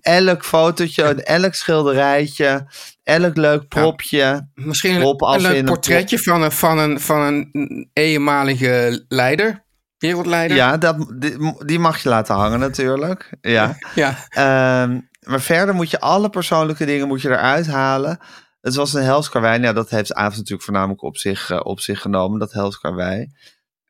elk 0.00 0.44
fotootje, 0.44 1.02
elk 1.14 1.54
schilderijtje, 1.54 2.66
elk 3.02 3.36
leuk 3.36 3.68
propje. 3.68 4.48
Misschien 4.54 4.94
een, 4.94 5.00
Rob 5.00 5.22
als 5.22 5.36
een 5.36 5.42
leuk 5.42 5.52
in 5.52 5.58
een 5.58 5.64
portretje 5.72 6.18
van 6.18 6.42
een, 6.42 6.52
van, 6.52 6.78
een, 6.78 7.00
van 7.00 7.20
een 7.20 7.90
eenmalige 7.92 9.04
leider. 9.08 9.66
Wereldleider. 9.98 10.56
Ja, 10.56 10.76
dat, 10.76 11.12
die, 11.18 11.64
die 11.64 11.78
mag 11.78 12.02
je 12.02 12.08
laten 12.08 12.34
hangen 12.34 12.58
natuurlijk. 12.58 13.30
Ja. 13.40 13.76
Ja. 13.94 14.26
Ehm, 14.28 15.00
maar 15.20 15.40
verder 15.40 15.74
moet 15.74 15.90
je 15.90 16.00
alle 16.00 16.30
persoonlijke 16.30 16.84
dingen 16.84 17.08
moet 17.08 17.22
je 17.22 17.28
eruit 17.28 17.66
halen. 17.66 18.18
Het 18.60 18.74
was 18.74 18.94
een 18.94 19.02
helskarwei. 19.02 19.60
Ja, 19.60 19.72
dat 19.72 19.90
heeft 19.90 20.14
Aaf 20.14 20.36
natuurlijk 20.36 20.62
voornamelijk 20.62 21.02
op 21.02 21.16
zich, 21.16 21.50
eh, 21.50 21.60
op 21.62 21.80
zich 21.80 22.00
genomen, 22.00 22.38
dat 22.38 22.52
helskarwei. 22.52 23.32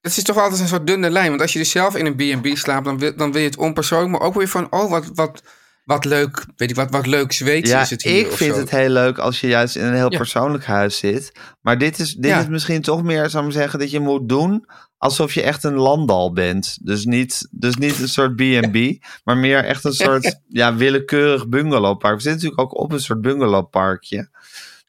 Het 0.09 0.17
is 0.19 0.25
toch 0.25 0.39
altijd 0.43 0.61
een 0.61 0.69
soort 0.69 0.87
dunne 0.87 1.11
lijn. 1.11 1.29
Want 1.29 1.41
als 1.41 1.53
je 1.53 1.59
dus 1.59 1.71
zelf 1.71 1.97
in 1.97 2.07
een 2.07 2.41
B&B 2.41 2.57
slaapt, 2.57 2.85
dan 2.85 2.99
wil, 2.99 3.17
dan 3.17 3.33
wil 3.33 3.41
je 3.41 3.47
het 3.47 3.57
onpersoonlijk. 3.57 4.11
Maar 4.11 4.21
ook 4.21 4.35
weer 4.35 4.49
van, 4.49 4.67
oh, 4.73 4.91
wat, 4.91 5.11
wat, 5.15 5.43
wat 5.85 6.05
leuk. 6.05 6.45
Weet 6.57 6.71
ik 6.71 6.77
wat, 6.77 6.91
wat 6.91 7.07
leuk 7.07 7.33
Zweeds 7.33 7.71
Ja, 7.71 7.81
is 7.81 7.91
het 7.91 8.03
hier. 8.03 8.19
ik 8.19 8.33
vind 8.33 8.55
zo. 8.55 8.61
het 8.61 8.71
heel 8.71 8.89
leuk 8.89 9.19
als 9.19 9.41
je 9.41 9.47
juist 9.47 9.77
in 9.77 9.85
een 9.85 9.95
heel 9.95 10.11
Ja. 10.13 10.19
persoonlijk 10.19 10.65
huis 10.65 10.99
zit. 10.99 11.33
Maar 11.61 11.79
dit 11.79 11.99
is, 11.99 12.15
dit 12.15 12.31
Ja. 12.31 12.41
is 12.41 12.49
misschien 12.49 12.83
toch 12.83 13.03
meer, 13.03 13.31
zou 13.31 13.47
ik 13.47 13.53
zeggen, 13.53 13.79
dat 13.79 13.91
je 13.91 14.01
moet 14.01 14.29
doen 14.29 14.65
alsof 14.99 15.35
je 15.35 15.43
echt 15.43 15.65
een 15.65 15.75
landal 15.75 16.33
bent. 16.33 16.79
Dus 16.83 17.05
niet, 17.05 17.49
dus 17.51 17.77
niet 17.77 17.99
een 17.99 18.09
soort 18.09 18.37
B&B, 18.37 18.77
maar 19.25 19.37
meer 19.37 19.65
echt 19.65 19.85
een 19.85 19.93
soort 19.93 20.41
ja, 20.49 20.75
willekeurig 20.77 21.49
bungalowpark. 21.49 22.15
We 22.17 22.23
zitten 22.23 22.43
natuurlijk 22.43 22.75
ook 22.75 22.83
op 22.85 22.93
een 22.93 23.01
soort 23.01 23.21
bungalowparkje. 23.21 24.29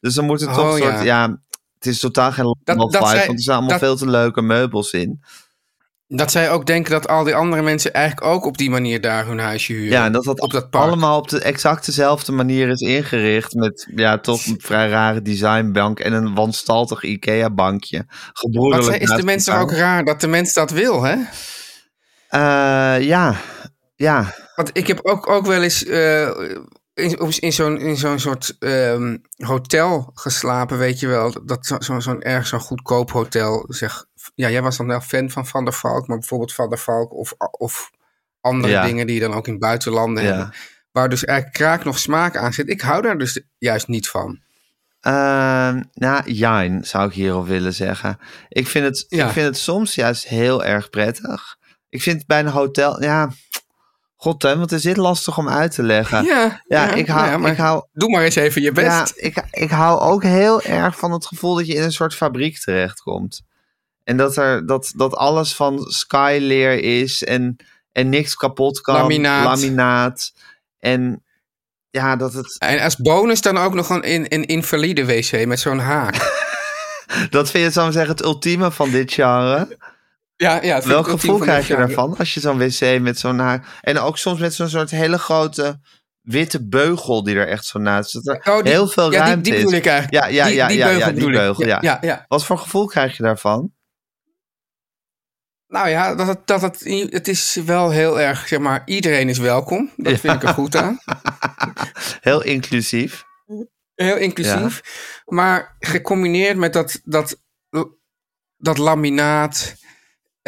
Dus 0.00 0.14
dan 0.14 0.24
moet 0.24 0.40
het 0.40 0.54
toch 0.54 0.64
Oh, 0.70 0.72
een 0.78 0.82
soort, 0.82 1.02
ja. 1.02 1.38
Het 1.80 1.86
is 1.92 2.00
totaal 2.00 2.32
geen 2.32 2.56
dat 2.64 2.76
vibe, 2.76 3.06
zij- 3.06 3.26
want 3.26 3.38
er 3.38 3.42
zijn 3.44 3.56
allemaal 3.56 3.78
dat- 3.78 3.88
veel 3.88 3.96
te 3.96 4.08
leuke 4.10 4.42
meubels 4.42 4.92
in. 4.92 5.20
Dat 6.12 6.30
zij 6.30 6.50
ook 6.50 6.66
denken 6.66 6.90
dat 6.92 7.08
al 7.08 7.24
die 7.24 7.34
andere 7.34 7.62
mensen 7.62 7.92
eigenlijk 7.92 8.26
ook 8.26 8.44
op 8.44 8.58
die 8.58 8.70
manier 8.70 9.00
daar 9.00 9.26
hun 9.26 9.38
huisje 9.38 9.72
huren. 9.72 9.90
Ja, 9.90 10.04
en 10.04 10.12
dat 10.12 10.24
dat, 10.24 10.40
op 10.40 10.50
dat 10.50 10.70
park. 10.70 10.84
allemaal 10.84 11.18
op 11.18 11.28
de 11.28 11.40
exact 11.40 11.86
dezelfde 11.86 12.32
manier 12.32 12.68
is 12.68 12.80
ingericht. 12.80 13.54
Met 13.54 13.90
ja, 13.94 14.18
toch 14.18 14.46
een 14.46 14.60
vrij 14.60 14.88
rare 14.88 15.22
designbank 15.22 16.00
en 16.00 16.12
een 16.12 16.34
wanstaltig 16.34 17.02
IKEA-bankje. 17.02 18.06
Wat 18.50 18.94
is 18.94 19.10
de 19.10 19.22
mensen 19.22 19.54
ook 19.54 19.72
raar 19.72 20.04
dat 20.04 20.20
de 20.20 20.26
mens 20.28 20.52
dat 20.52 20.70
wil, 20.70 21.02
hè? 21.02 21.16
Eh, 22.28 23.06
ja, 23.06 23.36
ja. 23.96 24.34
Want 24.54 24.70
ik 24.72 24.86
heb 24.86 24.98
ook, 25.02 25.28
ook 25.28 25.46
wel 25.46 25.62
eens 25.62 25.84
eh, 25.84 26.30
in, 27.00 27.32
in 27.40 27.52
zo'n 27.52 27.78
in 27.78 27.96
zo'n 27.96 28.18
soort 28.18 28.56
ehm, 28.58 29.16
hotel 29.36 30.10
geslapen, 30.14 30.78
weet 30.78 31.00
je 31.00 31.06
wel. 31.06 31.44
Dat 31.44 31.66
zo- 31.66 31.80
zo- 31.80 32.00
zo'n 32.00 32.22
erg 32.22 32.46
zo'n 32.46 32.60
goedkoop 32.60 33.10
hotel. 33.10 33.64
Zeg, 33.68 34.04
ja, 34.34 34.50
jij 34.50 34.62
was 34.62 34.76
dan 34.76 34.86
wel 34.86 35.00
fan 35.00 35.30
van 35.30 35.46
Van 35.46 35.64
der 35.64 35.74
Valk, 35.74 36.06
maar 36.06 36.18
bijvoorbeeld 36.18 36.54
Van 36.54 36.68
der 36.68 36.78
Valk 36.78 37.12
of, 37.14 37.34
of 37.50 37.90
andere 38.40 38.72
Ja. 38.72 38.84
dingen 38.84 39.06
die 39.06 39.14
je 39.14 39.20
dan 39.20 39.34
ook 39.34 39.48
in 39.48 39.58
buitenlanden 39.58 40.22
Ja. 40.24 40.28
hebben. 40.28 40.54
Waar 40.92 41.08
dus 41.08 41.24
eigenlijk 41.24 41.58
kraak 41.58 41.84
nog 41.84 41.98
smaak 41.98 42.36
aan 42.36 42.52
zit. 42.52 42.68
Ik 42.70 42.80
hou 42.80 43.02
daar 43.02 43.18
dus 43.18 43.40
juist 43.58 43.88
niet 43.88 44.08
van. 44.08 44.40
Ehm, 45.00 45.82
nou, 45.92 46.30
jijn 46.32 46.84
zou 46.84 47.06
ik 47.08 47.12
hierop 47.14 47.46
willen 47.46 47.74
zeggen. 47.74 48.18
Ik 48.48 48.66
vind, 48.66 48.84
het, 48.84 49.06
Ja. 49.08 49.26
ik 49.26 49.32
vind 49.32 49.46
het 49.46 49.56
soms 49.56 49.94
juist 49.94 50.26
heel 50.28 50.64
erg 50.64 50.90
prettig. 50.90 51.56
Ik 51.88 52.02
vind 52.02 52.18
het 52.18 52.26
bij 52.26 52.40
een 52.40 52.46
hotel... 52.46 53.02
Ja, 53.02 53.30
god 54.22 54.42
hè, 54.42 54.48
want 54.48 54.70
het 54.70 54.78
is 54.78 54.82
dit 54.84 54.96
lastig 54.96 55.38
om 55.38 55.48
uit 55.48 55.74
te 55.74 55.82
leggen. 55.82 56.24
Ja, 56.24 56.62
Ja, 56.68 56.92
ik 56.94 57.06
hou- 57.06 57.38
maar 57.38 57.50
ik 57.50 57.56
hou- 57.58 57.84
Doe 57.92 58.10
maar 58.10 58.22
eens 58.22 58.34
even 58.34 58.62
je 58.62 58.72
best. 58.72 58.86
Ja, 58.86 59.06
ik, 59.16 59.42
ik 59.50 59.70
hou 59.70 60.00
ook 60.00 60.22
heel 60.22 60.62
erg 60.62 60.98
van 60.98 61.12
het 61.12 61.26
gevoel 61.26 61.54
dat 61.54 61.66
je 61.66 61.74
in 61.74 61.82
een 61.82 61.92
soort 61.92 62.14
fabriek 62.14 62.58
terechtkomt. 62.58 63.42
En 64.04 64.16
dat, 64.16 64.36
er, 64.36 64.66
dat, 64.66 64.92
dat 64.96 65.14
alles 65.14 65.54
van 65.54 65.78
skyleer 65.88 66.82
is 67.02 67.24
en, 67.24 67.56
en 67.92 68.08
niks 68.08 68.34
kapot 68.34 68.80
kan. 68.80 68.94
Laminaat. 68.94 69.44
Laminaat. 69.44 70.32
En 70.78 71.22
ja, 71.90 72.16
dat 72.16 72.32
het... 72.32 72.56
En 72.58 72.80
als 72.80 72.96
bonus 72.96 73.40
dan 73.40 73.56
ook 73.58 73.74
nog 73.74 73.88
een, 73.90 74.10
een, 74.14 74.26
een 74.28 74.44
invalide 74.44 75.04
wc 75.06 75.46
met 75.46 75.60
zo'n 75.60 75.78
haak. 75.78 76.14
Dat 77.30 77.50
vind 77.50 77.64
je, 77.64 77.70
zou 77.70 77.86
ik 77.86 77.92
zeggen, 77.92 78.10
het 78.12 78.24
ultieme 78.24 78.70
van 78.70 78.90
dit 78.90 79.12
genre. 79.12 79.78
Ja, 80.40 80.62
ja, 80.62 80.80
Welk 80.82 81.08
gevoel 81.08 81.38
krijg 81.38 81.66
je 81.68 81.76
daarvan 81.76 82.16
als 82.16 82.34
je 82.34 82.40
zo'n 82.40 82.58
wc 82.58 83.00
met 83.00 83.18
zo'n 83.18 83.38
haar... 83.38 83.78
En 83.80 83.98
ook 83.98 84.18
soms 84.18 84.40
met 84.40 84.54
zo'n 84.54 84.68
soort 84.68 84.90
hele 84.90 85.18
grote 85.18 85.80
witte 86.20 86.68
beugel 86.68 87.22
die 87.24 87.34
er 87.36 87.48
echt 87.48 87.64
zo 87.64 87.78
naast 87.78 88.10
zit. 88.10 88.28
Er 88.28 88.40
Oh, 88.52 88.62
die- 88.62 88.72
heel 88.72 88.88
veel 88.88 89.04
ja, 89.04 89.10
die- 89.10 89.18
ruimte 89.18 89.42
die, 89.42 89.52
is. 89.54 89.58
bedoel 89.64 89.78
ik 89.78 89.86
eigenlijk. 89.86 90.24
Ja, 90.24 90.30
ja, 90.30 90.46
die, 90.46 90.54
ja, 90.54 90.66
die 90.68 90.76
ja, 90.78 90.84
beugel 90.86 91.06
ja, 91.08 91.12
die 91.14 91.30
beugel, 91.30 91.66
ja. 91.66 91.78
ja, 91.80 91.98
ja. 92.00 92.24
Wat 92.28 92.44
voor 92.44 92.58
gevoel 92.58 92.86
krijg 92.86 93.16
je 93.16 93.22
daarvan? 93.22 93.72
Nou 95.66 95.88
ja, 95.88 96.14
dat 96.14 96.26
het, 96.26 96.46
dat 96.46 96.60
het, 96.60 96.80
het 97.10 97.28
is 97.28 97.54
wel 97.64 97.90
heel 97.90 98.20
erg, 98.20 98.48
zeg 98.48 98.58
maar, 98.58 98.82
iedereen 98.84 99.28
is 99.28 99.38
welkom. 99.38 99.90
Dat 99.96 100.18
vind 100.20 100.34
ik 100.34 100.42
er 100.42 100.54
goed 100.54 100.76
aan. 100.76 100.98
Heel 102.20 102.42
inclusief. 102.42 103.24
Heel 103.94 104.16
inclusief. 104.16 104.80
Maar 105.24 105.76
gecombineerd 105.78 106.56
met 106.56 106.72
dat, 106.72 107.00
dat, 107.04 107.36
dat 108.56 108.78
laminaat 108.78 109.74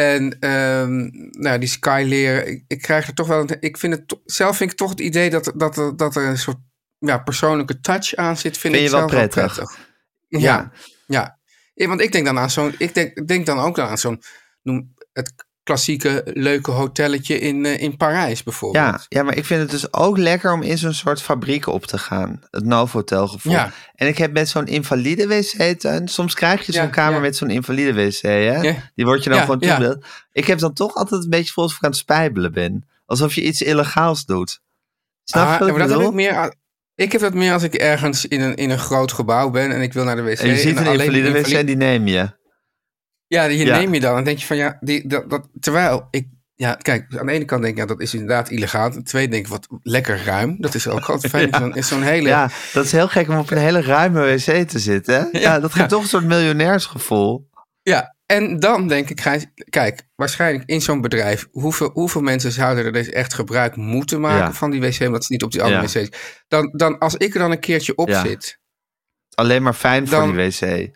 en 0.02 0.38
ehm, 0.38 1.08
nou, 1.42 1.58
die 1.58 1.68
skyleer. 1.68 2.46
Ik, 2.46 2.64
ik 2.66 2.82
krijg 2.82 3.06
er 3.06 3.14
toch 3.14 3.26
wel. 3.26 3.40
een- 3.40 3.56
Ik 3.60 3.76
vind 3.78 3.94
het 3.94 4.18
zelf 4.24 4.56
vind 4.56 4.70
ik 4.70 4.76
toch 4.76 4.90
het 4.90 5.00
idee 5.00 5.30
dat, 5.30 5.52
dat, 5.56 5.76
er- 5.76 5.96
dat 5.96 6.16
er 6.16 6.24
een 6.24 6.38
soort 6.38 6.58
ja, 6.98 7.18
persoonlijke 7.18 7.80
touch 7.80 8.14
aan 8.14 8.36
zit. 8.36 8.58
Vind, 8.58 8.74
Vind 8.74 8.74
ik 8.74 8.80
je 8.82 8.90
wel 8.90 9.08
zelf 9.08 9.10
prettig? 9.10 9.76
Ja, 10.28 10.72
ja. 11.06 11.38
ja. 11.74 11.86
want 11.88 12.00
ik 12.00 12.12
denk 12.12 12.24
dan 12.26 12.38
aan 12.38 12.50
zo'n. 12.50 12.74
Ik 12.78 12.94
denk, 12.94 13.28
denk 13.28 13.46
dan 13.46 13.58
ook 13.58 13.78
aan 13.78 13.98
zo'n. 13.98 14.22
Noem 14.62 14.94
het 15.12 15.32
klassieke 15.62 16.22
leuke 16.34 16.70
hotelletje 16.70 17.38
in, 17.38 17.66
eh, 17.66 17.80
in 17.80 17.96
Parijs 17.96 18.42
bijvoorbeeld. 18.42 18.84
Ja, 18.84 19.00
ja, 19.08 19.22
maar 19.22 19.36
ik 19.36 19.44
vind 19.44 19.60
het 19.60 19.70
dus 19.70 19.92
ook 19.92 20.16
lekker 20.16 20.52
om 20.52 20.62
in 20.62 20.78
zo'n 20.78 20.92
soort 20.92 21.22
fabriek 21.22 21.66
op 21.66 21.86
te 21.86 21.98
gaan. 21.98 22.40
Het 22.50 22.64
Novotel 22.64 23.28
gevoel. 23.28 23.52
Ja. 23.52 23.72
En 23.94 24.06
ik 24.06 24.18
heb 24.18 24.32
met 24.32 24.48
zo'n 24.48 24.66
invalide 24.66 25.26
wc-tuin. 25.26 26.08
Soms 26.08 26.34
krijg 26.34 26.66
je 26.66 26.72
zo'n 26.72 26.82
Ja, 26.82 26.88
kamer 26.88 27.14
ja. 27.14 27.20
met 27.20 27.36
zo'n 27.36 27.50
invalide 27.50 27.92
wc, 27.92 28.20
hè? 28.20 28.60
Ja. 28.60 28.74
Die 28.94 29.04
wordt 29.04 29.24
je 29.24 29.30
dan 29.30 29.40
gewoon 29.40 29.56
ja. 29.60 29.68
toebedeeld. 29.68 30.04
Ik 30.32 30.46
heb 30.46 30.58
dan 30.58 30.72
toch 30.72 30.94
altijd 30.94 31.24
een 31.24 31.30
beetje 31.30 31.52
voelt 31.52 31.70
of 31.70 31.76
ik 31.76 31.84
aan 31.84 31.90
het 31.90 31.98
spijbelen 31.98 32.52
ben. 32.52 32.88
Alsof 33.06 33.34
je 33.34 33.42
iets 33.42 33.60
illegaals 33.60 34.24
doet. 34.24 34.60
Snap 35.24 35.46
je 35.46 35.52
Ah, 35.52 35.58
wat 35.58 35.68
ik 35.68 35.76
maar 35.76 35.88
dat 35.88 35.98
heb 35.98 36.08
ik 36.08 36.14
meer. 36.14 36.54
Ik 36.94 37.12
heb 37.12 37.20
dat 37.20 37.34
meer 37.34 37.52
als 37.52 37.62
ik 37.62 37.74
ergens 37.74 38.26
in 38.26 38.40
een, 38.40 38.54
in 38.54 38.70
een 38.70 38.78
groot 38.78 39.12
gebouw 39.12 39.50
ben 39.50 39.72
en 39.72 39.80
ik 39.80 39.92
wil 39.92 40.04
naar 40.04 40.16
de 40.16 40.22
wc. 40.22 40.38
En 40.38 40.48
je 40.48 40.56
ziet 40.56 40.76
een 40.78 40.86
invalide 40.86 41.32
die 41.32 41.42
wc 41.42 41.46
en 41.46 41.66
die 41.66 41.76
neem 41.76 42.06
je. 42.06 42.40
Ja, 43.32 43.48
die 43.48 43.66
Ja. 43.66 43.76
neem 43.78 43.94
je 43.94 44.00
dan 44.00 44.16
en 44.16 44.24
denk 44.24 44.38
je 44.38 44.46
van 44.46 44.56
ja, 44.56 44.76
die, 44.80 45.08
dat, 45.08 45.30
dat, 45.30 45.48
terwijl 45.60 46.08
ik. 46.10 46.26
Ja, 46.54 46.74
kijk, 46.74 47.06
aan 47.18 47.26
de 47.26 47.32
ene 47.32 47.44
kant 47.44 47.62
denk 47.62 47.74
ik, 47.74 47.80
ja, 47.80 47.86
dat 47.86 48.00
is 48.00 48.12
inderdaad 48.14 48.50
illegaal. 48.50 48.84
Aan 48.84 48.90
de 48.90 49.02
tweede 49.02 49.30
denk 49.30 49.44
ik, 49.44 49.50
wat 49.50 49.66
lekker 49.82 50.24
ruim. 50.24 50.56
Dat 50.60 50.74
is 50.74 50.88
ook 50.88 51.08
altijd 51.08 51.32
fijn. 51.32 51.48
Ja. 51.68 51.74
Is 51.74 51.88
zo'n 51.88 52.02
hele... 52.02 52.28
Ja, 52.28 52.50
dat 52.72 52.84
is 52.84 52.92
heel 52.92 53.08
gek 53.08 53.28
om 53.28 53.36
op 53.38 53.50
een 53.50 53.58
hele 53.58 53.82
ruime 53.82 54.20
wc 54.20 54.68
te 54.68 54.78
zitten. 54.78 55.28
Hè? 55.32 55.38
Ja, 55.38 55.60
dat 55.60 55.70
geeft 55.72 55.82
Ja. 55.82 55.86
toch 55.86 56.02
een 56.02 56.08
soort 56.08 56.24
miljonairsgevoel. 56.24 57.48
Ja, 57.82 58.14
en 58.26 58.60
dan 58.60 58.88
denk 58.88 59.10
ik, 59.10 59.20
Gijs, 59.20 59.46
kijk, 59.70 60.02
waarschijnlijk 60.14 60.68
in 60.68 60.80
zo'n 60.80 61.00
bedrijf, 61.00 61.48
hoeveel, 61.50 61.90
hoeveel 61.92 62.20
mensen 62.22 62.52
zouden 62.52 62.84
er 62.84 62.92
dus 62.92 63.08
echt 63.08 63.34
gebruik 63.34 63.76
moeten 63.76 64.20
maken 64.20 64.38
Ja. 64.38 64.52
van 64.52 64.70
die 64.70 64.80
wc, 64.80 65.00
omdat 65.00 65.24
ze 65.24 65.32
niet 65.32 65.42
op 65.42 65.52
die 65.52 65.62
andere 65.62 65.82
Ja. 65.82 66.00
wc's. 66.00 66.18
Dan, 66.48 66.70
dan, 66.76 66.98
als 66.98 67.14
ik 67.14 67.34
er 67.34 67.40
dan 67.40 67.50
een 67.50 67.60
keertje 67.60 67.96
op 67.96 68.08
Ja. 68.08 68.24
zit. 68.26 68.58
Alleen 69.34 69.62
maar 69.62 69.74
fijn 69.74 70.08
voor 70.08 70.32
die 70.32 70.32
wc. 70.50 70.90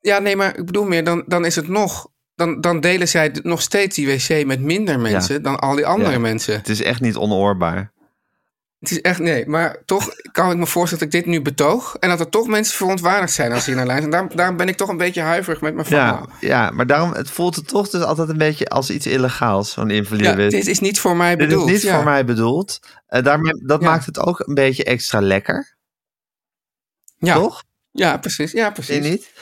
Ja, 0.00 0.18
nee, 0.18 0.36
maar 0.36 0.58
ik 0.58 0.66
bedoel 0.66 0.84
meer, 0.84 1.04
dan, 1.04 1.24
dan 1.26 1.44
is 1.44 1.56
het 1.56 1.68
nog. 1.68 2.08
Dan, 2.34 2.60
dan 2.60 2.80
delen 2.80 3.08
zij 3.08 3.32
nog 3.42 3.62
steeds 3.62 3.96
die 3.96 4.06
wc 4.06 4.46
met 4.46 4.60
minder 4.60 5.00
mensen 5.00 5.42
dan 5.42 5.58
al 5.58 5.74
die 5.74 5.86
andere 5.86 6.10
Ja. 6.12 6.18
mensen. 6.18 6.54
Het 6.56 6.68
is 6.68 6.82
echt 6.82 7.00
niet 7.00 7.16
onoorbaar. 7.16 7.92
Het 8.78 8.90
is 8.90 9.00
echt, 9.00 9.18
nee, 9.18 9.46
maar 9.46 9.82
toch 9.84 10.08
kan 10.32 10.50
ik 10.50 10.56
me 10.56 10.66
voorstellen 10.66 11.04
dat 11.04 11.14
ik 11.14 11.24
dit 11.24 11.32
nu 11.34 11.42
betoog. 11.42 11.96
En 12.00 12.08
dat 12.08 12.20
er 12.20 12.28
toch 12.28 12.46
mensen 12.46 12.76
verontwaardigd 12.76 13.32
zijn 13.32 13.52
als 13.52 13.64
ze 13.64 13.68
hier 13.70 13.76
naar 13.78 13.86
luisteren. 13.86 14.12
Daarom, 14.12 14.36
daarom 14.36 14.56
ben 14.56 14.68
ik 14.68 14.76
toch 14.76 14.88
een 14.88 14.96
beetje 14.96 15.20
huiverig 15.20 15.60
met 15.60 15.74
mijn 15.74 15.86
verhaal. 15.86 16.28
Ja, 16.40 16.48
ja, 16.48 16.70
maar 16.70 16.86
daarom, 16.86 17.12
het 17.12 17.30
voelt 17.30 17.56
het 17.56 17.68
toch 17.68 17.88
dus 17.88 18.02
altijd 18.02 18.28
een 18.28 18.38
beetje 18.38 18.68
als 18.68 18.90
iets 18.90 19.06
illegaals, 19.06 19.72
zo'n 19.72 19.90
invalide 19.90 20.28
Ja, 20.28 20.36
wc. 20.36 20.50
dit 20.50 20.66
is 20.66 20.78
niet 20.78 21.00
voor 21.00 21.16
mij 21.16 21.36
Dit 21.36 21.48
bedoeld. 21.48 21.70
is 21.70 21.82
niet 21.82 21.92
voor 21.92 22.04
mij 22.04 22.24
bedoeld. 22.24 22.78
Eh, 23.06 23.22
daarmee, 23.24 23.52
dat 23.66 23.80
maakt 23.80 24.06
het 24.06 24.18
ook 24.18 24.38
een 24.46 24.54
beetje 24.54 24.84
extra 24.84 25.20
lekker, 25.20 25.76
Ja, 27.18 27.34
toch? 27.34 27.62
ja 27.90 28.16
precies. 28.16 28.52
Ja, 28.52 28.70
precies. 28.70 29.04
niet? 29.08 29.32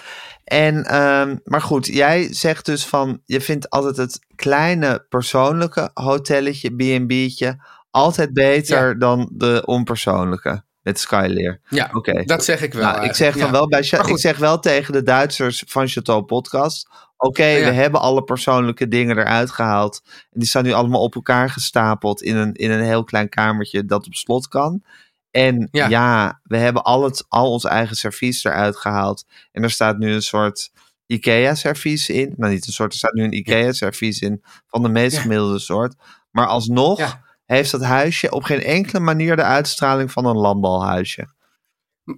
En, 0.47 0.85
ehm, 0.85 1.37
maar 1.45 1.61
goed, 1.63 1.87
jij 1.87 2.33
zegt 2.35 2.65
dus 2.67 2.87
van, 2.87 3.21
je 3.25 3.41
vindt 3.41 3.71
altijd 3.71 3.97
het 3.97 4.19
kleine 4.35 5.07
persoonlijke 5.09 5.91
hotelletje, 5.95 6.71
B&B'tje, 6.71 7.57
altijd 7.91 8.33
beter 8.33 8.89
Ja. 8.89 8.95
dan 8.95 9.29
de 9.33 9.63
onpersoonlijke 9.65 10.65
met 10.83 11.01
Skyleer. 11.01 11.61
Ja, 11.69 11.91
Oké. 11.93 12.25
dat 12.25 12.45
zeg 12.45 12.63
ik 12.63 12.75
wel. 12.75 12.83
Nou, 12.93 13.05
ik 13.05 13.15
zeg 13.15 13.35
dan 13.37 13.47
Ja. 13.47 13.51
wel 13.51 13.69
bij 13.69 13.79
ik 13.81 14.19
zeg 14.19 14.39
wel 14.39 14.59
tegen 14.59 14.93
de 14.93 15.03
Duitsers 15.03 15.65
van 15.67 15.89
Chateau 15.89 16.23
Podcast. 16.23 16.89
Oké, 17.17 17.45
Ja. 17.45 17.69
we 17.69 17.75
hebben 17.75 18.01
alle 18.01 18.23
persoonlijke 18.25 18.89
dingen 18.89 19.19
eruit 19.19 19.51
gehaald. 19.51 20.01
En 20.05 20.41
die 20.41 20.49
staan 20.49 20.63
nu 20.65 20.73
allemaal 20.73 21.03
op 21.03 21.15
elkaar 21.15 21.51
gestapeld 21.51 22.23
in 22.23 22.37
een, 22.37 22.53
in 22.55 22.71
een 22.71 22.85
heel 22.85 23.05
klein 23.05 23.29
kamertje 23.29 23.85
dat 23.85 24.07
op 24.07 24.15
slot 24.15 24.49
kan. 24.49 24.83
En 25.31 25.69
ja, 25.71 25.89
Ja. 25.89 26.41
we 26.43 26.57
hebben 26.57 26.83
al, 26.83 27.05
het, 27.05 27.25
al 27.29 27.53
ons 27.53 27.65
eigen 27.65 27.97
servies 27.97 28.45
eruit 28.45 28.77
gehaald. 28.77 29.25
En 29.53 29.63
er 29.63 29.71
staat 29.71 29.99
nu 29.99 30.13
een 30.13 30.23
soort 30.23 30.71
IKEA-servies 31.07 32.09
in. 32.09 32.35
Nou, 32.37 32.53
niet 32.53 32.67
een 32.67 32.73
soort, 32.73 32.93
er 32.93 32.99
staat 32.99 33.13
nu 33.13 33.25
een 33.25 33.37
IKEA-servies 33.37 34.21
in 34.21 34.43
van 34.67 34.83
de 34.83 34.89
meest 34.89 35.19
gemiddelde 35.19 35.59
soort. 35.59 35.95
Maar 36.31 36.47
alsnog 36.47 36.99
Ja. 36.99 37.23
heeft 37.45 37.71
dat 37.71 37.83
huisje 37.85 38.31
op 38.31 38.43
geen 38.43 38.63
enkele 38.63 39.01
manier 39.01 39.37
de 39.37 39.43
uitstraling 39.43 40.13
van 40.13 40.25
een 40.27 40.37
landbalhuisje. 40.37 41.35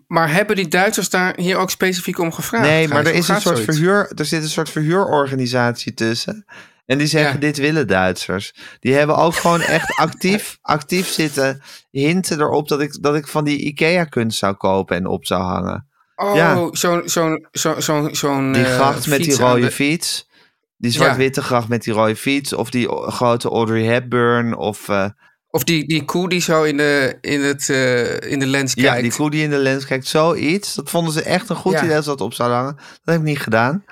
Maar 0.07 0.33
hebben 0.33 0.57
die 0.57 0.69
Duitsers 0.69 1.11
daar 1.11 1.37
hier 1.37 1.57
ook 1.57 1.71
specifiek 1.71 2.19
om 2.19 2.33
gevraagd? 2.33 2.65
Nee, 2.67 2.89
maar 2.89 3.07
er, 3.07 3.13
is 3.15 3.29
een 3.29 3.41
soort 3.41 3.57
zoiets? 3.57 3.65
verhuur, 3.65 4.13
er 4.15 4.25
zit 4.25 4.43
een 4.43 4.49
soort 4.49 4.71
verhuurorganisatie 4.71 5.95
tussen. 5.95 6.45
En 6.89 6.99
die 6.99 7.07
zeggen, 7.07 7.33
Ja. 7.33 7.39
dit 7.39 7.57
willen 7.57 7.87
Duitsers. 7.87 8.55
Die 8.81 8.95
hebben 8.95 9.17
ook 9.17 9.35
gewoon 9.35 9.61
echt 9.61 9.97
actief, 10.01 10.59
actief 10.63 11.09
zitten 11.09 11.63
hinten 11.91 12.41
erop 12.41 12.69
dat 12.69 12.81
ik, 12.81 13.03
dat 13.03 13.15
ik 13.17 13.27
van 13.29 13.45
die 13.45 13.59
IKEA-kunst 13.59 14.39
zou 14.39 14.55
kopen 14.55 14.97
en 14.97 15.07
op 15.07 15.27
zou 15.27 15.43
hangen. 15.43 15.87
Oh, 16.17 16.35
Ja. 16.35 16.69
zo'n 16.73 17.03
zo'n 17.09 17.47
zo'n 17.53 17.83
zo'n 17.83 18.15
zo'n 18.15 18.53
Die 18.53 18.65
eh, 18.65 18.75
gracht 18.75 19.07
met 19.07 19.23
die 19.23 19.37
rode 19.37 19.61
de- 19.61 19.71
fiets. 19.71 20.29
Die 20.77 20.91
zwart-witte 20.91 21.43
gracht 21.43 21.69
met 21.69 21.83
die 21.83 21.93
rode 21.93 22.17
fiets. 22.17 22.53
Of 22.53 22.71
die 22.71 22.89
grote 22.91 23.49
Audrey 23.49 23.83
Hepburn. 23.83 24.57
Of 24.57 24.89
eh, 24.89 25.09
Of 25.51 25.65
die, 25.65 25.87
die 25.87 26.05
koe 26.05 26.29
die 26.29 26.41
zo 26.41 26.63
in 26.63 26.77
de, 26.77 27.19
in 27.21 27.41
het, 27.43 27.69
eh, 27.69 28.31
in 28.31 28.39
de 28.39 28.47
lens 28.47 28.75
kijkt. 28.75 28.91
ja, 28.97 29.03
die 29.03 29.13
koe 29.13 29.31
die 29.31 29.43
in 29.43 29.51
de 29.51 29.57
lens 29.59 29.87
kijkt. 29.87 30.07
Zoiets. 30.07 30.75
Dat 30.75 30.91
vonden 30.91 31.13
ze 31.13 31.23
echt 31.23 31.49
een 31.49 31.57
goed 31.57 31.81
idee 31.81 31.97
als 31.97 32.05
dat 32.07 32.21
op 32.21 32.35
zou 32.35 32.53
hangen. 32.53 32.75
Dat 32.77 32.85
heb 33.05 33.17
ik 33.17 33.23
niet 33.23 33.39
gedaan. 33.41 33.85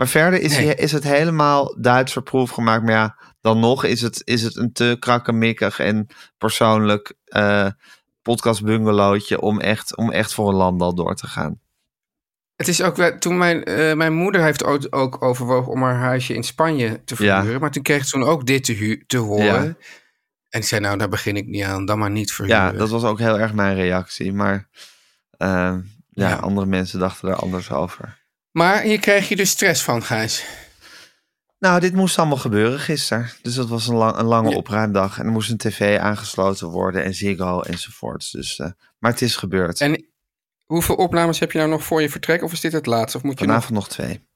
Maar 0.00 0.08
verder 0.08 0.40
is, 0.40 0.56
Nee. 0.56 0.66
die- 0.66 0.74
is 0.74 0.92
het 0.92 1.04
helemaal 1.04 1.76
Duits 1.80 2.12
verproef 2.12 2.50
gemaakt. 2.50 2.82
Maar 2.82 2.92
ja, 2.92 3.16
dan 3.40 3.60
nog 3.60 3.84
is 3.84 4.00
het, 4.00 4.22
is 4.24 4.42
het 4.42 4.56
een 4.56 4.72
te 4.72 4.96
krakkemikkig 4.98 5.78
en 5.78 6.06
persoonlijk 6.38 7.14
podcast 8.22 8.64
bungalowtje 8.64 9.40
om 9.40 9.60
echt, 9.60 9.96
om 9.96 10.10
echt 10.10 10.34
voor 10.34 10.48
een 10.48 10.54
landal 10.54 10.94
door 10.94 11.14
te 11.14 11.26
gaan. 11.26 11.60
Het 12.56 12.68
is 12.68 12.82
ook 12.82 12.96
wel, 12.96 13.18
toen 13.18 13.38
mijn, 13.38 13.64
eh, 13.64 13.94
mijn 13.94 14.12
moeder 14.12 14.42
heeft 14.42 14.64
ook, 14.64 14.86
ook 14.90 15.22
overwogen 15.22 15.72
om 15.72 15.82
haar 15.82 15.98
huisje 15.98 16.34
in 16.34 16.42
Spanje 16.44 17.04
te 17.04 17.24
Ja. 17.24 17.36
verhuren. 17.36 17.60
Maar 17.60 17.70
toen 17.70 17.82
kreeg 17.82 18.04
ze 18.04 18.10
toen 18.10 18.22
ook 18.28 18.46
dit 18.46 18.64
te, 19.06 19.16
horen. 19.16 19.44
Ja. 19.44 19.74
En 20.48 20.60
ik 20.60 20.64
zei, 20.64 20.80
nou, 20.80 20.98
daar 20.98 21.08
begin 21.08 21.36
ik 21.36 21.46
niet 21.46 21.64
aan. 21.64 21.84
Dan 21.84 21.98
maar 21.98 22.10
niet 22.10 22.32
verhuren. 22.32 22.62
Ja, 22.62 22.72
dat 22.72 22.88
was 22.90 23.04
ook 23.04 23.18
heel 23.18 23.38
erg 23.38 23.52
mijn 23.52 23.74
reactie. 23.74 24.32
Maar 24.32 24.68
eh, 25.30 25.48
ja, 25.48 26.28
Ja. 26.28 26.34
andere 26.34 26.66
mensen 26.66 26.98
dachten 26.98 27.28
er 27.28 27.34
anders 27.36 27.70
over. 27.70 28.18
Maar 28.52 28.80
hier 28.82 29.00
kreeg 29.00 29.28
je 29.28 29.36
dus 29.36 29.50
stress 29.50 29.82
van, 29.82 30.02
Gijs. 30.02 30.44
Nou, 31.58 31.80
dit 31.80 31.92
moest 31.94 32.18
allemaal 32.18 32.36
gebeuren 32.36 32.78
gisteren. 32.78 33.30
Dus 33.42 33.54
dat 33.54 33.68
was 33.68 33.86
een, 33.86 33.94
lang, 33.94 34.16
een 34.16 34.24
lange 34.24 34.50
Ja. 34.50 34.56
opruimdag. 34.56 35.18
En 35.18 35.26
er 35.26 35.32
moest 35.32 35.50
een 35.50 35.56
tv 35.56 35.98
aangesloten 35.98 36.68
worden 36.68 37.04
en 37.04 37.14
Ziggo 37.14 37.60
enzovoorts. 37.60 38.30
Dus, 38.30 38.58
eh, 38.58 38.70
maar 38.98 39.10
het 39.10 39.22
is 39.22 39.36
gebeurd. 39.36 39.80
En 39.80 40.06
hoeveel 40.64 40.94
opnames 40.94 41.38
heb 41.38 41.52
je 41.52 41.58
nou 41.58 41.70
nog 41.70 41.84
voor 41.84 42.02
je 42.02 42.10
vertrek? 42.10 42.42
Of 42.42 42.52
is 42.52 42.60
dit 42.60 42.72
het 42.72 42.86
laatste? 42.86 43.16
Of 43.16 43.22
moet 43.22 43.38
je 43.38 43.44
nog... 43.44 43.54
Vanavond 43.54 43.78
nog 43.78 43.88
twee. 43.88 44.28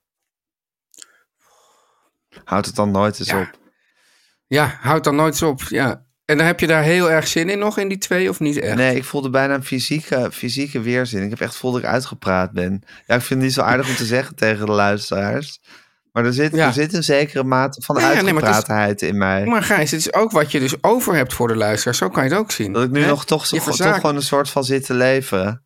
Houdt 2.44 2.66
het 2.66 2.74
dan 2.74 2.90
nooit 2.90 3.18
eens 3.18 3.28
Ja. 3.28 3.40
op. 3.40 3.58
Ja, 4.46 4.78
houd 4.80 5.04
dan 5.04 5.16
nooit 5.16 5.32
eens 5.32 5.42
op. 5.42 5.62
Ja. 5.62 6.03
En 6.24 6.36
dan 6.36 6.46
heb 6.46 6.60
je 6.60 6.66
daar 6.66 6.82
heel 6.82 7.10
erg 7.10 7.28
zin 7.28 7.48
in 7.48 7.58
nog, 7.58 7.78
in 7.78 7.88
die 7.88 7.98
twee, 7.98 8.28
of 8.28 8.40
niet 8.40 8.58
echt? 8.58 8.76
Nee, 8.76 8.96
ik 8.96 9.04
voelde 9.04 9.30
bijna 9.30 9.54
een 9.54 9.64
fysieke, 9.64 10.28
fysieke 10.32 10.80
weerzin. 10.80 11.22
Ik 11.22 11.30
heb 11.30 11.40
echt 11.40 11.52
gevoeld 11.52 11.74
dat 11.74 11.82
ik 11.82 11.88
uitgepraat 11.88 12.52
ben. 12.52 12.82
Ja, 13.06 13.14
ik 13.14 13.20
vind 13.20 13.28
het 13.28 13.38
niet 13.38 13.52
zo 13.52 13.60
aardig 13.60 13.88
om 13.88 13.94
te 13.94 14.04
zeggen 14.04 14.36
tegen 14.36 14.66
de 14.66 14.72
luisteraars. 14.72 15.60
Maar 16.12 16.24
er 16.24 16.32
zit, 16.32 16.54
Ja. 16.54 16.66
er 16.66 16.72
zit 16.72 16.92
een 16.94 17.02
zekere 17.02 17.44
mate 17.44 17.82
van 17.82 17.96
Ja, 17.96 18.02
nee, 18.02 18.16
is- 18.16 18.24
uitgepraatheid 18.24 19.02
in 19.02 19.18
mij. 19.18 19.44
Maar 19.44 19.62
Gijs, 19.62 19.90
het 19.90 20.00
is 20.00 20.12
ook 20.14 20.30
wat 20.30 20.50
je 20.52 20.58
dus 20.60 20.82
over 20.82 21.14
hebt 21.14 21.32
voor 21.34 21.48
de 21.48 21.56
luisteraar. 21.56 21.94
Zo 21.94 22.08
kan 22.08 22.24
je 22.24 22.30
het 22.30 22.38
ook 22.38 22.50
zien. 22.50 22.72
Dat 22.72 22.84
ik 22.84 22.90
nu 22.90 23.00
Hè? 23.00 23.06
nog 23.06 23.24
toch, 23.26 23.46
zo, 23.46 23.56
toch 23.56 23.94
gewoon 23.94 24.16
een 24.16 24.22
soort 24.22 24.50
van 24.50 24.64
zit 24.64 24.86
te 24.86 24.94
leven. 24.94 25.64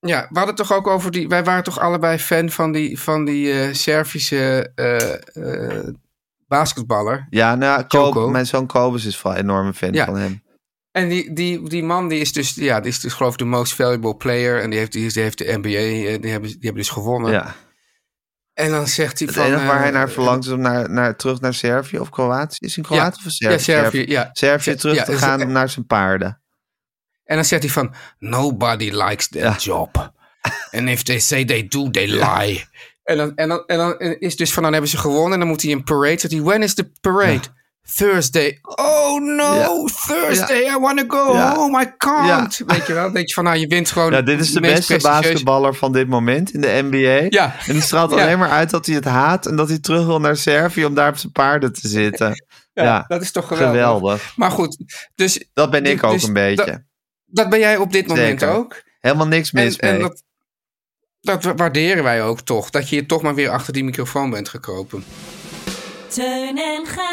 Ja, 0.00 0.26
we 0.30 0.38
hadden 0.38 0.54
toch 0.56 0.72
ook 0.72 0.86
over 0.86 1.10
die... 1.10 1.28
Wij 1.28 1.44
waren 1.44 1.62
toch 1.64 1.78
allebei 1.80 2.18
fan 2.18 2.50
van 2.50 2.72
die, 2.72 3.00
van 3.00 3.24
die 3.24 3.52
eh, 3.52 3.68
Servische 3.74 4.72
eh, 4.74 5.12
eh, 5.76 5.86
basketballer. 6.50 7.26
Ja, 7.30 7.54
nou. 7.54 7.84
Koop, 7.84 8.30
mijn 8.30 8.46
zoon 8.46 8.66
Kobus 8.66 9.04
is 9.04 9.22
wel 9.22 9.32
een 9.32 9.38
enorme 9.38 9.74
fan 9.74 9.92
Ja. 9.92 10.04
van 10.04 10.16
hem. 10.16 10.42
En 10.90 11.08
die, 11.08 11.32
die, 11.32 11.68
die 11.68 11.82
man 11.82 12.08
die 12.08 12.20
is 12.20 12.32
dus, 12.32 12.54
ja, 12.54 12.80
die 12.80 12.90
is 12.90 13.00
dus 13.00 13.12
geloof 13.12 13.32
ik 13.32 13.38
de 13.38 13.44
most 13.44 13.74
valuable 13.74 14.16
player. 14.16 14.62
En 14.62 14.70
die 14.70 14.78
heeft, 14.78 14.92
die, 14.92 15.10
heeft 15.14 15.38
de 15.38 15.58
NBA, 15.60 15.68
eh, 15.68 16.20
die 16.20 16.30
hebben, 16.30 16.48
die 16.48 16.58
hebben 16.60 16.82
dus 16.82 16.88
gewonnen. 16.88 17.32
Ja. 17.32 17.54
En 18.52 18.70
dan 18.70 18.86
zegt 18.86 19.18
hij 19.18 19.28
Het 19.28 19.36
van... 19.36 19.46
enige 19.46 19.64
waar 19.66 19.76
eh, 19.76 19.82
hij 19.82 19.90
naar 19.90 20.10
verlangt 20.10 20.46
is 20.46 20.52
om 20.52 20.60
naar, 20.60 20.90
naar, 20.90 21.16
terug 21.16 21.40
naar 21.40 21.54
Servië 21.54 21.98
of 21.98 22.10
Kroatië. 22.10 22.56
Is 22.58 22.74
hij 22.74 22.84
Kroatië 22.84 23.26
of 23.26 23.32
Servië? 23.32 23.52
Ja, 23.54 23.58
Servië, 23.58 24.04
ja. 24.06 24.30
Servië 24.32 24.74
terug 24.74 24.96
Ja, 24.96 25.04
te 25.04 25.16
gaan 25.16 25.52
naar 25.52 25.68
zijn 25.68 25.86
paarden. 25.86 26.42
En 27.24 27.36
dan 27.36 27.44
zegt 27.44 27.62
hij 27.62 27.72
van, 27.72 27.94
nobody 28.18 28.90
likes 28.90 29.28
that 29.28 29.62
job. 29.62 30.12
And 30.76 30.88
if 30.88 31.02
they 31.02 31.18
say 31.18 31.44
they 31.44 31.68
do, 31.68 31.90
they 31.90 32.06
lie. 32.06 32.64
En 33.10 33.16
dan, 33.16 33.32
en, 33.36 33.48
dan, 33.48 33.64
en 33.66 33.78
dan 33.78 33.98
is 33.98 34.36
dus 34.36 34.52
van, 34.52 34.62
dan 34.62 34.72
hebben 34.72 34.90
ze 34.90 34.98
gewonnen. 34.98 35.32
En 35.32 35.38
dan 35.38 35.48
moet 35.48 35.62
hij 35.62 35.72
een 35.72 35.84
parade. 35.84 36.18
Zegt 36.18 36.32
hij, 36.32 36.42
when 36.42 36.62
is 36.62 36.74
the 36.74 36.90
parade? 37.00 37.40
Thursday. 37.96 38.58
Oh 38.62 39.20
no, 39.20 39.54
Ja. 39.54 39.68
Thursday, 40.06 40.62
I 40.62 40.78
want 40.80 40.98
to 40.98 41.04
go 41.16 41.32
Ja. 41.32 41.54
home, 41.54 41.82
I 41.82 41.92
can't. 41.98 42.62
Weet 42.66 42.86
je 42.86 42.92
wel, 42.92 43.12
denk 43.12 43.28
je 43.28 43.34
van, 43.34 43.44
nou, 43.44 43.56
je 43.56 43.66
wint 43.66 43.90
gewoon... 43.90 44.12
Ja, 44.12 44.22
dit 44.22 44.40
is 44.40 44.52
de 44.52 44.60
beste 44.60 44.98
basketballer 45.02 45.74
van 45.74 45.92
dit 45.92 46.08
moment 46.08 46.52
in 46.52 46.60
de 46.60 46.80
NBA. 46.90 47.26
Ja. 47.28 47.54
En 47.66 47.72
die 47.72 47.82
straalt 47.82 48.12
alleen 48.12 48.38
maar 48.38 48.50
uit 48.50 48.70
dat 48.70 48.86
hij 48.86 48.94
het 48.94 49.04
haat 49.04 49.46
en 49.46 49.56
dat 49.56 49.68
hij 49.68 49.78
terug 49.78 50.06
wil 50.06 50.20
naar 50.20 50.36
Servië 50.36 50.84
om 50.84 50.94
daar 50.94 51.08
op 51.08 51.16
zijn 51.16 51.32
paarden 51.32 51.72
te 51.72 51.88
zitten. 51.88 52.34
Ja, 52.72 53.04
dat 53.08 53.22
is 53.22 53.30
toch 53.32 53.46
geweldig. 53.46 53.70
geweldig. 53.70 54.32
Maar 54.36 54.50
goed, 54.50 54.76
dus... 55.14 55.44
Dat 55.52 55.70
ben 55.70 55.84
ik 55.84 56.04
ook 56.04 56.12
dus 56.12 56.22
een 56.22 56.32
beetje. 56.32 56.64
Dat, 56.64 56.80
dat 57.26 57.48
ben 57.48 57.58
jij 57.58 57.76
op 57.76 57.92
dit 57.92 58.06
moment 58.06 58.40
Zeker. 58.40 58.56
ook. 58.56 58.82
Helemaal 59.00 59.26
niks 59.26 59.50
En, 59.52 59.64
mis 59.64 59.80
mee. 59.80 59.90
en 59.90 59.98
dat, 60.00 60.22
dat 61.20 61.44
wa- 61.44 61.54
waarderen 61.54 62.02
wij 62.04 62.22
ook 62.22 62.40
toch. 62.40 62.70
Dat 62.70 62.88
je 62.88 62.96
hier 62.96 63.06
toch 63.06 63.22
maar 63.22 63.34
weer 63.34 63.50
achter 63.50 63.72
die 63.72 63.84
microfoon 63.84 64.30
bent 64.30 64.48
gekropen. 64.48 65.04
Teun 66.08 66.58
en 66.58 66.86
Gijs. 66.86 67.08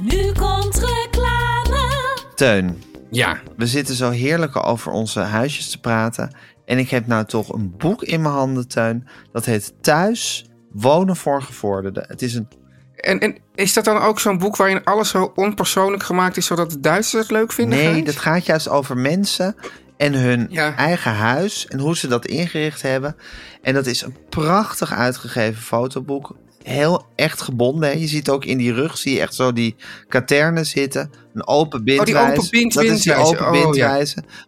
Nu 0.00 0.32
komt 0.32 0.76
reclame. 0.78 2.18
Teun, 2.34 2.82
Ja, 3.10 3.40
we 3.56 3.66
zitten 3.66 3.94
zo 3.94 4.10
heerlijk 4.10 4.66
over 4.66 4.92
onze 4.92 5.20
huisjes 5.20 5.70
te 5.70 5.80
praten. 5.80 6.36
En 6.64 6.78
ik 6.78 6.90
heb 6.90 7.06
nou 7.06 7.24
toch 7.24 7.52
een 7.52 7.74
boek 7.76 8.02
in 8.02 8.22
mijn 8.22 8.34
handen, 8.34 8.68
Teun. 8.68 9.08
Dat 9.32 9.44
heet 9.44 9.72
Thuis 9.80 10.46
wonen 10.72 11.16
voor 11.16 11.42
gevorderden. 11.42 12.04
Het 12.08 12.22
is 12.22 12.34
een 12.34 12.48
en, 12.96 13.18
en 13.20 13.36
is 13.54 13.72
dat 13.72 13.84
dan 13.84 13.96
ook 13.98 14.20
zo'n 14.20 14.38
boek 14.38 14.56
waarin 14.56 14.84
alles 14.84 15.08
zo 15.08 15.32
onpersoonlijk 15.34 16.02
gemaakt 16.02 16.36
is, 16.36 16.46
zodat 16.46 16.70
de 16.70 16.80
Duitsers 16.80 17.22
het 17.22 17.30
leuk 17.30 17.52
vinden? 17.52 17.78
Nee, 17.78 17.92
Gijs? 17.92 18.04
dat 18.04 18.16
gaat 18.16 18.46
juist 18.46 18.68
over 18.68 18.96
mensen 18.96 19.56
en 19.96 20.14
hun 20.14 20.46
Ja. 20.50 20.76
eigen 20.76 21.12
huis 21.12 21.66
en 21.66 21.78
hoe 21.78 21.96
ze 21.96 22.08
dat 22.08 22.26
ingericht 22.26 22.82
hebben. 22.82 23.16
En 23.62 23.74
dat 23.74 23.86
is 23.86 24.02
een 24.02 24.16
prachtig 24.28 24.92
uitgegeven 24.92 25.62
fotoboek. 25.62 26.36
Heel 26.62 27.06
echt 27.16 27.40
gebonden. 27.40 27.88
Hè. 27.88 27.94
Je 27.94 28.06
ziet 28.06 28.28
ook 28.28 28.44
in 28.44 28.58
die 28.58 28.72
rug, 28.72 28.98
zie 28.98 29.14
je 29.14 29.20
echt 29.20 29.34
zo 29.34 29.52
die 29.52 29.76
katernen 30.08 30.66
zitten. 30.66 31.10
Een 31.34 31.46
open 31.46 31.84
bindwijze. 31.84 32.18
Oh, 32.22 32.28
open 32.30 32.50
bind- 32.50 32.74
dat 32.74 32.84
is 32.84 33.02
die 33.02 33.14
open 33.14 33.66
Oh, 33.66 33.74
ja. 33.74 34.02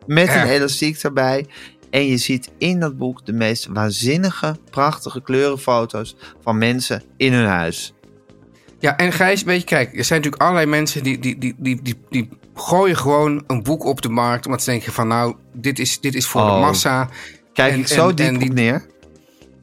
Met 0.06 0.28
een 0.28 0.42
elastiek 0.48 1.02
erbij. 1.02 1.46
En 1.90 2.06
je 2.06 2.16
ziet 2.16 2.50
in 2.58 2.80
dat 2.80 2.98
boek 2.98 3.26
de 3.26 3.32
meest 3.32 3.66
waanzinnige, 3.70 4.56
prachtige 4.70 5.22
kleurenfoto's 5.22 6.16
van 6.42 6.58
mensen 6.58 7.02
in 7.16 7.32
hun 7.32 7.46
huis. 7.46 7.92
Ja, 8.78 8.96
en 8.96 9.12
Gijs, 9.12 9.42
weet 9.42 9.61
je, 9.61 9.66
kijk, 9.66 9.98
er 9.98 10.04
zijn 10.04 10.20
natuurlijk 10.20 10.42
allerlei 10.42 10.66
mensen 10.70 11.02
die, 11.02 11.18
die, 11.18 11.38
die, 11.38 11.54
die, 11.58 11.82
die, 11.82 11.94
die 12.11 12.28
gooien 12.60 12.96
gewoon 12.96 13.44
een 13.46 13.62
boek 13.62 13.84
op 13.84 14.02
de 14.02 14.08
markt. 14.08 14.46
Omdat 14.46 14.62
ze 14.62 14.70
denken 14.70 14.92
van, 14.92 15.08
nou, 15.08 15.34
dit 15.52 15.78
is, 15.78 16.00
dit 16.00 16.14
is 16.14 16.26
voor 16.26 16.40
Oh. 16.40 16.54
de 16.54 16.60
massa. 16.60 17.08
Kijk 17.52 17.72
En- 17.72 17.78
ik 17.78 17.86
zo 17.86 18.08
en- 18.08 18.14
diep 18.16 18.26
en 18.26 18.38
die- 18.38 18.52
neer. 18.52 18.86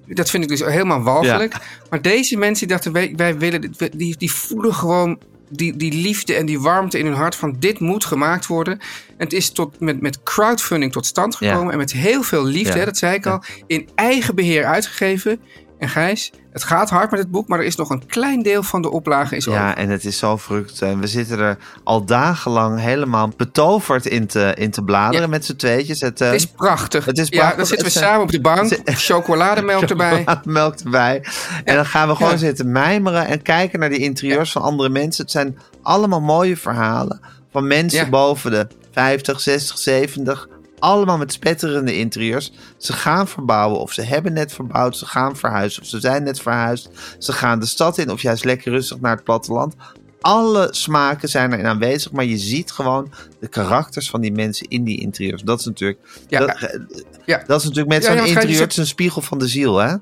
Dat 0.08 0.30
vind 0.30 0.44
ik 0.44 0.50
dus 0.50 0.60
helemaal 0.60 1.02
walgelijk. 1.02 1.56
Maar 1.90 2.02
deze 2.02 2.38
mensen 2.38 2.68
die 2.68 2.76
dachten, 2.76 2.92
wij, 2.94 3.14
wij 3.16 3.38
willen, 3.38 3.74
die, 3.98 4.18
die 4.18 4.32
voelen 4.32 4.74
gewoon 4.74 5.20
die, 5.50 5.76
die 5.78 5.94
liefde 5.94 6.34
en 6.34 6.46
die 6.46 6.60
warmte 6.60 7.00
in 7.00 7.06
hun 7.06 7.16
hart 7.16 7.36
van 7.36 7.56
dit 7.60 7.80
moet 7.80 8.06
gemaakt 8.06 8.46
worden. 8.48 8.74
En 9.08 9.16
het 9.18 9.34
is 9.34 9.50
tot, 9.52 9.80
met, 9.80 10.02
met 10.02 10.24
crowdfunding 10.24 10.92
tot 10.92 11.06
stand 11.06 11.38
Ja. 11.40 11.50
gekomen. 11.52 11.72
En 11.72 11.78
met 11.78 11.92
heel 11.92 12.24
veel 12.24 12.44
liefde, 12.46 12.74
Ja. 12.74 12.80
hè, 12.80 12.86
dat 12.86 12.98
zei 12.98 13.16
ik 13.16 13.26
al, 13.26 13.44
in 13.68 13.90
eigen 13.96 14.36
beheer 14.36 14.66
uitgegeven. 14.66 15.40
En 15.86 15.92
Gijs, 15.92 16.32
het 16.52 16.64
gaat 16.64 16.90
hard 16.90 17.12
met 17.12 17.20
het 17.20 17.32
boek, 17.32 17.48
maar 17.48 17.60
er 17.60 17.66
is 17.66 17.76
nog 17.76 17.90
een 17.90 18.06
klein 18.06 18.44
deel 18.44 18.64
van 18.64 18.82
de 18.82 18.90
oplage 18.92 19.36
is 19.36 19.48
over. 19.48 19.62
Ja, 19.62 19.76
en 19.76 19.90
het 19.90 20.06
is 20.06 20.18
zo 20.18 20.38
verrukt. 20.38 20.82
En 20.82 21.00
we 21.00 21.08
zitten 21.08 21.40
er 21.40 21.58
al 21.84 22.06
dagenlang 22.06 22.80
helemaal 22.80 23.30
betoverd 23.38 24.06
in 24.06 24.28
te, 24.28 24.54
in 24.58 24.72
te 24.72 24.82
bladeren 24.84 25.22
Ja. 25.22 25.28
met 25.28 25.46
z'n 25.46 25.56
tweetjes. 25.56 26.02
Het, 26.02 26.22
eh, 26.22 26.28
Het 26.28 26.36
is 26.36 26.48
prachtig. 26.48 27.06
Het 27.06 27.18
is 27.18 27.28
Ja, 27.30 27.38
prachtig. 27.38 27.58
dan 27.58 27.66
zitten 27.66 27.86
we 27.88 27.94
Het, 27.94 28.02
samen 28.04 28.22
op 28.22 28.32
de 28.32 28.42
bank, 28.42 28.80
chocolademelk 29.10 29.84
erbij. 29.84 30.26
melk 30.44 30.80
erbij. 30.80 31.24
En 31.64 31.76
dan 31.76 31.86
gaan 31.86 32.08
we 32.08 32.16
gewoon 32.16 32.32
Ja. 32.32 32.38
zitten 32.38 32.72
mijmeren 32.72 33.28
en 33.28 33.42
kijken 33.42 33.80
naar 33.80 33.90
die 33.90 34.00
interieurs 34.00 34.52
van 34.52 34.62
andere 34.62 34.90
mensen. 34.90 35.24
Het 35.24 35.32
zijn 35.32 35.58
allemaal 35.82 36.22
mooie 36.22 36.58
verhalen 36.58 37.20
van 37.52 37.68
mensen 37.68 38.00
Ja. 38.04 38.10
boven 38.10 38.52
de 38.52 38.68
50, 38.92 39.40
60, 39.42 39.78
70. 39.78 40.48
Allemaal 40.80 41.18
met 41.18 41.34
spetterende 41.34 41.98
interieurs. 41.98 42.52
Ze 42.78 42.94
gaan 42.94 43.28
verbouwen 43.28 43.80
of 43.80 43.94
ze 43.94 44.02
hebben 44.02 44.34
net 44.34 44.54
verbouwd. 44.54 44.98
Ze 44.98 45.06
gaan 45.06 45.36
verhuizen 45.36 45.82
of 45.82 45.88
ze 45.88 46.00
zijn 46.00 46.24
net 46.24 46.40
verhuisd. 46.42 46.90
Ze 47.20 47.34
gaan 47.34 47.60
de 47.60 47.66
stad 47.66 47.98
in 47.98 48.12
of 48.12 48.22
juist 48.22 48.44
lekker 48.44 48.72
rustig 48.72 49.00
naar 49.00 49.16
het 49.16 49.24
platteland. 49.24 49.76
Alle 50.22 50.68
smaken 50.72 51.30
zijn 51.30 51.54
erin 51.54 51.66
aanwezig, 51.66 52.12
maar 52.12 52.26
je 52.26 52.38
ziet 52.38 52.72
gewoon 52.72 53.12
de 53.40 53.48
karakters 53.48 54.10
van 54.10 54.22
die 54.22 54.32
mensen 54.32 54.68
in 54.68 54.84
die 54.84 55.00
interieurs. 55.02 55.42
Dat 55.42 55.60
is 55.60 55.66
natuurlijk, 55.66 56.00
Ja, 56.28 56.40
dat, 56.40 56.78
ja. 57.26 57.44
dat 57.48 57.60
is 57.60 57.64
natuurlijk 57.64 57.94
met 57.94 58.04
Ja, 58.04 58.08
zo'n 58.08 58.18
ja, 58.22 58.26
interieur, 58.28 58.52
zit- 58.52 58.62
het 58.62 58.72
is 58.72 58.78
een 58.78 58.86
spiegel 58.88 59.22
van 59.22 59.38
de 59.40 59.48
ziel, 59.48 59.78
hè? 59.78 59.96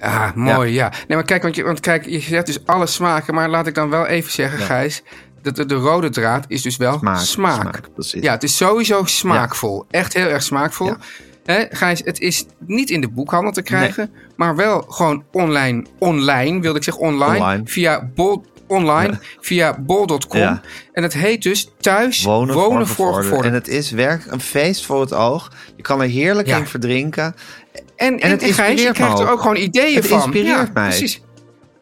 Ah, 0.00 0.32
mooi, 0.34 0.72
ja. 0.72 0.88
Nee, 0.88 1.16
maar 1.16 1.24
kijk, 1.26 1.42
want, 1.42 1.54
je, 1.54 1.62
want 1.62 1.80
kijk, 1.80 2.06
je 2.06 2.20
zegt 2.20 2.46
dus 2.46 2.66
alle 2.66 2.86
smaken, 2.86 3.34
maar 3.34 3.48
laat 3.48 3.66
ik 3.66 3.74
dan 3.74 3.90
wel 3.90 4.06
even 4.06 4.32
zeggen, 4.32 4.58
Ja. 4.58 4.64
Gijs, 4.64 5.02
dat 5.42 5.56
de, 5.56 5.66
de 5.66 5.74
rode 5.74 6.08
draad 6.10 6.44
is 6.48 6.62
dus 6.62 6.76
wel 6.76 6.98
Smaak, 6.98 7.18
smaak. 7.18 7.60
smaak, 7.60 7.88
precies. 7.94 8.22
Ja, 8.22 8.32
het 8.32 8.42
is 8.42 8.56
sowieso 8.56 9.04
smaakvol. 9.04 9.84
Echt 9.90 10.12
heel 10.14 10.26
erg 10.26 10.42
smaakvol. 10.42 10.86
Ja. 10.86 11.66
Gijs, 11.70 12.00
het 12.04 12.20
is 12.20 12.46
niet 12.66 12.90
in 12.90 13.00
de 13.00 13.08
boekhandel 13.08 13.52
te 13.52 13.62
krijgen, 13.62 14.10
maar 14.36 14.56
wel 14.56 14.80
gewoon 14.88 15.24
online, 15.32 15.84
online, 15.98 16.60
wilde 16.60 16.78
ik 16.78 16.84
zeggen 16.84 17.02
online, 17.02 17.36
Online. 17.44 17.62
via 17.64 18.10
bol, 18.14 18.44
online, 18.66 19.12
Ja. 19.12 19.18
via 19.40 19.78
bol.com. 19.80 20.60
En 20.92 21.02
het 21.02 21.12
heet 21.12 21.42
dus 21.42 21.70
Thuis 21.80 22.22
Wonen, 22.22 22.54
voor, 22.54 22.86
voor 22.86 23.14
gevorderden. 23.14 23.46
En 23.50 23.52
het 23.52 23.68
is 23.68 23.90
werkelijk 23.90 24.32
een 24.32 24.40
feest 24.40 24.86
voor 24.86 25.00
het 25.00 25.12
oog. 25.14 25.52
Je 25.76 25.82
kan 25.82 26.02
er 26.02 26.08
heerlijk 26.08 26.48
in 26.48 26.66
verdrinken. 26.66 27.34
En, 27.72 27.84
en, 27.96 28.20
en 28.20 28.30
het 28.30 28.42
en 28.42 28.52
Gijs, 28.52 28.56
je 28.56 28.62
inspireert 28.70 28.94
krijgt 28.96 29.18
er 29.18 29.28
ook. 29.30 29.40
gewoon 29.40 29.56
ideeën 29.56 29.94
Het 29.96 30.06
van. 30.06 30.16
inspireert 30.22 30.66
ja, 30.66 30.70
mij. 30.74 30.88
Precies. 30.88 31.22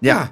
Ja. 0.01 0.15
Ja. 0.15 0.29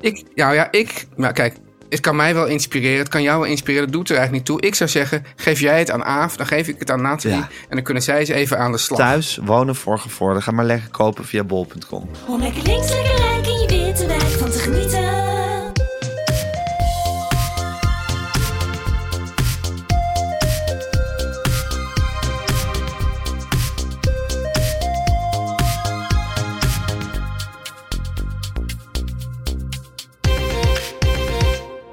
Ik, 0.00 0.24
nou 0.34 0.54
ja, 0.54 0.68
ik, 0.70 1.06
maar 1.16 1.32
kijk, 1.32 1.56
het 1.92 2.00
kan 2.00 2.16
mij 2.16 2.34
wel 2.34 2.46
inspireren, 2.46 2.98
het 2.98 3.08
kan 3.08 3.22
jou 3.22 3.40
wel 3.40 3.48
inspireren, 3.50 3.86
dat 3.86 3.96
doet 3.96 4.10
er 4.10 4.16
eigenlijk 4.16 4.48
niet 4.48 4.58
toe. 4.58 4.68
Ik 4.68 4.74
zou 4.74 4.90
zeggen, 4.90 5.24
geef 5.36 5.60
jij 5.60 5.78
het 5.78 5.90
aan 5.90 6.04
Aaf, 6.04 6.36
dan 6.36 6.46
geef 6.46 6.68
ik 6.68 6.76
het 6.78 6.90
aan 6.90 7.02
Nathalie 7.02 7.36
Ja. 7.38 7.48
en 7.68 7.76
dan 7.76 7.82
kunnen 7.82 8.02
zij 8.02 8.18
eens 8.18 8.28
even 8.28 8.58
aan 8.58 8.72
de 8.72 8.78
slag. 8.78 8.98
Thuis 8.98 9.38
wonen 9.42 9.74
voor 9.76 9.98
gevorderden. 9.98 10.42
Ga 10.44 10.50
maar 10.52 10.64
lekker 10.64 10.90
kopen 10.90 11.24
via 11.24 11.44
bol.com. 11.44 12.10
Om 12.26 12.40
lekker 12.40 12.62
links, 12.62 12.90
lekker 12.90 13.16
rijk 13.16 13.46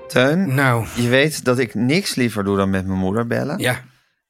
Teun, 0.10 0.56
Nou, 0.56 0.88
je 0.96 1.08
weet 1.08 1.44
dat 1.46 1.60
ik 1.60 1.74
niks 1.76 2.16
liever 2.16 2.44
doe 2.44 2.58
dan 2.58 2.70
met 2.70 2.86
mijn 2.88 3.00
moeder 3.00 3.28
bellen. 3.28 3.58
ja. 3.60 3.82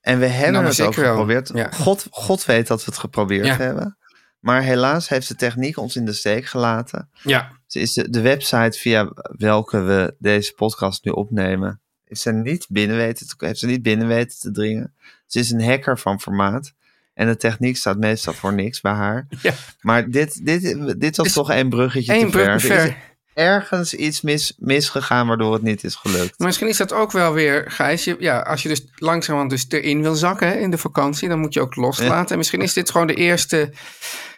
En 0.01 0.19
we 0.19 0.25
hebben 0.25 0.53
Nou, 0.61 0.65
het 0.65 0.82
ook 0.82 0.93
geprobeerd. 0.95 1.51
Ja. 1.53 1.71
God, 1.71 2.07
God 2.11 2.45
weet 2.45 2.67
dat 2.67 2.80
we 2.86 2.91
het 2.91 2.99
geprobeerd 2.99 3.45
Ja. 3.45 3.55
hebben. 3.57 3.97
Maar 4.39 4.61
helaas 4.61 5.09
heeft 5.09 5.27
de 5.27 5.36
techniek 5.36 5.77
ons 5.77 5.95
in 5.95 6.05
de 6.05 6.13
steek 6.13 6.45
gelaten. 6.45 7.09
Ja. 7.23 7.51
Ze 7.67 7.80
is 7.80 7.93
de, 7.93 8.09
de 8.09 8.21
website 8.21 8.80
via 8.80 9.09
welke 9.38 9.80
we 9.82 10.15
deze 10.19 10.53
podcast 10.53 11.03
nu 11.05 11.11
opnemen, 11.11 11.82
is 12.05 12.21
ze 12.21 12.32
niet 12.32 12.65
binnen 12.69 12.97
weten 12.97 13.27
heeft 13.38 13.59
ze 13.59 13.65
niet 13.65 13.82
binnen 13.82 14.07
weten 14.07 14.39
te 14.39 14.51
dringen. 14.51 14.93
Ze 15.25 15.39
is 15.39 15.51
een 15.51 15.63
hacker 15.63 15.99
van 15.99 16.19
formaat. 16.21 16.73
En 17.13 17.27
de 17.27 17.36
techniek 17.38 17.77
staat 17.77 17.97
meestal 17.97 18.34
voor 18.34 18.53
niks 18.53 18.82
bij 18.82 18.91
haar. 18.93 19.27
Ja. 19.41 19.53
Maar 19.82 20.09
dit, 20.09 20.45
dit, 20.45 20.61
dit 20.99 21.17
was 21.17 21.27
Is 21.27 21.34
toch 21.34 21.51
één 21.51 21.69
bruggetje 21.69 22.13
één 22.13 22.32
te 22.32 22.41
Er 22.41 22.59
ver. 22.59 22.97
Ergens 23.40 23.94
iets 23.94 24.22
mis, 24.22 24.54
misgegaan 24.58 25.28
waardoor 25.28 25.54
het 25.54 25.62
niet 25.62 25.84
is 25.84 25.96
gelukt. 25.96 26.34
Maar 26.38 26.48
misschien 26.48 26.68
is 26.68 26.78
dat 26.78 26.94
ook 26.94 27.12
wel 27.12 27.34
weer, 27.34 27.72
Gijs. 27.72 28.04
Je, 28.04 28.16
ja, 28.20 28.40
als 28.40 28.64
je 28.64 28.70
dus 28.70 28.86
langzamerhand 28.96 29.52
dus 29.52 29.66
erin 29.70 30.02
wil 30.02 30.16
zakken 30.16 30.48
hè, 30.48 30.54
in 30.54 30.72
de 30.72 30.78
vakantie, 30.78 31.30
dan 31.30 31.40
moet 31.40 31.54
je 31.54 31.62
ook 31.62 31.76
loslaten. 31.76 32.32
En 32.32 32.38
misschien 32.38 32.62
is 32.62 32.74
dit 32.74 32.92
gewoon 32.92 33.08
de 33.08 33.14
eerste, 33.14 33.74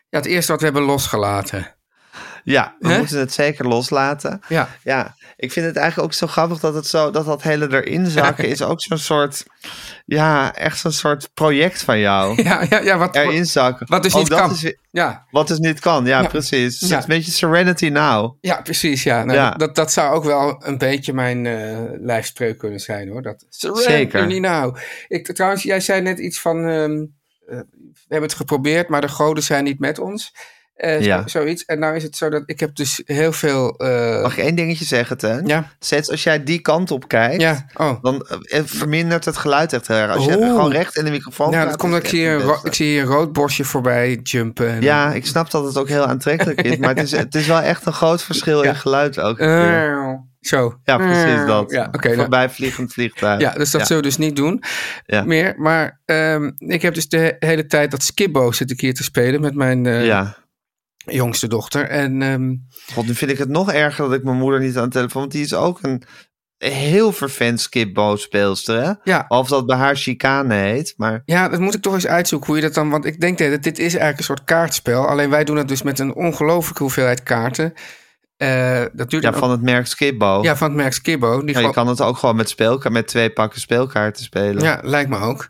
ja, 0.09 0.17
het 0.17 0.25
eerste 0.25 0.51
wat 0.51 0.59
we 0.59 0.65
hebben 0.65 0.83
losgelaten. 0.83 1.75
Ja, 2.43 2.75
we 2.79 2.87
Hè? 2.91 2.97
moeten 2.97 3.19
het 3.19 3.33
zeker 3.33 3.67
loslaten. 3.67 4.39
Ja. 4.47 4.69
Ja, 4.83 5.15
ik 5.35 5.51
vind 5.51 5.65
het 5.65 5.75
eigenlijk 5.75 6.07
ook 6.07 6.13
zo 6.17 6.27
grappig 6.27 6.59
dat 6.59 6.73
het 6.73 6.87
zo, 6.87 7.11
dat 7.11 7.25
dat 7.25 7.41
hele 7.41 7.67
erin 7.71 8.05
zakken 8.07 8.47
is 8.47 8.61
ook 8.61 8.81
zo'n 8.81 8.97
soort, 8.97 9.43
ja, 10.05 10.55
echt 10.55 10.79
zo'n 10.79 10.91
soort 10.91 11.29
project 11.33 11.81
van 11.83 11.99
jou. 11.99 12.19
Ja, 12.43 12.65
ja, 12.69 12.79
ja 12.79 12.97
wat, 12.97 13.15
Erin 13.15 13.45
zakken. 13.45 13.87
wat 13.89 14.03
dus 14.03 14.13
Ook 14.13 14.19
niet 14.19 14.29
dat 14.29 14.39
kan. 14.39 14.51
is 14.51 14.73
ja, 14.91 15.25
wat 15.31 15.47
dus 15.47 15.57
niet 15.57 15.79
kan, 15.79 16.05
ja, 16.05 16.21
Ja. 16.21 16.27
precies. 16.27 16.73
Het 16.73 16.81
is 16.81 16.89
Ja. 16.89 16.97
een 16.97 17.03
beetje 17.07 17.31
Serenity 17.31 17.87
Now. 17.89 18.37
ja, 18.41 18.61
precies. 18.61 19.03
Ja. 19.03 19.23
Nou, 19.23 19.37
Ja. 19.37 19.51
Dat, 19.51 19.75
dat 19.75 19.91
zou 19.91 20.15
ook 20.15 20.23
wel 20.23 20.61
een 20.65 20.77
beetje 20.77 21.13
mijn 21.13 21.45
eh 21.45 21.79
lijfspreuk 21.99 22.57
kunnen 22.57 22.79
zijn 22.79 23.09
hoor. 23.09 23.21
Dat, 23.21 23.45
Zeker. 23.73 24.25
Niet 24.27 24.41
nou. 24.41 24.77
Ik, 25.07 25.33
trouwens, 25.33 25.63
jij 25.63 25.79
zei 25.79 26.01
net 26.01 26.19
iets 26.19 26.41
van, 26.41 26.57
ehm, 26.67 26.91
eh, 27.47 27.57
we 27.93 28.07
hebben 28.07 28.29
het 28.29 28.33
geprobeerd, 28.37 28.89
maar 28.89 29.01
de 29.01 29.07
goden 29.07 29.43
zijn 29.43 29.63
niet 29.63 29.79
met 29.79 29.99
ons. 29.99 30.33
Eh, 30.81 31.01
Ja. 31.01 31.23
Zoiets. 31.27 31.65
En 31.65 31.79
nou 31.79 31.95
is 31.95 32.03
het 32.03 32.15
zo 32.17 32.29
dat 32.29 32.43
ik 32.45 32.59
heb 32.59 32.75
dus 32.75 33.01
heel 33.05 33.31
veel... 33.31 33.75
eh, 33.77 34.21
Mag 34.21 34.37
ik 34.37 34.43
één 34.43 34.55
dingetje 34.55 34.85
zeggen, 34.85 35.17
Teun? 35.17 35.45
ja, 35.47 35.67
Steeds 35.79 36.09
als 36.11 36.23
jij 36.23 36.43
die 36.43 36.59
kant 36.59 36.91
op 36.91 37.07
kijkt, 37.07 37.41
ja, 37.41 37.65
oh. 37.73 38.03
dan 38.03 38.25
eh, 38.41 38.61
vermindert 38.65 39.25
het 39.25 39.37
geluid 39.37 39.73
echt 39.73 39.87
heel 39.87 39.97
erg. 39.97 40.15
Als 40.15 40.25
je 40.25 40.31
gewoon 40.31 40.71
recht 40.71 40.97
in 40.97 41.05
de 41.05 41.11
microfoon 41.11 41.51
Ja, 41.51 41.65
dat 41.65 41.77
komt 41.77 41.91
dat 41.93 42.03
ik 42.03 42.09
zie, 42.09 42.27
een 42.27 42.55
ik 42.63 42.73
zie 42.73 42.85
hier 42.87 43.01
een 43.01 43.07
rood 43.07 43.33
borstje 43.33 43.63
voorbij 43.63 44.19
jumpen. 44.23 44.69
en- 44.69 44.81
Ja, 44.81 45.13
ik 45.13 45.25
snap 45.25 45.51
dat 45.51 45.65
het 45.65 45.77
ook 45.77 45.87
heel 45.87 46.05
aantrekkelijk 46.05 46.61
is, 46.61 46.77
maar 46.81 46.89
het 46.95 47.03
is, 47.03 47.11
het 47.11 47.35
is 47.35 47.47
wel 47.47 47.61
echt 47.61 47.85
een 47.85 47.93
groot 47.93 48.23
verschil 48.23 48.63
Ja. 48.63 48.69
in 48.69 48.75
geluid 48.75 49.19
ook. 49.19 49.37
zo. 50.41 50.79
Ja, 50.83 50.97
precies 50.97 51.45
dat. 51.45 51.71
Ja, 51.71 51.87
oké. 51.91 52.07
nou, 52.07 52.19
Voorbijvliegend 52.19 52.93
vliegtuig. 52.93 53.41
ja, 53.41 53.51
dus 53.53 53.71
dat 53.71 53.87
zullen 53.87 54.01
we 54.03 54.07
dus 54.07 54.17
niet 54.17 54.35
doen 54.35 54.63
Ja. 55.05 55.23
meer. 55.23 55.53
Maar 55.57 55.99
ehm, 56.05 56.51
ik 56.57 56.81
heb 56.81 56.93
dus 56.93 57.07
de 57.09 57.35
hele 57.39 57.65
tijd 57.65 57.91
dat 57.91 58.03
Skibbo 58.03 58.51
zit 58.51 58.71
ik 58.71 58.81
hier 58.81 58.93
te 58.93 59.03
spelen 59.03 59.41
met 59.41 59.55
mijn 59.55 59.83
ja. 59.85 60.35
Jongste 61.05 61.47
dochter. 61.47 61.89
En 61.89 62.21
ehm, 62.21 62.55
God, 62.93 63.07
nu 63.07 63.15
vind 63.15 63.31
ik 63.31 63.37
het 63.37 63.49
nog 63.49 63.71
erger 63.71 64.05
dat 64.05 64.17
ik 64.17 64.23
mijn 64.23 64.37
moeder 64.37 64.59
niet 64.59 64.77
aan 64.77 64.83
de 64.83 64.89
telefoon... 64.89 65.21
want 65.21 65.33
die 65.33 65.43
is 65.43 65.53
ook 65.53 65.79
een 65.81 66.03
heel 66.57 67.11
vervent 67.11 67.61
skipbo-speelster, 67.61 68.83
hè? 68.83 68.91
ja, 69.03 69.25
Of 69.27 69.47
dat 69.47 69.65
bij 69.65 69.77
haar 69.77 69.95
chicane 69.95 70.53
heet, 70.53 70.93
maar... 70.97 71.21
ja, 71.25 71.49
dat 71.49 71.59
moet 71.59 71.75
ik 71.75 71.81
toch 71.81 71.93
eens 71.93 72.07
uitzoeken 72.07 72.47
hoe 72.47 72.55
je 72.55 72.61
dat 72.61 72.73
dan... 72.73 72.89
Want 72.89 73.05
ik 73.05 73.19
denk 73.19 73.37
dat 73.37 73.63
dit 73.63 73.79
is 73.79 73.85
eigenlijk 73.85 74.17
een 74.17 74.23
soort 74.23 74.43
kaartspel. 74.43 75.07
Alleen 75.07 75.29
wij 75.29 75.43
doen 75.43 75.57
het 75.57 75.67
dus 75.67 75.81
met 75.81 75.99
een 75.99 76.15
ongelooflijke 76.15 76.83
hoeveelheid 76.83 77.23
kaarten. 77.23 77.73
Eh, 78.41 78.83
Ja, 79.07 79.33
van 79.33 79.51
het 79.51 79.61
merk 79.61 79.87
Skipbo. 79.87 80.39
ja, 80.41 80.55
van 80.55 80.67
het 80.67 80.77
merk 80.77 80.93
Skibbo. 80.93 81.43
Die 81.43 81.55
Ja, 81.55 81.61
je 81.61 81.69
kan 81.69 81.87
het 81.87 82.01
ook 82.01 82.17
gewoon 82.17 82.35
met, 82.35 82.49
speelka 82.49 82.89
met 82.89 83.07
twee 83.07 83.29
pakken 83.29 83.59
speelkaarten 83.59 84.23
spelen. 84.23 84.63
ja, 84.63 84.79
lijkt 84.83 85.09
me 85.09 85.17
ook. 85.17 85.47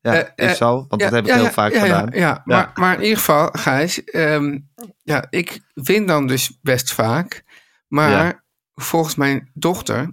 Ja, 0.00 0.14
eh, 0.14 0.50
is 0.50 0.56
zo, 0.56 0.86
want 0.88 1.02
dat 1.02 1.10
heb 1.10 1.26
ik 1.26 1.32
heel 1.32 1.50
vaak 1.50 1.72
ja, 1.72 1.80
gedaan. 1.80 2.08
Ja, 2.12 2.18
ja. 2.18 2.42
Maar, 2.44 2.70
maar 2.74 2.94
in 2.94 3.02
ieder 3.02 3.18
geval, 3.18 3.48
Gijs, 3.52 4.04
ehm, 4.04 4.58
ja, 5.02 5.24
ik 5.30 5.60
win 5.74 6.06
dan 6.06 6.26
dus 6.26 6.58
best 6.62 6.92
vaak. 6.92 7.42
Maar 7.88 8.44
volgens 8.74 9.14
mijn 9.14 9.50
dochter, 9.54 10.12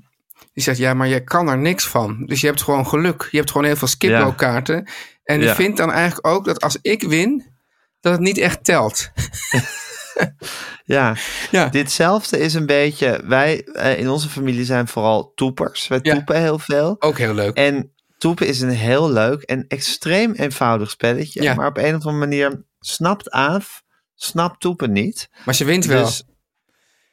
die 0.53 0.63
zegt, 0.63 0.77
ja, 0.77 0.93
maar 0.93 1.07
jij 1.07 1.23
kan 1.23 1.49
er 1.49 1.57
niks 1.57 1.87
van. 1.87 2.25
Dus 2.25 2.41
je 2.41 2.47
hebt 2.47 2.61
gewoon 2.61 2.87
geluk. 2.87 3.27
Je 3.31 3.37
hebt 3.37 3.51
gewoon 3.51 3.67
heel 3.67 3.75
veel 3.75 3.87
Skippo-kaarten. 3.87 4.87
En 5.23 5.39
die 5.39 5.49
vindt 5.49 5.77
dan 5.77 5.91
eigenlijk 5.91 6.27
ook 6.27 6.45
dat 6.45 6.61
als 6.61 6.77
ik 6.81 7.03
win, 7.03 7.45
dat 7.99 8.11
het 8.11 8.21
niet 8.21 8.37
echt 8.37 8.63
telt. 8.63 9.11
Ja, 10.85 11.15
Ja, 11.51 11.69
ditzelfde 11.69 12.39
is 12.39 12.53
een 12.53 12.65
beetje... 12.65 13.21
Wij 13.25 13.63
eh, 13.63 13.99
in 13.99 14.09
onze 14.09 14.29
familie 14.29 14.65
zijn 14.65 14.87
vooral 14.87 15.31
toepers. 15.35 15.87
Wij 15.87 15.99
Ja. 16.01 16.13
toepen 16.13 16.41
heel 16.41 16.59
veel. 16.59 16.95
ook 16.99 17.17
heel 17.17 17.33
leuk. 17.33 17.55
En 17.57 17.93
toepen 18.17 18.47
is 18.47 18.61
een 18.61 18.69
heel 18.69 19.11
leuk 19.11 19.41
en 19.41 19.65
extreem 19.67 20.31
eenvoudig 20.33 20.89
spelletje. 20.89 21.41
Ja. 21.41 21.53
Maar 21.53 21.67
op 21.67 21.77
een 21.77 21.85
of 21.95 22.05
andere 22.05 22.13
manier 22.17 22.65
snapt 22.79 23.29
Aaf, 23.31 23.81
snapt 24.15 24.59
toepen 24.59 24.91
niet. 24.91 25.29
Maar 25.45 25.55
ze 25.55 25.65
wint 25.65 25.85
wel. 25.85 26.03
Dus 26.05 26.23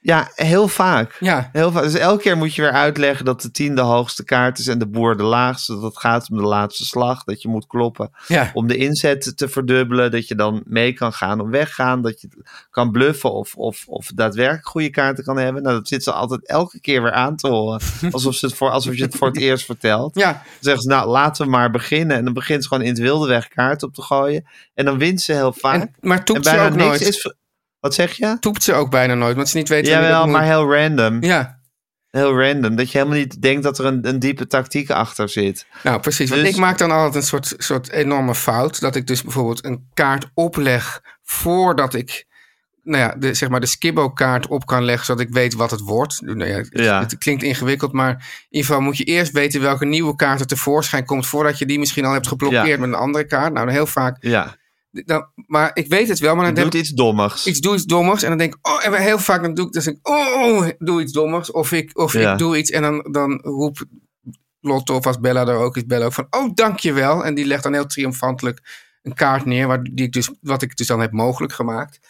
ja, 0.03 0.30
heel 0.34 0.68
vaak. 0.68 1.16
ja, 1.20 1.48
Heel 1.53 1.72
vaak. 1.72 1.82
Dus 1.82 1.94
elke 1.94 2.22
keer 2.22 2.36
moet 2.36 2.55
je 2.55 2.62
weer 2.62 2.70
uitleggen 2.70 3.24
dat 3.24 3.42
de 3.42 3.51
tien 3.51 3.74
de 3.74 3.80
hoogste 3.80 4.24
kaart 4.24 4.59
is 4.59 4.66
en 4.66 4.78
de 4.78 4.88
boer 4.88 5.16
de 5.16 5.22
laagste. 5.22 5.72
Dat 5.72 5.82
het 5.82 5.98
gaat 5.98 6.30
om 6.30 6.36
de 6.36 6.42
laatste 6.42 6.84
slag. 6.84 7.24
Dat 7.24 7.42
je 7.42 7.48
moet 7.48 7.66
kloppen 7.66 8.11
ja. 8.26 8.51
om 8.55 8.66
de 8.66 8.76
inzet 8.76 9.32
te 9.36 9.48
verdubbelen. 9.48 10.11
Dat 10.11 10.28
je 10.28 10.34
dan 10.34 10.62
mee 10.64 10.92
kan 10.92 11.12
gaan 11.12 11.40
of 11.40 11.48
weggaan. 11.48 12.03
Dat 12.03 12.20
je 12.20 12.28
kan 12.70 12.90
bluffen 12.90 13.32
of, 13.32 13.55
of, 13.55 13.84
of 13.86 14.11
daadwerkelijk 14.14 14.66
goede 14.66 14.90
kaarten 14.90 15.24
kan 15.24 15.36
hebben. 15.36 15.62
Nou, 15.62 15.74
dat 15.74 15.88
zit 15.88 16.03
ze 16.03 16.12
altijd 16.12 16.46
elke 16.46 16.80
keer 16.80 17.03
weer 17.03 17.12
aan 17.12 17.36
te 17.36 17.48
horen. 17.48 17.80
Alsof, 18.11 18.34
ze 18.34 18.46
het 18.46 18.55
voor, 18.55 18.70
alsof 18.70 18.96
je 18.96 19.03
het 19.03 19.16
voor 19.16 19.28
het 19.28 19.38
eerst 19.38 19.64
vertelt. 19.64 20.14
Ja, 20.14 20.32
Dan 20.32 20.42
zeggen 20.61 20.82
ze, 20.82 20.88
nou, 20.88 21.09
laten 21.09 21.44
we 21.44 21.51
maar 21.51 21.70
beginnen. 21.70 22.16
En 22.16 22.24
dan 22.24 22.34
begint 22.34 22.62
ze 22.62 22.68
gewoon 22.68 22.84
in 22.84 22.90
het 22.90 22.98
wilde 22.98 23.28
weg 23.28 23.48
kaarten 23.48 23.88
op 23.88 23.94
te 23.94 24.03
gooien. 24.03 24.46
En 24.74 24.84
dan 24.84 24.98
wint 24.98 25.20
ze 25.20 25.32
heel 25.32 25.53
vaak. 25.53 25.80
en, 25.80 25.94
maar 26.01 26.18
en 26.18 26.24
toept 26.24 26.46
ze 26.46 26.59
ook 26.59 26.74
niks 26.74 26.84
nooit. 26.84 27.01
is... 27.01 27.34
Wat 27.81 27.95
zeg 27.95 28.12
je? 28.16 28.37
Toept 28.41 28.62
ze 28.62 28.74
ook 28.74 28.91
bijna 28.91 29.14
nooit, 29.14 29.37
want 29.37 29.49
ze 29.49 29.57
niet 29.57 29.68
weten 29.68 29.93
Jawel, 29.93 30.26
maar 30.26 30.41
moet. 30.41 30.51
heel 30.51 30.74
random. 30.74 31.22
Ja, 31.22 31.59
Heel 32.11 32.41
random. 32.41 32.76
Dat 32.76 32.91
je 32.93 32.99
helemaal 32.99 33.18
niet 33.18 33.43
denkt 33.43 33.62
dat 33.62 33.78
er 33.78 33.85
een, 33.85 34.09
een 34.09 34.18
diepe 34.18 34.47
tactiek 34.47 34.91
achter 34.91 35.28
zit. 35.28 35.66
Nou, 35.83 36.01
precies. 36.01 36.31
Want 36.31 36.43
Dus- 36.43 36.51
ik 36.51 36.57
maak 36.57 36.78
dan 36.78 36.91
altijd 36.91 37.14
een 37.14 37.22
soort, 37.22 37.55
soort 37.57 37.91
enorme 37.91 38.35
fout. 38.35 38.81
Dat 38.81 38.97
ik 38.97 39.07
dus 39.07 39.22
bijvoorbeeld 39.22 39.64
een 39.64 39.89
kaart 39.95 40.26
opleg 40.35 41.01
voordat 41.22 41.95
ik 41.95 42.24
nou 42.83 43.03
ja, 43.03 43.14
de, 43.18 43.35
zeg 43.35 43.49
maar 43.49 43.61
de 43.61 43.66
Skibbo-kaart 43.66 44.47
op 44.47 44.66
kan 44.66 44.85
leggen, 44.85 45.07
zodat 45.07 45.22
ik 45.26 45.33
weet 45.33 45.55
wat 45.55 45.70
het 45.70 45.81
wordt. 45.81 46.20
Nou 46.20 46.45
ja, 46.47 46.57
het, 46.57 46.68
Ja. 46.72 47.01
het 47.01 47.18
klinkt 47.18 47.43
ingewikkeld, 47.43 47.93
maar 47.93 48.11
in 48.11 48.47
ieder 48.51 48.66
geval 48.66 48.83
moet 48.83 48.97
je 48.97 49.05
eerst 49.05 49.33
weten 49.33 49.61
welke 49.61 49.85
nieuwe 49.87 50.16
kaart 50.16 50.41
er 50.41 50.47
tevoorschijn 50.47 51.05
komt, 51.05 51.26
voordat 51.26 51.59
je 51.59 51.66
die 51.66 51.78
misschien 51.78 52.05
al 52.05 52.12
hebt 52.12 52.26
geblokkeerd 52.28 52.66
Ja. 52.66 52.76
met 52.78 52.89
een 52.89 52.95
andere 52.95 53.26
kaart. 53.26 53.53
Nou, 53.53 53.70
heel 53.70 53.87
vaak. 53.87 54.16
Dan, 54.91 55.30
maar 55.47 55.70
ik 55.74 55.86
weet 55.88 56.09
het 56.09 56.18
wel, 56.18 56.34
maar 56.36 56.45
dan 56.55 56.64
doet 56.64 56.74
ik, 56.74 56.80
iets 56.80 56.91
dommigs. 56.91 57.47
ik 57.47 57.62
doe 57.62 57.74
iets 57.74 57.84
dommers 57.84 58.22
en 58.22 58.28
dan 58.28 58.38
denk 58.38 58.55
ik, 58.55 58.68
oh, 58.68 58.86
en 58.86 58.95
heel 58.95 59.18
vaak 59.18 59.43
dan 59.43 59.55
doe 59.55 59.66
ik, 59.66 59.72
dus 59.72 59.86
ik, 59.86 59.99
oh, 60.03 60.68
doe 60.78 61.03
iets 61.03 61.12
dommers. 61.12 61.51
Of 61.51 61.72
ik, 61.72 61.99
of 61.99 62.12
Ja. 62.12 62.32
ik 62.32 62.38
doe 62.38 62.59
iets 62.59 62.70
en 62.70 62.82
dan, 62.82 63.09
dan 63.11 63.41
roep 63.43 63.78
Lotte 64.61 64.93
of 64.93 65.07
als 65.07 65.20
Bella 65.20 65.47
er 65.47 65.57
ook 65.57 65.76
is, 65.76 65.86
Bella 65.86 66.05
ook 66.05 66.12
van, 66.12 66.26
oh, 66.30 66.51
dankjewel. 66.55 67.24
En 67.24 67.34
die 67.34 67.45
legt 67.45 67.62
dan 67.62 67.72
heel 67.72 67.86
triomfantelijk 67.86 68.88
een 69.03 69.14
kaart 69.14 69.45
neer, 69.45 69.66
waar 69.66 69.82
die 69.82 70.07
ik 70.07 70.12
dus, 70.12 70.30
wat 70.41 70.62
ik 70.62 70.76
dus 70.76 70.86
dan 70.86 71.01
heb 71.01 71.12
mogelijk 71.12 71.53
gemaakt. 71.53 72.01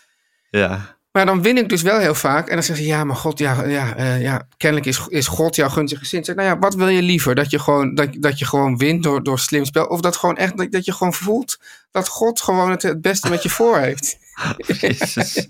Ja. 0.51 0.99
Maar 1.13 1.27
dan 1.27 1.43
win 1.43 1.57
ik 1.57 1.69
dus 1.69 1.83
wel 1.83 1.99
heel 1.99 2.15
vaak. 2.15 2.49
En 2.49 2.55
dan 2.55 2.63
zeggen 2.63 2.85
ze, 2.85 2.91
ja, 2.91 3.05
maar 3.05 3.17
God, 3.17 3.39
ja, 3.39 3.65
ja, 3.65 3.97
eh, 3.97 4.23
ja 4.23 4.47
kennelijk 4.57 4.89
is, 4.89 5.07
is 5.09 5.27
God 5.27 5.57
jouw 5.57 5.69
gunstige 5.69 6.01
gezind. 6.03 6.27
Zeg, 6.27 6.35
nou 6.35 6.49
ja, 6.49 6.59
wat 6.59 6.75
wil 6.75 6.89
je 6.89 7.03
liever? 7.03 7.35
Dat 7.35 7.51
je 7.51 7.59
gewoon, 7.59 7.95
dat, 7.95 8.09
dat 8.13 8.39
je 8.39 8.45
gewoon 8.45 8.77
wint 8.77 9.03
door, 9.03 9.23
door 9.23 9.39
slim 9.39 9.65
spel? 9.65 9.87
Of 9.87 10.01
dat 10.01 10.17
gewoon 10.17 10.37
echt, 10.37 10.57
dat, 10.57 10.73
dat 10.73 10.85
je 10.85 10.93
gewoon 10.93 11.15
voelt 11.15 11.59
dat 11.91 12.09
God 12.09 12.41
gewoon 12.41 12.71
het 12.71 13.01
beste 13.01 13.31
met 13.31 13.43
je 13.43 13.51
voor 13.51 13.79
heeft? 13.79 14.19
Jezus. 14.80 15.47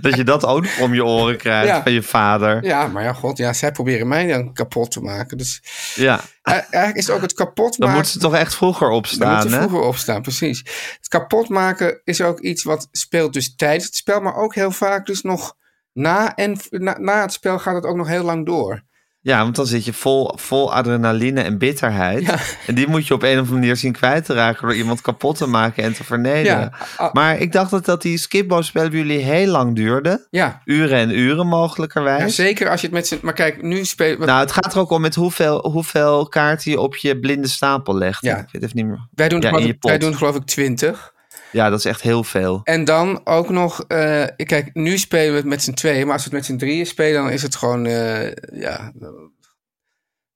Dat 0.00 0.16
je 0.16 0.24
dat 0.24 0.44
ook 0.44 0.64
om 0.80 0.94
je 0.94 1.04
oren 1.04 1.36
krijgt 1.36 1.68
Ja. 1.68 1.82
van 1.82 1.92
je 1.92 2.02
vader. 2.02 2.64
Ja, 2.64 2.86
maar 2.86 3.02
ja, 3.02 3.12
God, 3.12 3.36
ja, 3.38 3.52
zij 3.52 3.72
proberen 3.72 4.08
mij 4.08 4.26
dan 4.26 4.52
kapot 4.52 4.90
te 4.90 5.00
maken. 5.00 5.36
Dus 5.38 5.62
Ja. 5.94 6.20
eigenlijk 6.42 6.96
is 6.96 7.06
het 7.06 7.16
ook 7.16 7.22
het 7.22 7.32
kapot 7.34 7.70
Dan 7.78 7.86
maken. 7.88 7.94
moet 8.02 8.08
ze 8.12 8.18
toch 8.18 8.34
echt 8.34 8.54
vroeger 8.54 8.88
Dan 8.88 8.96
opstaan, 8.96 9.34
moet 9.34 9.42
je 9.42 9.48
hè? 9.58 9.62
vroeger 9.62 9.88
opstaan, 9.88 10.22
precies. 10.22 10.58
Het 10.96 11.08
kapot 11.08 11.48
maken 11.48 12.00
is 12.04 12.20
ook 12.20 12.40
iets 12.40 12.62
wat 12.62 12.88
speelt 12.92 13.32
dus 13.32 13.54
tijdens 13.56 13.84
het 13.84 13.94
spel, 13.94 14.20
maar 14.20 14.34
ook 14.36 14.54
heel 14.54 14.70
vaak 14.70 15.06
dus 15.06 15.22
nog 15.22 15.54
na, 15.92 16.34
en, 16.34 16.58
na, 16.70 16.98
na 16.98 17.20
het 17.20 17.32
spel 17.32 17.58
gaat 17.58 17.74
het 17.74 17.84
ook 17.84 17.96
nog 17.96 18.08
heel 18.08 18.24
lang 18.24 18.46
door. 18.46 18.82
Ja, 19.24 19.42
want 19.42 19.56
dan 19.56 19.66
zit 19.66 19.84
je 19.84 19.92
vol, 19.92 20.32
vol 20.34 20.74
adrenaline 20.74 21.40
en 21.40 21.58
bitterheid. 21.58 22.26
Ja. 22.26 22.38
En 22.66 22.74
die 22.74 22.88
moet 22.88 23.06
je 23.06 23.14
op 23.14 23.22
een 23.22 23.32
of 23.32 23.38
andere 23.38 23.58
manier 23.58 23.76
zien 23.76 23.92
kwijt 23.92 24.24
te 24.24 24.34
raken... 24.34 24.66
door 24.66 24.76
iemand 24.76 25.00
kapot 25.00 25.36
te 25.36 25.46
maken 25.46 25.82
en 25.82 25.92
te 25.92 26.04
vernederen. 26.04 26.60
Ja, 26.60 26.72
ah. 26.96 27.12
Maar 27.12 27.38
ik 27.38 27.52
dacht 27.52 27.70
dat, 27.70 27.84
dat 27.84 28.02
die 28.02 28.18
skipbo-spel 28.18 28.88
bij 28.88 28.98
jullie 28.98 29.18
heel 29.18 29.46
lang 29.46 29.76
duurde. 29.76 30.26
Ja, 30.30 30.62
Uren 30.64 30.98
en 30.98 31.18
uren 31.18 31.36
ja 31.36 31.50
mogelijkerwijs. 31.50 32.34
zeker 32.34 32.68
als 32.68 32.80
je 32.80 32.86
het 32.86 32.96
met 32.96 33.06
z'n... 33.06 33.18
Maar 33.22 33.32
kijk, 33.32 33.62
nu 33.62 33.84
spelen 33.84 34.18
we... 34.18 34.24
nou, 34.24 34.40
het 34.40 34.52
gaat 34.52 34.74
er 34.74 34.80
ook 34.80 34.90
om 34.90 35.00
met 35.00 35.14
hoeveel, 35.14 35.70
hoeveel 35.70 36.28
kaarten 36.28 36.70
je 36.70 36.80
op 36.80 36.96
je 36.96 37.20
blinde 37.20 37.48
stapel 37.48 37.96
legt. 37.96 38.22
Ja. 38.22 38.36
Ik 38.36 38.48
weet 38.52 38.62
even 38.62 38.76
niet 38.76 38.86
meer. 38.86 39.06
wij, 39.14 39.28
doen 39.28 39.40
ja, 39.40 39.48
geloof 39.48 39.74
wij 39.80 39.98
doen 39.98 40.16
geloof 40.16 40.36
ik 40.36 40.44
twintig. 40.44 41.12
Ja, 41.52 41.70
dat 41.70 41.78
is 41.78 41.84
echt 41.84 42.00
heel 42.00 42.24
veel. 42.24 42.60
En 42.64 42.84
dan 42.84 43.20
ook 43.24 43.48
nog... 43.48 43.84
eh, 43.88 44.24
kijk, 44.36 44.70
nu 44.72 44.98
spelen 44.98 45.30
we 45.30 45.36
het 45.36 45.46
met 45.46 45.62
z'n 45.62 45.72
tweeën. 45.72 46.04
Maar 46.06 46.12
als 46.12 46.24
we 46.24 46.28
het 46.36 46.38
met 46.38 46.44
z'n 46.46 46.56
drieën 46.66 46.86
spelen, 46.86 47.22
dan 47.22 47.30
is 47.32 47.42
het 47.42 47.56
gewoon... 47.56 47.86
eh, 47.86 48.32
ja, 48.52 48.92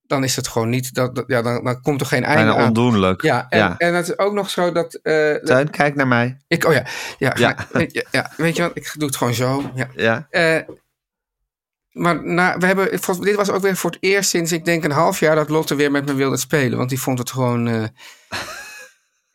dan 0.02 0.24
is 0.24 0.36
het 0.36 0.48
gewoon 0.48 0.68
niet... 0.68 0.94
Dat, 0.94 1.14
dat- 1.14 1.24
ja, 1.26 1.42
dan, 1.42 1.64
dan 1.64 1.80
komt 1.80 2.00
er 2.00 2.06
geen 2.06 2.24
einde 2.24 2.44
Bijna 2.44 2.58
aan. 2.60 2.66
ondoenlijk. 2.66 3.22
Ja, 3.22 3.46
en, 3.48 3.58
ja. 3.58 3.74
en 3.78 3.94
het 3.94 4.08
is 4.08 4.18
ook 4.18 4.32
nog 4.32 4.50
zo 4.50 4.72
dat... 4.72 4.94
eh, 4.94 5.34
Tuin, 5.34 5.70
kijk 5.70 5.94
naar 5.94 6.08
mij. 6.08 6.36
ik, 6.48 6.64
oh 6.64 6.72
ja, 6.72 6.86
ja, 7.18 7.32
Ja. 7.38 7.56
ja. 7.72 8.02
ja, 8.10 8.32
weet 8.36 8.56
je 8.56 8.62
wat, 8.62 8.70
ik 8.74 8.92
doe 8.98 9.06
het 9.08 9.16
gewoon 9.16 9.34
zo. 9.34 9.70
Ja. 9.74 10.26
Ja. 10.30 10.64
Maar 11.90 12.24
na, 12.24 12.58
we 12.58 12.66
hebben, 12.66 12.90
dit 13.20 13.34
was 13.34 13.50
ook 13.50 13.62
weer 13.62 13.76
voor 13.76 13.90
het 13.90 14.02
eerst 14.02 14.30
sinds 14.30 14.52
ik 14.52 14.64
denk 14.64 14.84
een 14.84 14.90
half 14.90 15.20
jaar 15.20 15.34
dat 15.34 15.48
Lotte 15.48 15.74
weer 15.74 15.90
met 15.90 16.06
me 16.06 16.14
wilde 16.14 16.36
spelen. 16.36 16.78
Want 16.78 16.88
die 16.88 17.00
vond 17.00 17.18
het 17.18 17.30
gewoon. 17.30 17.90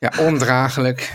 Ja, 0.01 0.11
ondraaglijk. 0.19 1.13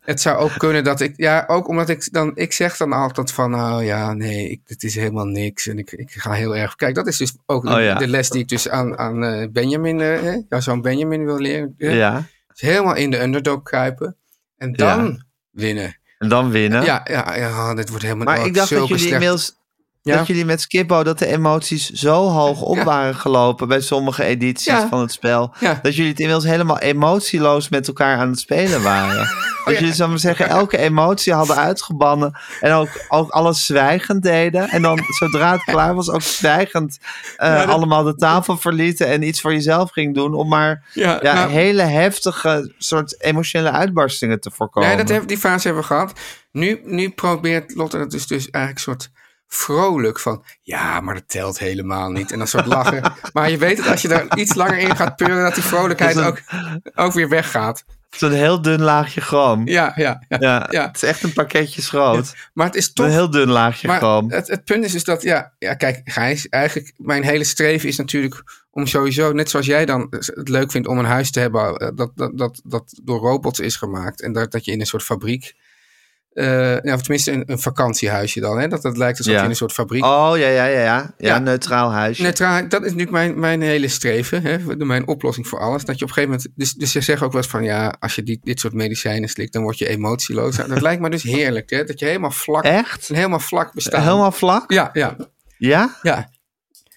Het 0.00 0.20
zou 0.20 0.36
ook 0.38 0.52
kunnen 0.58 0.84
dat 0.84 1.00
ik, 1.00 1.14
ja, 1.16 1.44
ook 1.46 1.68
omdat 1.68 1.88
ik 1.88 2.12
dan, 2.12 2.32
ik 2.34 2.52
zeg 2.52 2.76
dan 2.76 2.92
altijd 2.92 3.32
van, 3.32 3.50
nou 3.50 3.84
ja, 3.84 4.12
nee, 4.12 4.50
ik, 4.50 4.60
het 4.66 4.82
is 4.82 4.94
helemaal 4.94 5.24
niks 5.24 5.66
en 5.66 5.78
ik, 5.78 5.92
ik 5.92 6.10
ga 6.10 6.32
heel 6.32 6.56
erg. 6.56 6.74
Kijk, 6.74 6.94
dat 6.94 7.06
is 7.06 7.16
dus 7.16 7.36
ook 7.46 7.62
de, 7.66 7.74
Oh 7.74 7.80
ja. 7.80 7.94
de 7.94 8.08
les 8.08 8.30
die 8.30 8.40
ik 8.42 8.48
dus 8.48 8.68
aan, 8.68 8.98
aan 8.98 9.24
eh, 9.24 9.48
Benjamin, 9.50 10.00
eh, 10.00 10.36
jouw 10.48 10.60
zoon 10.60 10.80
Benjamin 10.82 11.24
wil 11.24 11.38
leren. 11.38 11.74
Ja. 11.78 12.24
Dus 12.52 12.60
helemaal 12.60 12.94
in 12.96 13.10
de 13.10 13.20
underdog 13.22 13.62
kruipen 13.62 14.16
en 14.56 14.72
dan 14.72 15.04
Ja. 15.06 15.24
winnen. 15.50 15.96
En 16.18 16.28
dan 16.28 16.50
winnen. 16.50 16.84
Ja, 16.84 17.00
ja, 17.10 17.36
ja, 17.36 17.74
dit 17.74 17.88
wordt 17.88 18.04
helemaal 18.04 18.24
Maar 18.24 18.46
ik 18.46 18.54
dacht 18.54 18.70
dat 18.70 18.78
jullie 18.78 18.96
slechte- 18.96 19.12
inmiddels... 19.14 19.56
Ja. 20.02 20.16
Dat 20.16 20.26
jullie 20.26 20.44
met 20.44 20.60
Skippo 20.60 21.02
dat 21.02 21.18
de 21.18 21.26
emoties 21.26 21.90
zo 21.90 22.28
hoog 22.28 22.60
op 22.62 22.76
Ja. 22.76 22.84
waren 22.84 23.14
gelopen 23.14 23.68
bij 23.68 23.80
sommige 23.80 24.24
edities 24.24 24.66
Ja. 24.66 24.88
van 24.88 25.00
het 25.00 25.12
spel. 25.12 25.54
Ja. 25.60 25.78
Dat 25.82 25.94
jullie 25.94 26.10
het 26.10 26.20
inmiddels 26.20 26.46
helemaal 26.46 26.78
emotieloos 26.78 27.68
met 27.68 27.86
elkaar 27.88 28.18
aan 28.18 28.30
het 28.30 28.38
spelen 28.38 28.82
waren. 28.82 29.16
dat 29.26 29.26
Oh, 29.64 29.72
ja. 29.72 29.78
jullie, 29.78 29.94
zou 29.94 30.08
maar 30.08 30.18
zeggen, 30.18 30.48
elke 30.48 30.78
emotie 30.78 31.32
hadden 31.32 31.56
uitgebannen. 31.56 32.38
En 32.60 32.72
ook, 32.72 32.88
ook 33.08 33.30
alles 33.30 33.66
zwijgend 33.66 34.22
deden. 34.22 34.68
En 34.68 34.82
dan 34.82 35.00
zodra 35.18 35.52
het 35.52 35.64
klaar 35.64 35.94
was, 35.94 36.10
ook 36.10 36.22
zwijgend 36.22 36.98
eh, 37.36 37.48
Ja, 37.48 37.56
dat- 37.58 37.66
allemaal 37.74 38.02
de 38.02 38.14
tafel 38.14 38.56
verlieten. 38.56 39.06
En 39.06 39.22
iets 39.22 39.40
voor 39.40 39.52
jezelf 39.52 39.90
ging 39.90 40.14
doen. 40.14 40.34
Om 40.34 40.48
maar 40.48 40.84
Ja, 40.92 41.18
ja, 41.22 41.34
nou- 41.34 41.50
hele 41.50 41.82
heftige 41.82 42.72
soort 42.78 43.22
emotionele 43.22 43.70
uitbarstingen 43.70 44.40
te 44.40 44.50
voorkomen. 44.50 44.88
Nee, 44.88 44.98
dat 44.98 45.08
heb, 45.08 45.28
die 45.28 45.38
fase 45.38 45.66
hebben 45.66 45.82
we 45.82 45.88
gehad. 45.88 46.12
Nu, 46.52 46.80
nu 46.84 47.10
probeert 47.10 47.74
Lotte 47.74 47.98
het 47.98 48.10
dus, 48.10 48.26
dus 48.26 48.50
eigenlijk 48.50 48.86
een 48.86 48.92
soort 48.92 49.10
vrolijk 49.48 50.20
van... 50.20 50.44
Ja, 50.62 51.00
maar 51.00 51.14
dat 51.14 51.28
telt 51.28 51.58
helemaal 51.58 52.10
niet. 52.10 52.32
En 52.32 52.38
dan 52.38 52.46
soort 52.46 52.66
lachen. 52.66 53.12
maar 53.32 53.50
je 53.50 53.58
weet 53.58 53.78
het, 53.78 53.86
als 53.86 54.02
je 54.02 54.08
daar 54.08 54.36
iets 54.36 54.54
langer 54.54 54.78
in 54.78 54.96
gaat 54.96 55.16
peuren... 55.16 55.42
dat 55.42 55.54
die 55.54 55.62
vrolijkheid 55.62 56.14
Dat 56.14 56.24
is 56.24 56.30
ook, 56.30 56.42
ook 56.94 57.12
weer 57.12 57.28
weggaat. 57.28 57.84
Zo'n 58.10 58.32
heel 58.32 58.62
dun 58.62 58.82
laagje 58.82 59.20
chroom. 59.20 59.66
Ja, 59.66 59.92
ja, 59.96 60.24
ja. 60.28 60.36
Ja, 60.40 60.66
Ja. 60.70 60.86
het 60.86 60.96
is 60.96 61.02
echt 61.02 61.22
een 61.22 61.32
pakketje 61.32 61.82
groot. 61.82 62.34
Maar 62.52 62.66
het 62.66 62.74
is 62.74 62.92
toch... 62.92 63.06
Een 63.06 63.12
heel 63.12 63.30
dun 63.30 63.48
laagje 63.48 63.86
maar 63.86 63.98
chroom. 63.98 64.30
het, 64.30 64.48
het 64.48 64.64
punt 64.64 64.84
is 64.84 64.92
dus 64.92 65.04
dat... 65.04 65.22
Ja, 65.22 65.52
ja, 65.58 65.74
kijk, 65.74 66.00
Gijs, 66.04 66.48
eigenlijk... 66.48 66.92
Mijn 66.96 67.22
hele 67.22 67.44
streven 67.44 67.88
is 67.88 67.96
natuurlijk 67.96 68.42
om 68.70 68.86
sowieso... 68.86 69.32
Net 69.32 69.50
zoals 69.50 69.66
jij 69.66 69.86
dan 69.86 70.06
het 70.10 70.48
leuk 70.48 70.70
vindt 70.70 70.88
om 70.88 70.98
een 70.98 71.04
huis 71.04 71.30
te 71.30 71.40
hebben... 71.40 71.76
eh, 71.76 71.88
dat, 71.94 72.10
dat, 72.14 72.38
dat, 72.38 72.60
dat 72.64 73.00
door 73.02 73.18
robots 73.18 73.60
is 73.60 73.76
gemaakt. 73.76 74.22
En 74.22 74.32
dat, 74.32 74.52
dat 74.52 74.64
je 74.64 74.72
in 74.72 74.80
een 74.80 74.86
soort 74.86 75.04
fabriek... 75.04 75.54
ja, 76.82 76.94
of 76.94 77.00
tenminste 77.02 77.32
een, 77.32 77.42
een 77.46 77.58
vakantiehuisje 77.58 78.40
dan. 78.40 78.58
Hè? 78.60 78.68
Dat 78.68 78.82
het 78.82 78.96
lijkt 78.96 79.18
alsof 79.18 79.32
Ja. 79.32 79.38
je 79.38 79.44
in 79.44 79.50
een 79.50 79.56
soort 79.56 79.72
fabriek 79.72 80.04
Oh, 80.04 80.32
ja, 80.34 80.48
ja, 80.48 80.64
ja. 80.64 80.80
Ja, 80.84 81.10
ja 81.18 81.38
neutraal 81.38 81.92
huisje. 81.92 82.22
Neutraal, 82.22 82.68
dat 82.68 82.80
is 82.80 82.90
natuurlijk 82.92 83.10
mijn, 83.10 83.38
mijn 83.38 83.62
hele 83.62 83.88
streven, 83.88 84.42
hè, 84.42 84.76
mijn 84.76 85.06
oplossing 85.06 85.46
voor 85.48 85.60
alles. 85.60 85.84
Dat 85.84 85.98
je 85.98 86.04
op 86.04 86.08
een 86.08 86.14
gegeven 86.14 86.36
moment, 86.36 86.52
dus, 86.58 86.72
dus 86.74 86.92
ze 86.92 87.00
zeggen 87.00 87.26
ook 87.26 87.32
wel 87.32 87.42
eens 87.42 87.50
van 87.50 87.64
ja, 87.64 87.94
als 87.98 88.14
je 88.14 88.22
die, 88.22 88.40
dit 88.42 88.60
soort 88.60 88.72
medicijnen 88.74 89.28
slikt, 89.28 89.52
dan 89.52 89.62
word 89.62 89.78
je 89.78 89.88
emotieloos. 89.88 90.56
Nou, 90.56 90.68
dat 90.68 90.80
lijkt 90.80 91.02
me 91.02 91.10
dus 91.10 91.22
heerlijk, 91.22 91.70
hè, 91.70 91.84
dat 91.84 91.98
je 91.98 92.06
helemaal 92.06 92.30
vlak, 92.30 92.64
Echt? 92.64 93.08
helemaal 93.08 93.40
vlak 93.40 93.72
bestaat. 93.74 94.02
Helemaal 94.02 94.32
vlak? 94.32 94.72
Ja, 94.72 94.90
ja, 94.92 95.16
Ja? 95.58 95.96
ja. 96.02 96.30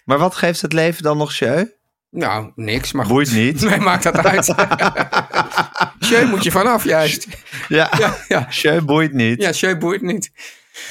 Maar 0.05 0.17
wat 0.17 0.35
geeft 0.35 0.61
het 0.61 0.73
leven 0.73 1.03
dan 1.03 1.17
nog 1.17 1.33
jeu? 1.33 1.65
Nou, 2.09 2.51
niks, 2.55 2.91
maar 2.91 3.05
goed. 3.05 3.13
Boeit 3.13 3.31
niet. 3.31 3.61
Nee, 3.69 3.79
maakt 3.79 4.03
dat 4.03 4.17
uit. 4.17 4.45
Sjeu 6.05 6.25
moet 6.27 6.43
je 6.43 6.51
vanaf, 6.51 6.83
juist. 6.83 7.27
Ja, 8.27 8.47
Ja, 8.49 8.81
boeit 8.81 9.13
niet. 9.13 9.41
Ja, 9.41 9.51
sjeu 9.53 9.77
boeit 9.77 10.01
niet. 10.01 10.31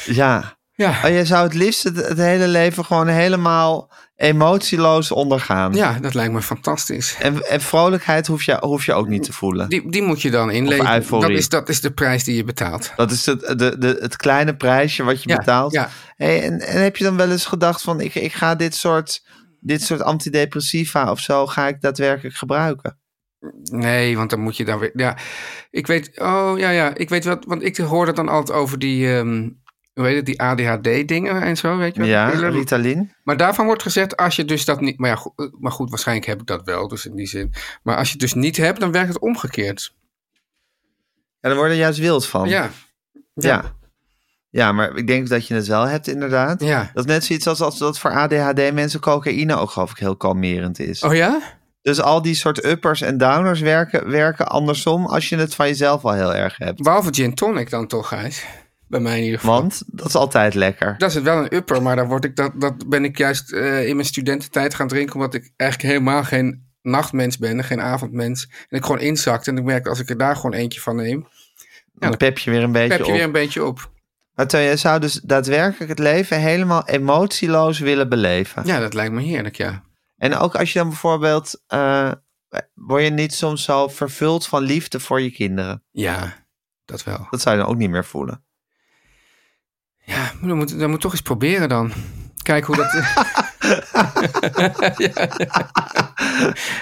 Ja. 0.05 0.59
Ja, 0.75 1.01
Oh, 1.05 1.11
je 1.11 1.25
zou 1.25 1.45
het 1.45 1.55
liefst 1.55 1.83
het, 1.83 1.97
het 1.97 2.19
hele 2.19 2.49
leven 2.49 2.85
gewoon 2.85 3.07
helemaal 3.07 3.91
emotieloos 4.17 5.11
ondergaan. 5.13 5.73
ja 5.75 5.99
dat 6.01 6.15
lijkt 6.15 6.33
me 6.33 6.43
fantastisch. 6.43 7.17
En, 7.19 7.49
en 7.49 7.61
vrolijkheid 7.61 8.27
hoef 8.27 8.43
je, 8.43 8.57
hoef 8.61 8.85
je 8.87 8.93
ook 8.95 9.09
niet 9.09 9.23
te 9.23 9.33
voelen. 9.33 9.69
Die, 9.69 9.91
die 9.91 10.03
moet 10.03 10.23
je 10.23 10.31
dan 10.31 10.51
euforie. 10.51 11.29
Dat 11.29 11.39
is, 11.39 11.49
dat 11.49 11.69
is 11.69 11.81
de 11.81 11.91
prijs 11.91 12.25
die 12.25 12.37
je 12.37 12.45
betaalt. 12.45 12.93
Dat 12.97 13.11
is 13.11 13.27
het, 13.27 13.41
de, 13.59 13.79
de, 13.79 13.99
het 14.01 14.17
kleine 14.17 14.57
prijsje 14.57 15.03
wat 15.03 15.23
je 15.23 15.29
Ja, 15.29 15.37
betaalt. 15.37 15.73
ja. 15.73 15.89
Hey, 16.17 16.43
en, 16.43 16.61
en 16.61 16.83
heb 16.83 16.97
je 16.97 17.05
dan 17.05 17.17
wel 17.17 17.31
eens 17.31 17.47
gedacht 17.47 17.83
van 17.83 18.01
ik, 18.01 18.15
ik 18.15 18.33
ga 18.33 18.55
dit 18.55 18.75
soort, 18.75 19.23
dit 19.61 19.83
soort 19.83 20.03
antidepressiva 20.03 21.11
of 21.11 21.21
zo, 21.21 21.47
ga 21.47 21.69
ik 21.69 21.81
daadwerkelijk 21.81 22.37
gebruiken? 22.37 22.99
Nee, 23.63 24.17
want 24.17 24.31
dan 24.31 24.41
moet 24.41 24.57
je 24.57 24.65
dan 24.65 24.79
weer. 24.79 24.91
Ja, 24.95 25.17
ik 25.71 25.87
weet. 25.87 26.21
Oh 26.21 26.53
ja, 26.57 26.71
ja. 26.71 26.95
Ik 26.95 27.09
weet 27.09 27.25
wat. 27.25 27.45
Want 27.45 27.63
ik 27.63 27.77
hoorde 27.77 28.13
dan 28.13 28.29
altijd 28.29 28.59
over 28.59 28.79
die. 28.79 29.17
ehm, 29.17 29.49
hoe 29.95 30.07
heet 30.07 30.17
het? 30.17 30.27
Die 30.27 30.41
ADHD-dingen 30.41 31.43
en 31.43 31.57
zo. 31.57 31.77
Weet 31.77 31.95
je 31.95 32.01
wel? 32.01 32.11
Ja. 32.11 32.29
Ritalin. 32.29 33.13
Maar 33.25 33.37
daarvan 33.37 33.67
wordt 33.67 33.83
gezegd. 33.83 34.17
Als 34.17 34.37
je 34.37 34.45
dus 34.45 34.65
dat 34.65 34.81
niet. 34.81 34.99
Maar 34.99 35.11
ja, 35.11 35.17
goed, 35.17 35.57
maar 35.61 35.73
goed, 35.73 35.91
waarschijnlijk 35.91 36.27
heb 36.27 36.41
ik 36.41 36.47
dat 36.47 36.65
wel. 36.65 36.89
Dus 36.89 37.07
in 37.07 37.17
die 37.17 37.27
zin. 37.27 37.53
Maar 37.83 37.97
als 37.97 38.07
je 38.07 38.13
het 38.13 38.21
dus 38.21 38.35
niet 38.35 38.57
hebt, 38.57 38.81
dan 38.81 38.93
werkt 38.93 39.09
het 39.09 39.19
omgekeerd. 39.19 39.95
Ja, 41.41 41.49
daar 41.49 41.57
word 41.57 41.71
je 41.71 41.77
juist 41.77 41.99
wild 41.99 42.27
van. 42.27 42.49
Ja. 42.49 42.71
Ja. 43.35 43.75
ja. 44.51 44.73
maar 44.73 44.97
ik 44.97 45.07
denk 45.07 45.29
dat 45.29 45.47
je 45.47 45.55
het 45.55 45.67
wel 45.67 45.87
hebt 45.89 46.07
inderdaad. 46.07 46.61
Ja. 46.61 46.91
Dat 46.95 47.05
is 47.05 47.11
net 47.13 47.25
zoiets 47.25 47.47
als, 47.47 47.61
als 47.61 47.79
dat 47.79 47.99
voor 47.99 48.11
ADHD 48.11 48.73
mensen 48.73 49.01
cocaïne 49.01 49.57
ook 49.57 49.71
geloof 49.71 49.91
ik 49.91 49.97
heel 49.97 50.17
kalmerend 50.17 50.79
is. 50.79 51.03
Oh 51.03 51.15
ja? 51.15 51.59
Dus 51.83 52.01
al 52.01 52.23
die 52.23 52.35
soort 52.35 52.65
uppers 52.65 53.01
en 53.01 53.19
downers 53.19 53.61
werken, 53.61 54.11
werken 54.11 54.49
andersom 54.49 55.07
als 55.07 55.29
je 55.29 55.37
het 55.37 55.55
van 55.55 55.67
jezelf 55.67 56.05
al 56.05 56.13
heel 56.13 56.35
erg 56.35 56.57
hebt. 56.57 56.83
Behalve 56.83 57.15
gin 57.15 57.35
tonic 57.35 57.71
dan 57.71 57.87
toch, 57.87 58.09
Gijs? 58.09 58.45
Bij 58.89 59.01
mij 59.01 59.19
in 59.19 59.25
ieder 59.25 59.39
geval. 59.39 59.55
Want 59.61 59.83
dat 59.87 60.07
is 60.07 60.15
altijd 60.15 60.55
lekker. 60.55 60.95
Dat 60.99 61.15
is 61.15 61.23
wel 61.23 61.39
een 61.39 61.55
upper, 61.55 61.83
maar 61.83 61.97
dan 61.97 62.09
word 62.09 62.25
ik 62.25 62.37
dat, 62.37 62.53
dat 62.55 62.89
ben 62.89 63.05
ik 63.05 63.19
juist 63.19 63.53
eh, 63.53 63.87
in 63.89 63.95
mijn 63.95 64.07
studententijd 64.07 64.75
gaan 64.75 64.89
drinken, 64.89 65.15
omdat 65.15 65.35
ik 65.35 65.53
eigenlijk 65.57 65.93
helemaal 65.93 66.25
geen 66.25 66.69
nachtmens 66.83 67.39
ben, 67.39 67.65
geen 67.65 67.81
avondmens. 67.81 68.49
En 68.69 68.79
ik 68.79 68.85
gewoon 68.85 69.01
inzakte 69.01 69.51
en 69.51 69.57
ik 69.57 69.65
merk 69.65 69.87
als 69.87 70.01
ik 70.01 70.11
er 70.11 70.19
daar 70.19 70.37
gewoon 70.37 70.53
eentje 70.53 70.81
van 70.81 70.97
neem, 70.97 71.27
Dan 71.95 72.17
pep 72.17 72.39
je 72.39 72.51
weer 72.51 72.63
een 72.63 72.73
beetje 72.73 72.93
heb 72.93 73.01
je 73.01 73.07
op. 73.07 73.13
weer 73.13 73.23
een 73.23 73.33
beetje 73.33 73.65
op. 73.65 73.91
Maar 74.35 74.63
je 74.63 74.77
zou 74.77 75.01
dus 75.01 75.21
daadwerkelijk 75.23 75.91
het 75.91 75.99
leven 75.99 76.41
helemaal 76.41 76.89
emotieloos 76.89 77.79
willen 77.79 78.09
beleven. 78.09 78.63
Ja, 78.67 78.81
dat 78.81 78.95
lijkt 78.95 79.13
me 79.13 79.23
heerlijk, 79.23 79.57
ja. 79.57 79.83
En 80.21 80.37
ook 80.37 80.57
als 80.57 80.73
je 80.73 80.79
dan 80.79 80.89
bijvoorbeeld... 80.89 81.63
eh, 81.67 82.13
word 82.75 83.03
je 83.03 83.11
niet 83.11 83.35
soms 83.35 83.65
zo 83.65 83.89
vervuld 83.89 84.47
van 84.47 84.63
liefde 84.63 85.01
voor 85.01 85.21
je 85.21 85.31
kinderen? 85.31 85.85
Ja, 85.91 86.47
dat 86.85 87.05
wel. 87.05 87.27
Dat 87.31 87.41
zou 87.41 87.57
je 87.57 87.63
dan 87.63 87.71
ook 87.71 87.77
niet 87.79 87.91
meer 87.91 88.05
voelen. 88.05 88.45
Ja, 90.05 90.33
dan 90.41 90.57
moet, 90.57 90.79
dan 90.79 90.91
moet 90.91 91.01
toch 91.01 91.13
eens 91.13 91.23
proberen 91.23 91.69
dan. 91.69 91.93
Kijk 92.43 92.65
hoe 92.65 92.77
dat... 92.77 92.93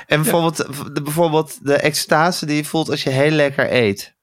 En 0.07 0.22
bijvoorbeeld, 0.22 0.57
de, 0.95 1.03
bijvoorbeeld 1.03 1.64
de 1.64 1.76
extase 1.76 2.47
die 2.47 2.57
je 2.57 2.64
voelt 2.64 2.91
als 2.91 3.03
je 3.03 3.11
heel 3.11 3.30
lekker 3.30 3.72
eet. 3.72 4.16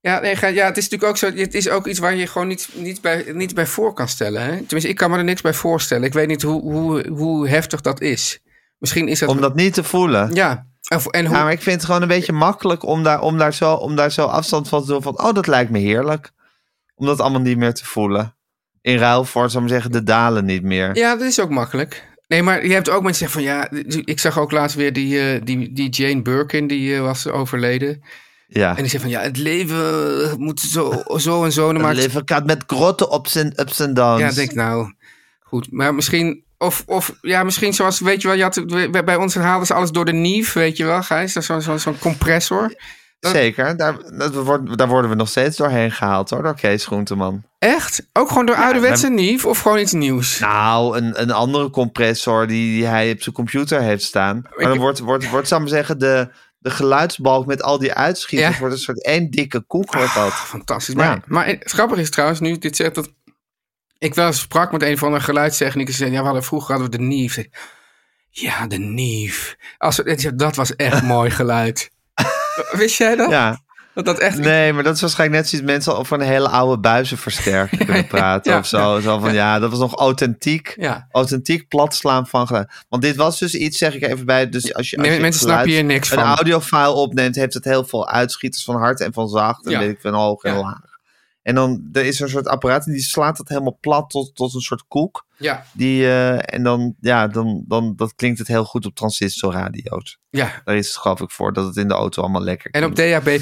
Ja, 0.00 0.20
nee, 0.20 0.54
ja, 0.54 0.66
het 0.66 0.76
is 0.76 0.88
natuurlijk 0.88 1.04
ook 1.10 1.16
zo. 1.16 1.32
Het 1.32 1.54
is 1.54 1.68
ook 1.68 1.86
iets 1.86 1.98
waar 1.98 2.14
je 2.14 2.26
gewoon 2.26 2.48
niet, 2.48 2.68
niet, 2.74 3.00
bij, 3.00 3.24
niet 3.32 3.54
bij 3.54 3.66
voor 3.66 3.92
kan 3.92 4.08
stellen. 4.08 4.42
Hè? 4.42 4.48
Tenminste, 4.48 4.88
ik 4.88 4.96
kan 4.96 5.10
me 5.10 5.16
er 5.16 5.24
niks 5.24 5.40
bij 5.40 5.54
voorstellen. 5.54 6.04
Ik 6.04 6.12
weet 6.12 6.28
niet 6.28 6.42
hoe, 6.42 6.62
hoe, 6.62 7.08
hoe 7.08 7.48
heftig 7.48 7.80
dat 7.80 8.00
is. 8.00 8.40
Misschien 8.78 9.08
is 9.08 9.18
dat... 9.18 9.28
Om 9.28 9.40
dat 9.40 9.54
niet 9.54 9.74
te 9.74 9.84
voelen. 9.84 10.34
Ja, 10.34 10.66
en, 10.88 11.00
en 11.10 11.26
hoe... 11.26 11.36
Ja, 11.36 11.42
maar 11.42 11.52
ik 11.52 11.62
vind 11.62 11.76
het 11.76 11.84
gewoon 11.84 12.02
een 12.02 12.08
beetje 12.08 12.32
makkelijk 12.32 12.84
om 12.84 13.02
daar, 13.02 13.20
om 13.20 13.38
daar, 13.38 13.54
zo, 13.54 13.74
om 13.74 13.96
daar 13.96 14.12
zo 14.12 14.26
afstand 14.26 14.68
van 14.68 14.80
te 14.80 14.86
doen. 14.86 15.02
Van, 15.02 15.22
oh, 15.22 15.32
dat 15.32 15.46
lijkt 15.46 15.70
me 15.70 15.78
heerlijk. 15.78 16.30
Om 16.94 17.06
dat 17.06 17.20
allemaal 17.20 17.40
niet 17.40 17.58
meer 17.58 17.74
te 17.74 17.84
voelen. 17.84 18.34
In 18.80 18.96
ruil 18.96 19.24
voor, 19.24 19.50
zou 19.50 19.64
ik 19.64 19.70
maar 19.70 19.80
zeggen, 19.80 19.92
de 19.92 20.02
dalen 20.02 20.44
niet 20.44 20.62
meer. 20.62 20.96
Ja, 20.96 21.16
dat 21.16 21.26
is 21.26 21.40
ook 21.40 21.50
makkelijk. 21.50 22.08
Nee, 22.26 22.42
maar 22.42 22.66
je 22.66 22.72
hebt 22.72 22.88
ook 22.88 23.02
mensen 23.02 23.26
die 23.26 23.42
zeggen 23.42 23.70
van 23.70 23.82
ja, 23.82 24.02
ik 24.04 24.18
zag 24.18 24.38
ook 24.38 24.50
laatst 24.50 24.76
weer 24.76 24.92
die, 24.92 25.20
eh, 25.20 25.40
die, 25.44 25.72
die 25.72 25.88
Jane 25.88 26.22
Birkin, 26.22 26.66
die 26.66 26.94
eh, 26.94 27.00
was 27.00 27.26
overleden. 27.26 28.02
Ja. 28.52 28.68
En 28.70 28.76
die 28.76 28.86
zegt 28.90 29.02
van 29.02 29.12
ja, 29.12 29.20
het 29.20 29.36
leven 29.36 30.40
moet 30.40 30.60
zo, 30.60 31.02
zo 31.16 31.44
en 31.44 31.52
zo. 31.52 31.68
Het 31.68 31.78
maakt- 31.78 31.96
leven 31.96 32.22
gaat 32.24 32.46
met 32.46 32.64
grote 32.66 33.12
ups 33.14 33.34
en, 33.36 33.52
ups 33.60 33.80
en 33.80 33.94
downs. 33.94 34.20
Ja, 34.20 34.28
ik 34.28 34.34
denk 34.34 34.52
nou, 34.52 34.92
goed. 35.40 35.66
Maar 35.70 35.94
misschien, 35.94 36.44
of, 36.58 36.82
of 36.86 37.12
ja, 37.20 37.42
misschien 37.42 37.74
zoals, 37.74 38.00
weet 38.00 38.22
je 38.22 38.28
wel, 38.28 38.36
je 38.36 38.42
had, 38.42 39.04
bij 39.04 39.16
ons 39.16 39.34
haalden 39.34 39.66
ze 39.66 39.74
alles 39.74 39.90
door 39.90 40.04
de 40.04 40.12
nief, 40.12 40.52
weet 40.52 40.76
je 40.76 40.84
wel, 40.84 41.02
Gijs? 41.02 41.32
Dat 41.32 41.42
is 41.58 41.64
zo'n 41.64 41.78
zo, 41.78 41.94
compressor. 42.00 42.74
dat- 43.20 43.32
Zeker, 43.32 43.76
daar, 43.76 43.96
dat 44.18 44.34
wordt, 44.34 44.78
daar 44.78 44.88
worden 44.88 45.10
we 45.10 45.16
nog 45.16 45.28
steeds 45.28 45.56
doorheen 45.56 45.90
gehaald 45.90 46.30
hoor, 46.30 46.42
door 46.42 46.54
Kees 46.54 46.86
Groenteman. 46.86 47.42
Echt? 47.58 48.08
Ook 48.12 48.28
gewoon 48.28 48.46
door 48.46 48.56
ouderwetse 48.56 49.08
nief 49.10 49.44
of 49.46 49.58
gewoon 49.60 49.78
iets 49.78 49.92
nieuws? 49.92 50.38
Nou, 50.38 50.96
een, 50.98 51.20
een 51.22 51.30
andere 51.30 51.70
compressor 51.70 52.46
die, 52.46 52.72
die 52.76 52.86
hij 52.86 53.10
op 53.12 53.22
zijn 53.22 53.34
computer 53.34 53.80
heeft 53.80 54.02
staan. 54.02 54.40
Maar 54.42 54.64
dan 54.64 54.72
Ik- 54.74 54.80
wordt, 54.80 54.98
wordt, 54.98 55.30
wordt 55.30 55.48
zou 55.48 55.62
ik 55.62 55.68
maar 55.68 55.76
zeggen, 55.76 55.98
de, 55.98 56.28
de 56.60 56.70
geluidsbalk 56.70 57.46
met 57.46 57.62
al 57.62 57.78
die 57.78 57.94
uitschieters 57.94 58.52
Ja. 58.54 58.58
wordt 58.58 58.74
een 58.74 58.80
soort 58.80 59.04
één 59.04 59.30
dikke 59.30 59.60
koek 59.60 59.94
wordt 59.94 60.14
dat. 60.14 60.32
Fantastisch. 60.32 60.94
Ja. 60.94 61.00
Maar, 61.00 61.22
maar 61.26 61.46
het 61.46 61.70
grappige 61.70 62.00
is 62.00 62.10
trouwens, 62.10 62.40
nu 62.40 62.58
dit 62.58 62.76
zegt 62.76 62.94
dat. 62.94 63.12
Ik 63.98 64.14
wel 64.14 64.26
eens 64.26 64.40
sprak 64.40 64.72
met 64.72 64.82
een 64.82 64.98
van 64.98 65.12
de 65.12 65.20
geluidstechnicus. 65.20 66.00
en 66.00 66.10
Ja, 66.12 66.18
we 66.18 66.24
hadden, 66.24 66.44
vroeger 66.44 66.70
hadden 66.74 66.90
we 66.90 66.96
de 66.96 67.02
Nief. 67.02 67.44
Ja, 68.30 68.66
de 68.66 68.78
Nief. 68.78 69.56
Als, 69.78 69.96
we- 69.96 70.34
dat 70.34 70.56
was 70.56 70.76
echt 70.76 71.02
mooi 71.02 71.30
geluid. 71.30 71.90
Wist 72.72 72.96
jij 72.98 73.16
dat? 73.16 73.30
Ja. 73.30 73.60
Dat 73.94 74.04
dat 74.04 74.18
echt... 74.18 74.38
Nee, 74.38 74.72
maar 74.72 74.82
dat 74.82 74.94
is 74.94 75.00
waarschijnlijk 75.00 75.40
net 75.40 75.50
zoiets 75.50 75.68
mensen 75.70 75.96
over 75.96 76.20
een 76.20 76.26
hele 76.26 76.48
oude 76.48 76.80
buizenversterker 76.80 77.78
kunnen 77.86 78.06
praten 78.06 78.52
Ja, 78.52 78.58
of 78.58 78.66
zo. 78.66 79.00
Zo 79.00 79.18
van 79.18 79.34
ja. 79.34 79.58
dat 79.58 79.70
was 79.70 79.78
nog 79.78 79.94
authentiek. 79.94 80.74
Ja. 80.76 81.06
Authentiek 81.12 81.68
platslaan 81.68 82.26
van. 82.26 82.66
Want 82.88 83.02
dit 83.02 83.16
was 83.16 83.38
dus 83.38 83.54
iets, 83.54 83.78
zeg 83.78 83.94
ik 83.94 84.02
even 84.02 84.26
bij. 84.26 84.48
Dus 84.48 84.74
als 84.74 84.90
je, 84.90 84.96
als 84.96 85.06
Nee, 85.06 85.14
je 85.16 85.20
mensen 85.22 85.40
snappen 85.40 85.70
hier 85.70 85.84
niks 85.84 86.10
een 86.10 86.18
van. 86.18 86.26
audiofile 86.26 86.92
opneemt, 86.92 87.34
heeft 87.34 87.54
het 87.54 87.64
heel 87.64 87.84
veel 87.84 88.08
uitschieters 88.08 88.64
van 88.64 88.76
hard 88.76 89.00
en 89.00 89.12
van 89.12 89.28
zacht. 89.28 89.66
En 89.66 89.78
weet 89.78 89.90
ik 89.90 90.00
van 90.00 90.14
hoog 90.14 90.42
en 90.42 90.56
laag. 90.56 90.80
En 91.42 91.54
dan 91.54 91.88
er 91.92 92.04
is 92.04 92.16
er 92.18 92.22
een 92.24 92.30
soort 92.30 92.46
apparaat 92.46 92.86
en 92.86 92.92
die 92.92 93.00
slaat 93.02 93.36
dat 93.36 93.48
helemaal 93.48 93.78
plat 93.80 94.10
tot, 94.10 94.34
tot 94.34 94.54
een 94.54 94.60
soort 94.60 94.84
koek. 94.88 95.26
Ja, 95.36 95.64
Die, 95.72 96.04
eh, 96.04 96.54
en 96.54 96.62
dan, 96.62 96.94
ja, 97.00 97.28
dan, 97.28 97.64
dan 97.66 97.92
dat 97.96 98.14
klinkt 98.14 98.38
het 98.38 98.48
heel 98.48 98.64
goed 98.64 98.86
op 98.86 98.94
transistorradio's. 98.94 100.18
ja. 100.30 100.62
Daar 100.64 100.76
is 100.76 100.86
het 100.88 100.96
geloof 100.96 101.20
ik 101.20 101.30
voor, 101.30 101.52
dat 101.52 101.66
het 101.66 101.76
in 101.76 101.88
de 101.88 101.94
auto 101.94 102.22
allemaal 102.22 102.42
lekker 102.42 102.70
En 102.70 102.84
op 102.84 102.94
klinkt. 102.94 103.24
DHB+. 103.24 103.40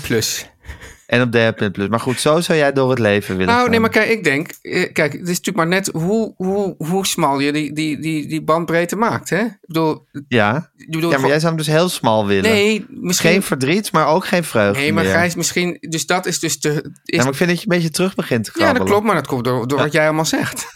En 1.08 1.22
op 1.22 1.32
DHP+. 1.32 1.88
Maar 1.88 2.00
goed, 2.00 2.20
zo 2.20 2.40
zou 2.40 2.58
jij 2.58 2.72
door 2.72 2.90
het 2.90 2.98
leven 2.98 3.32
willen 3.36 3.46
Nou, 3.46 3.60
gaan. 3.60 3.70
nee, 3.70 3.80
maar 3.80 3.90
kijk, 3.90 4.08
ik 4.08 4.24
denk... 4.24 4.50
eh, 4.62 4.92
Kijk, 4.92 5.12
het 5.12 5.20
is 5.20 5.26
natuurlijk 5.28 5.56
maar 5.56 5.66
net 5.66 5.90
hoe, 5.92 6.34
hoe, 6.36 6.74
hoe 6.78 7.06
smal 7.06 7.38
je 7.38 7.52
die, 7.52 7.72
die, 7.72 7.98
die, 7.98 8.26
die 8.26 8.42
bandbreedte 8.42 8.96
maakt, 8.96 9.30
hè? 9.30 9.40
Ik 9.40 9.56
bedoel... 9.66 10.06
Ja, 10.28 10.70
Ik 10.76 10.90
bedoel 10.90 11.10
ja 11.10 11.18
maar 11.18 11.28
jij 11.28 11.38
zou 11.40 11.54
hem 11.54 11.64
dus 11.64 11.72
heel 11.74 11.88
smal 11.88 12.26
willen. 12.26 12.50
Nee, 12.50 12.86
misschien... 12.88 13.30
Geen 13.30 13.42
verdriet, 13.42 13.92
maar 13.92 14.06
ook 14.06 14.26
geen 14.26 14.44
vreugde 14.44 14.80
Nee, 14.80 14.92
maar 14.92 15.04
meer. 15.04 15.12
Gijs, 15.12 15.34
misschien... 15.34 15.76
Dus 15.80 16.06
dat 16.06 16.26
is 16.26 16.38
dus 16.40 16.60
de... 16.60 16.70
Is, 16.70 16.82
Ja, 17.04 17.18
maar 17.22 17.28
ik 17.32 17.34
vind 17.38 17.48
dat 17.50 17.58
je 17.62 17.66
een 17.70 17.74
beetje 17.76 17.90
terug 17.90 18.14
begint 18.14 18.44
te 18.44 18.50
ja, 18.50 18.56
krabbelen. 18.58 18.80
dat 18.82 18.90
klopt, 18.90 19.06
maar 19.06 19.14
dat 19.14 19.26
komt 19.26 19.44
door, 19.44 19.68
door 19.68 19.78
wat 19.78 19.92
jij 19.92 20.04
allemaal 20.04 20.24
zegt. 20.24 20.66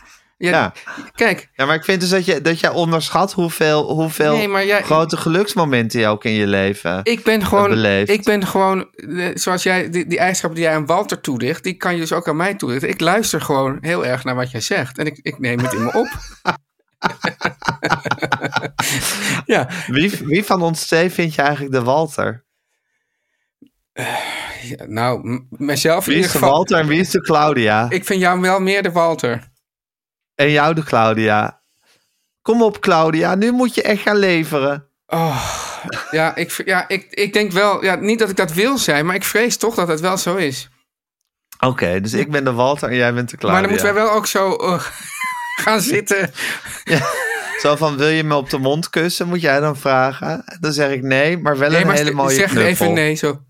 Ja, 0.43 0.51
Ja. 0.51 0.73
Kijk, 1.15 1.51
ja, 1.55 1.67
maar 1.67 1.75
ik 1.75 1.85
vind 1.85 2.01
dus 2.01 2.11
dat, 2.11 2.25
je, 2.25 2.41
dat 2.41 2.61
jij 2.61 2.71
onderschat 2.71 3.33
hoeveel, 3.33 3.93
hoeveel 3.93 4.37
Nee, 4.37 4.49
maar 4.49 4.67
jij- 4.67 4.83
grote 4.83 5.17
geluksmomenten 5.17 6.01
je 6.01 6.07
ook 6.07 6.25
in 6.25 6.33
je 6.33 6.47
leven 6.47 7.01
ik 7.03 7.23
ben 7.25 7.45
gewoon... 7.47 7.69
beleefd. 7.69 8.11
Ik 8.11 8.25
ben 8.25 8.47
gewoon... 8.47 8.89
eh, 8.95 9.31
Zoals 9.35 9.63
jij... 9.63 9.91
Die, 9.91 10.07
die 10.07 10.19
eigenschappen 10.19 10.59
die 10.61 10.69
jij 10.69 10.77
aan 10.77 10.87
Walter 10.87 11.21
toedicht... 11.21 11.63
Die 11.63 11.75
kan 11.75 11.95
je 11.95 12.01
dus 12.01 12.13
ook 12.13 12.29
aan 12.29 12.37
mij 12.37 12.55
toedichten. 12.55 12.89
Ik 12.89 13.01
luister 13.01 13.41
gewoon 13.41 13.79
heel 13.81 14.07
erg 14.07 14.25
naar 14.25 14.35
wat 14.35 14.51
jij 14.51 14.61
zegt. 14.61 14.99
En 14.99 15.07
ik, 15.07 15.19
ik 15.23 15.39
neem 15.39 15.59
het 15.59 15.73
in 15.73 15.85
me 15.85 15.93
op. 15.93 16.09
ja, 19.45 19.69
Wie, 19.87 20.11
wie 20.25 20.45
van 20.45 20.63
ons 20.63 20.87
twee 20.87 21.11
vind 21.11 21.35
je 21.35 21.43
eigenlijk 21.43 21.75
de 21.75 21.83
Walter? 21.83 22.45
Ja, 24.63 24.85
nou, 24.87 25.41
mezelf 25.51 26.07
in 26.07 26.13
Wie 26.13 26.15
ieder 26.15 26.27
is 26.27 26.33
de 26.33 26.39
geval. 26.39 26.51
Walter 26.55 26.79
en 26.79 26.87
wie 26.87 27.01
is 27.01 27.11
de 27.11 27.21
Claudia? 27.21 27.87
Ik 27.91 28.05
vind 28.05 28.21
jou 28.21 28.41
wel 28.41 28.61
meer 28.61 28.83
de 28.83 28.93
Walter. 28.93 29.51
En 30.35 30.51
jou 30.51 30.75
de 30.75 30.83
Claudia. 30.83 31.61
Kom 32.43 32.63
op 32.63 32.81
Claudia, 32.81 33.35
nu 33.35 33.53
moet 33.53 33.75
je 33.75 33.83
echt 33.83 34.03
gaan 34.03 34.17
leveren. 34.17 34.87
Oh, 35.07 35.55
ja, 36.11 36.35
ik, 36.35 36.63
ja 36.65 36.89
ik, 36.89 37.07
ik 37.11 37.33
denk 37.33 37.53
wel, 37.53 37.85
ja, 37.85 37.95
niet 37.95 38.19
dat 38.19 38.31
ik 38.31 38.37
dat 38.37 38.53
wil 38.53 38.79
zijn, 38.79 39.07
maar 39.07 39.15
ik 39.15 39.25
vrees 39.25 39.57
toch 39.57 39.75
dat 39.75 39.89
het 39.89 40.01
wel 40.01 40.17
zo 40.17 40.37
is. 40.37 40.69
Oké, 41.59 42.01
dus 42.01 42.13
ik 42.13 42.31
ben 42.31 42.45
de 42.45 42.53
Walter 42.53 42.89
en 42.89 42.97
jij 42.97 43.15
bent 43.15 43.31
de 43.31 43.37
Claudia. 43.37 43.61
Maar 43.61 43.69
dan 43.69 43.79
moeten 43.79 43.95
wij 43.95 44.05
wel 44.05 44.17
ook 44.17 44.27
zo 44.27 44.55
eh, 44.57 44.81
gaan 45.65 45.81
zitten. 45.81 46.31
Zo 47.61 47.77
van, 47.77 47.97
wil 47.97 48.09
je 48.09 48.25
me 48.25 48.35
op 48.35 48.51
de 48.51 48.59
mond 48.59 48.91
kussen? 48.91 49.29
Moet 49.29 49.41
jij 49.41 49.61
dan 49.61 49.77
vragen? 49.77 50.45
Dan 50.61 50.73
zeg 50.73 50.91
ik 50.91 51.03
nee, 51.03 51.39
maar 51.39 51.59
wel 51.59 51.71
Nee, 51.71 51.81
een 51.81 51.87
maar 51.87 51.97
hele 51.97 52.13
mooie 52.13 52.35
zeg 52.35 52.51
knuffel. 52.51 52.67
even 52.69 52.93
nee, 52.93 53.15
zo. 53.15 53.43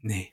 Nee. 0.00 0.30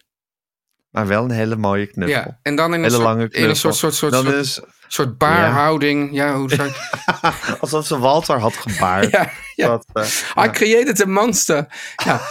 Maar 0.93 1.07
wel 1.07 1.23
een 1.23 1.31
hele 1.31 1.55
mooie 1.55 1.85
knuffel. 1.87 2.17
Ja, 2.17 2.37
en 2.41 2.55
dan 2.55 2.65
in 2.67 2.73
een, 2.73 2.79
Hele 2.79 2.91
soort, 2.95 3.03
lange 3.03 3.17
in 3.19 3.23
een 3.23 3.29
knuffel. 3.31 3.55
soort, 3.55 3.75
soort, 3.75 3.93
soort, 3.93 4.11
Dan 4.11 4.23
soort, 4.23 4.35
is 4.35 4.59
soort 4.87 5.17
baarhouding. 5.17 6.13
Ja, 6.13 6.35
hoe 6.35 6.49
zou 6.53 6.67
ik... 6.67 6.75
alsof 7.61 7.85
ze 7.85 7.99
Walter 7.99 8.39
had 8.39 8.53
gebaard. 8.53 9.09
Ja, 9.17 9.29
ja. 9.55 9.67
Dat, 9.67 9.85
eh, 9.93 10.43
I 10.45 10.49
created 10.49 11.01
a 11.01 11.05
monster. 11.05 11.65
Ja. 12.05 12.21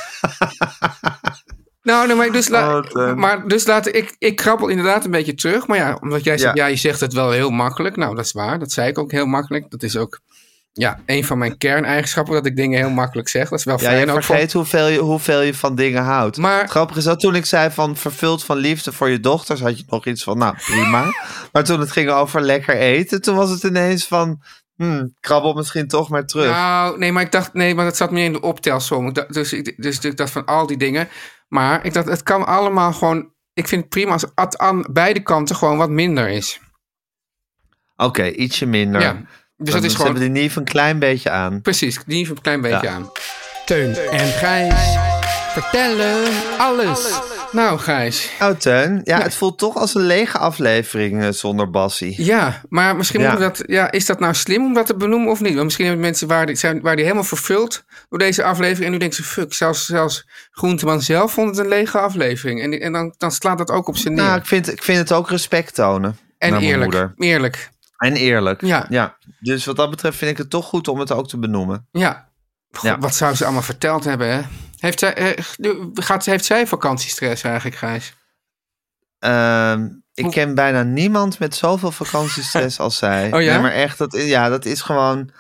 nou, 1.83 2.07
nee, 2.07 2.17
maar 2.17 2.33
dus, 2.33 2.49
la- 2.49 2.77
Oh, 2.77 2.85
Teun. 2.85 3.19
maar 3.19 3.49
dus 3.49 3.67
laat 3.67 3.87
ik, 3.95 4.15
ik 4.19 4.37
krabbel 4.37 4.69
inderdaad 4.69 5.05
een 5.05 5.11
beetje 5.11 5.35
terug. 5.35 5.67
Maar 5.67 5.79
ja, 5.79 5.97
omdat 6.01 6.25
jij 6.25 6.39
zegt, 6.39 6.57
Ja. 6.57 6.65
ja. 6.65 6.71
je 6.71 6.77
zegt 6.77 7.01
het 7.01 7.13
wel 7.13 7.31
heel 7.31 7.51
makkelijk. 7.51 7.97
Nou, 7.97 8.15
dat 8.15 8.25
is 8.25 8.33
waar. 8.33 8.59
Dat 8.59 8.73
zei 8.73 8.89
ik 8.89 8.99
ook 8.99 9.11
heel 9.13 9.27
makkelijk. 9.27 9.71
Dat 9.71 9.83
is 9.83 9.97
ook 9.97 10.21
ja, 10.73 11.01
een 11.07 11.25
van 11.25 11.39
mijn 11.39 11.59
kerneigenschappen, 11.59 12.35
dat 12.35 12.47
ik 12.47 12.57
dingen 12.57 12.79
heel 12.79 12.91
makkelijk 12.91 13.29
zeg. 13.29 13.49
Dat 13.49 13.59
is 13.59 13.65
wel 13.65 13.81
ja, 13.81 13.85
fijn. 13.85 13.99
je 13.99 14.05
ook 14.07 14.11
voor- 14.13 14.23
vergeet 14.23 14.53
hoeveel 14.53 14.87
je, 14.87 14.99
hoeveel 14.99 15.41
je 15.41 15.55
van 15.55 15.75
dingen 15.75 16.03
houdt. 16.03 16.37
Maar- 16.37 16.61
Het 16.61 16.71
grappige 16.71 16.99
is 16.99 17.05
dat 17.05 17.21
toen 17.21 17.35
ik 17.35 17.45
zei 17.47 17.71
van 17.71 17.97
vervuld 17.97 18.45
van 18.45 18.57
liefde 18.57 18.93
voor 18.93 19.09
je 19.09 19.21
dochters, 19.21 19.61
had 19.61 19.79
je 19.79 19.85
nog 19.87 20.07
iets 20.07 20.23
van, 20.23 20.39
nou 20.39 20.55
prima. 20.57 21.05
maar 21.53 21.65
toen 21.65 21.81
het 21.81 21.93
ging 21.93 22.11
over 22.11 22.41
lekker 22.41 22.77
eten, 22.77 23.23
toen 23.23 23.37
was 23.37 23.51
het 23.51 23.63
ineens 23.63 24.07
van, 24.07 24.43
hmm, 24.75 25.15
krabbel 25.21 25.53
misschien 25.55 25.89
toch 25.89 26.09
maar 26.09 26.27
terug. 26.27 26.51
Nou, 26.51 26.99
nee, 26.99 27.13
maar 27.13 27.23
ik 27.23 27.33
dacht, 27.33 27.53
nee, 27.55 27.75
maar 27.75 27.85
dat 27.85 27.97
zat 27.97 28.11
meer 28.11 28.25
in 28.25 28.33
de 28.33 28.41
optelsom. 28.41 29.13
Dus 29.13 29.53
ik, 29.53 29.83
dus 29.83 29.99
ik 29.99 30.17
dacht 30.17 30.31
van 30.31 30.45
al 30.45 30.67
die 30.67 30.77
dingen. 30.77 31.09
Maar 31.49 31.85
ik 31.85 31.93
dacht, 31.93 32.09
het 32.09 32.23
kan 32.23 32.47
allemaal 32.47 32.93
gewoon. 32.93 33.31
Ik 33.53 33.69
vind 33.69 33.81
het 33.81 33.91
prima 33.91 34.13
als 34.13 34.25
het 34.35 34.59
aan 34.59 34.87
beide 34.93 35.21
kanten 35.21 35.57
gewoon 35.57 35.77
wat 35.77 35.91
minder 35.91 36.29
is. 36.29 36.61
Oké, 37.97 38.29
ietsje 38.31 38.67
minder. 38.67 39.01
Ja. 39.01 39.23
Dus 39.63 39.75
dat 39.75 39.85
is 39.85 39.91
Ze 39.91 39.97
gewoon. 39.97 40.13
hebben 40.13 40.33
die 40.33 40.43
niet 40.43 40.57
een 40.57 40.65
klein 40.65 40.99
beetje 40.99 41.31
aan. 41.31 41.61
Precies, 41.63 41.99
die 42.07 42.19
even 42.23 42.37
een 42.37 42.43
klein 42.43 42.61
beetje 42.61 42.87
Ja. 42.87 42.93
aan. 42.93 43.11
Teun 43.65 43.95
en 43.97 44.27
Gijs 44.29 44.97
vertellen 45.53 46.25
alles. 46.59 47.13
Nou, 47.53 47.79
Gijs. 47.79 48.31
Oh, 48.41 48.51
Teun. 48.51 49.01
Ja, 49.05 49.21
het 49.23 49.35
voelt 49.35 49.59
toch 49.59 49.77
als 49.77 49.95
een 49.95 50.03
lege 50.07 50.39
aflevering 50.39 51.23
eh, 51.23 51.29
zonder 51.31 51.71
Bassie. 51.71 52.25
Ja, 52.25 52.61
maar 52.69 52.97
misschien 52.97 53.21
Ja. 53.21 53.31
moeten 53.31 53.49
we 53.49 53.57
dat. 53.59 53.67
Ja, 53.71 53.91
is 53.91 54.07
dat 54.07 54.21
nou 54.21 54.35
slim 54.35 54.65
om 54.65 54.75
dat 54.75 54.87
te 54.87 54.97
benoemen 54.97 55.31
of 55.31 55.41
niet? 55.41 55.53
Want 55.53 55.65
misschien 55.65 55.85
hebben 55.87 56.05
mensen 56.05 56.29
waar 56.29 56.47
die, 56.47 56.57
zijn, 56.57 56.81
waar 56.81 56.95
die 56.95 57.05
helemaal 57.05 57.25
vervuld 57.25 57.85
door 58.09 58.19
deze 58.19 58.43
aflevering. 58.45 58.85
En 58.85 58.91
nu 58.93 58.99
denken 58.99 59.17
ze: 59.17 59.23
fuck, 59.23 59.53
zelfs, 59.55 59.87
zelfs 59.87 60.27
Groenteman 60.51 61.01
zelf 61.03 61.33
vond 61.33 61.49
het 61.49 61.59
een 61.59 61.69
lege 61.69 61.99
aflevering. 61.99 62.63
En, 62.63 62.81
en 62.81 62.93
dan, 62.93 63.15
dan 63.19 63.31
slaat 63.31 63.59
dat 63.59 63.71
ook 63.71 63.89
op 63.89 63.97
zijn 63.97 64.15
neer. 64.15 64.25
Nou, 64.25 64.39
ik 64.39 64.47
vind, 64.47 64.73
ik 64.73 64.83
vind 64.83 64.99
het 64.99 65.13
ook 65.13 65.31
respect 65.31 65.75
tonen. 65.75 66.17
en 66.39 66.51
naar 66.51 66.61
mijn 66.61 66.73
eerlijk. 66.73 66.91
moeder. 66.91 67.15
Eerlijk. 67.17 67.71
En 68.03 68.17
eerlijk. 68.17 68.61
Ja. 68.61 68.87
ja. 68.89 69.17
Dus 69.41 69.65
wat 69.65 69.77
dat 69.77 69.91
betreft 69.91 70.19
vind 70.19 70.31
ik 70.31 70.37
het 70.39 70.51
toch 70.51 70.67
goed 70.67 70.89
om 70.89 70.99
het 70.99 71.13
ook 71.13 71.29
te 71.29 71.39
benoemen. 71.39 71.89
Ja. 71.91 72.29
God, 72.71 72.83
Ja. 72.83 72.99
Wat 72.99 73.15
zou 73.15 73.35
ze 73.35 73.45
allemaal 73.45 73.63
verteld 73.63 74.05
hebben, 74.05 74.29
hè? 74.33 74.41
Heeft 74.79 74.99
zij, 74.99 75.15
eh, 75.15 75.45
gaat, 75.95 76.25
heeft 76.25 76.45
zij 76.45 76.67
vakantiestress 76.67 77.43
eigenlijk, 77.43 77.77
Gijs? 77.77 78.15
Ehm, 79.19 79.89
ik 80.15 80.25
Hoe- 80.25 80.33
ken 80.33 80.55
bijna 80.55 80.83
niemand 80.83 81.39
met 81.39 81.55
zoveel 81.55 81.91
vakantiestress 81.93 82.79
als 82.81 82.97
zij. 82.97 83.31
Oh 83.35 83.43
ja? 83.43 83.53
Nee, 83.53 83.63
maar 83.63 83.73
echt, 83.73 83.99
dat, 83.99 84.13
ja, 84.13 84.49
dat 84.49 84.65
is 84.65 84.81
gewoon 84.83 85.31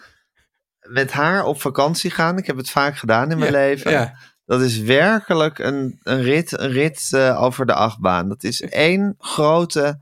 met 0.82 1.12
haar 1.12 1.44
op 1.44 1.60
vakantie 1.60 2.10
gaan. 2.10 2.38
Ik 2.38 2.46
heb 2.46 2.56
het 2.56 2.70
vaak 2.70 2.96
gedaan 2.96 3.30
in 3.30 3.38
mijn 3.38 3.52
Ja, 3.52 3.58
leven. 3.58 3.90
ja. 3.90 4.14
Dat 4.46 4.60
is 4.60 4.78
werkelijk 4.78 5.58
een, 5.58 6.00
een 6.02 6.22
rit, 6.22 6.58
een 6.58 6.70
rit 6.70 7.08
eh, 7.12 7.42
over 7.42 7.66
de 7.66 7.74
achtbaan. 7.74 8.28
Dat 8.28 8.42
is 8.44 8.60
één 8.62 9.14
grote 9.18 9.98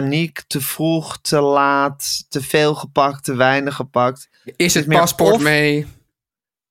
paniek. 0.00 0.42
Te 0.46 0.60
vroeg, 0.60 1.18
te 1.20 1.40
laat, 1.40 2.24
te 2.28 2.42
veel 2.42 2.74
gepakt, 2.74 3.24
te 3.24 3.34
weinig 3.34 3.74
gepakt. 3.74 4.28
Is 4.56 4.74
het 4.74 4.88
paspoort 4.88 5.34
of- 5.34 5.42
mee? 5.42 5.86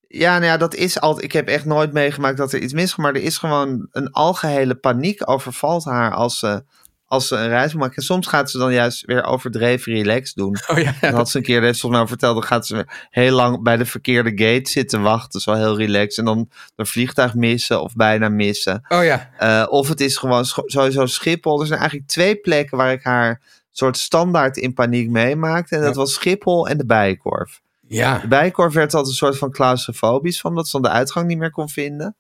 Ja, 0.07 0.31
nou 0.33 0.45
ja, 0.45 0.57
dat 0.57 0.75
is 0.75 0.99
altijd. 0.99 1.25
Ik 1.25 1.31
heb 1.31 1.47
echt 1.47 1.65
nooit 1.65 1.93
meegemaakt 1.93 2.37
dat 2.37 2.53
er 2.53 2.61
iets 2.61 2.73
misgaat. 2.73 2.97
Maar 2.97 3.15
er 3.15 3.21
is 3.21 3.37
gewoon 3.37 3.87
een 3.91 4.11
algehele 4.11 4.75
paniek 4.75 5.29
overvalt 5.29 5.85
haar 5.85 6.13
als 6.13 6.39
ze, 6.39 6.63
als 7.11 7.27
ze 7.27 7.35
een 7.35 7.47
reis 7.47 7.73
maken. 7.73 7.95
En 7.95 8.03
soms 8.03 8.27
gaat 8.27 8.51
ze 8.51 8.57
dan 8.57 8.73
juist 8.73 9.05
weer 9.05 9.23
overdreven 9.23 9.93
relaxed 9.93 10.35
doen. 10.35 10.57
Oh 10.67 10.77
ja, 10.77 10.93
Dat 11.01 11.13
had 11.13 11.29
ze 11.29 11.37
een 11.37 11.43
keer, 11.43 11.55
dat 11.55 11.63
heeft 11.63 11.79
volgens 11.79 12.01
mij 12.01 12.09
verteld, 12.09 12.35
dan 12.35 12.43
gaat 12.43 12.67
ze 12.67 12.85
heel 13.09 13.35
lang 13.35 13.63
bij 13.63 13.77
de 13.77 13.85
verkeerde 13.85 14.29
gate 14.29 14.69
zitten 14.69 15.01
wachten. 15.01 15.39
Zo 15.41 15.53
heel 15.53 15.77
relaxed. 15.77 16.17
En 16.17 16.25
dan 16.25 16.49
een 16.75 16.85
vliegtuig 16.85 17.33
missen 17.33 17.81
of 17.81 17.95
bijna 17.95 18.29
missen. 18.29 18.85
Oh 18.87 19.03
ja. 19.03 19.29
Eh, 19.37 19.65
of 19.69 19.87
het 19.87 20.01
is 20.01 20.17
gewoon 20.17 20.45
sowieso 20.45 21.05
Schiphol. 21.05 21.61
Er 21.61 21.67
zijn 21.67 21.79
eigenlijk 21.79 22.09
twee 22.09 22.35
plekken 22.35 22.77
waar 22.77 22.91
ik 22.91 23.03
haar 23.03 23.41
soort 23.71 23.97
standaard 23.97 24.57
in 24.57 24.73
paniek 24.73 25.09
meemaakte. 25.09 25.75
En 25.75 25.81
dat 25.81 25.95
was 25.95 26.13
Schiphol 26.13 26.67
en 26.67 26.77
de 26.77 26.85
Bijenkorf. 26.85 27.61
Ja. 27.87 28.17
De 28.17 28.27
Bijenkorf 28.27 28.73
werd 28.73 28.93
altijd 28.93 29.11
een 29.11 29.17
soort 29.17 29.37
van 29.37 29.51
claustrofobisch 29.51 30.39
van, 30.39 30.55
dat 30.55 30.65
ze 30.65 30.71
dan 30.71 30.91
de 30.91 30.97
uitgang 30.97 31.27
niet 31.27 31.37
meer 31.37 31.51
kon 31.51 31.69
vinden. 31.69 32.15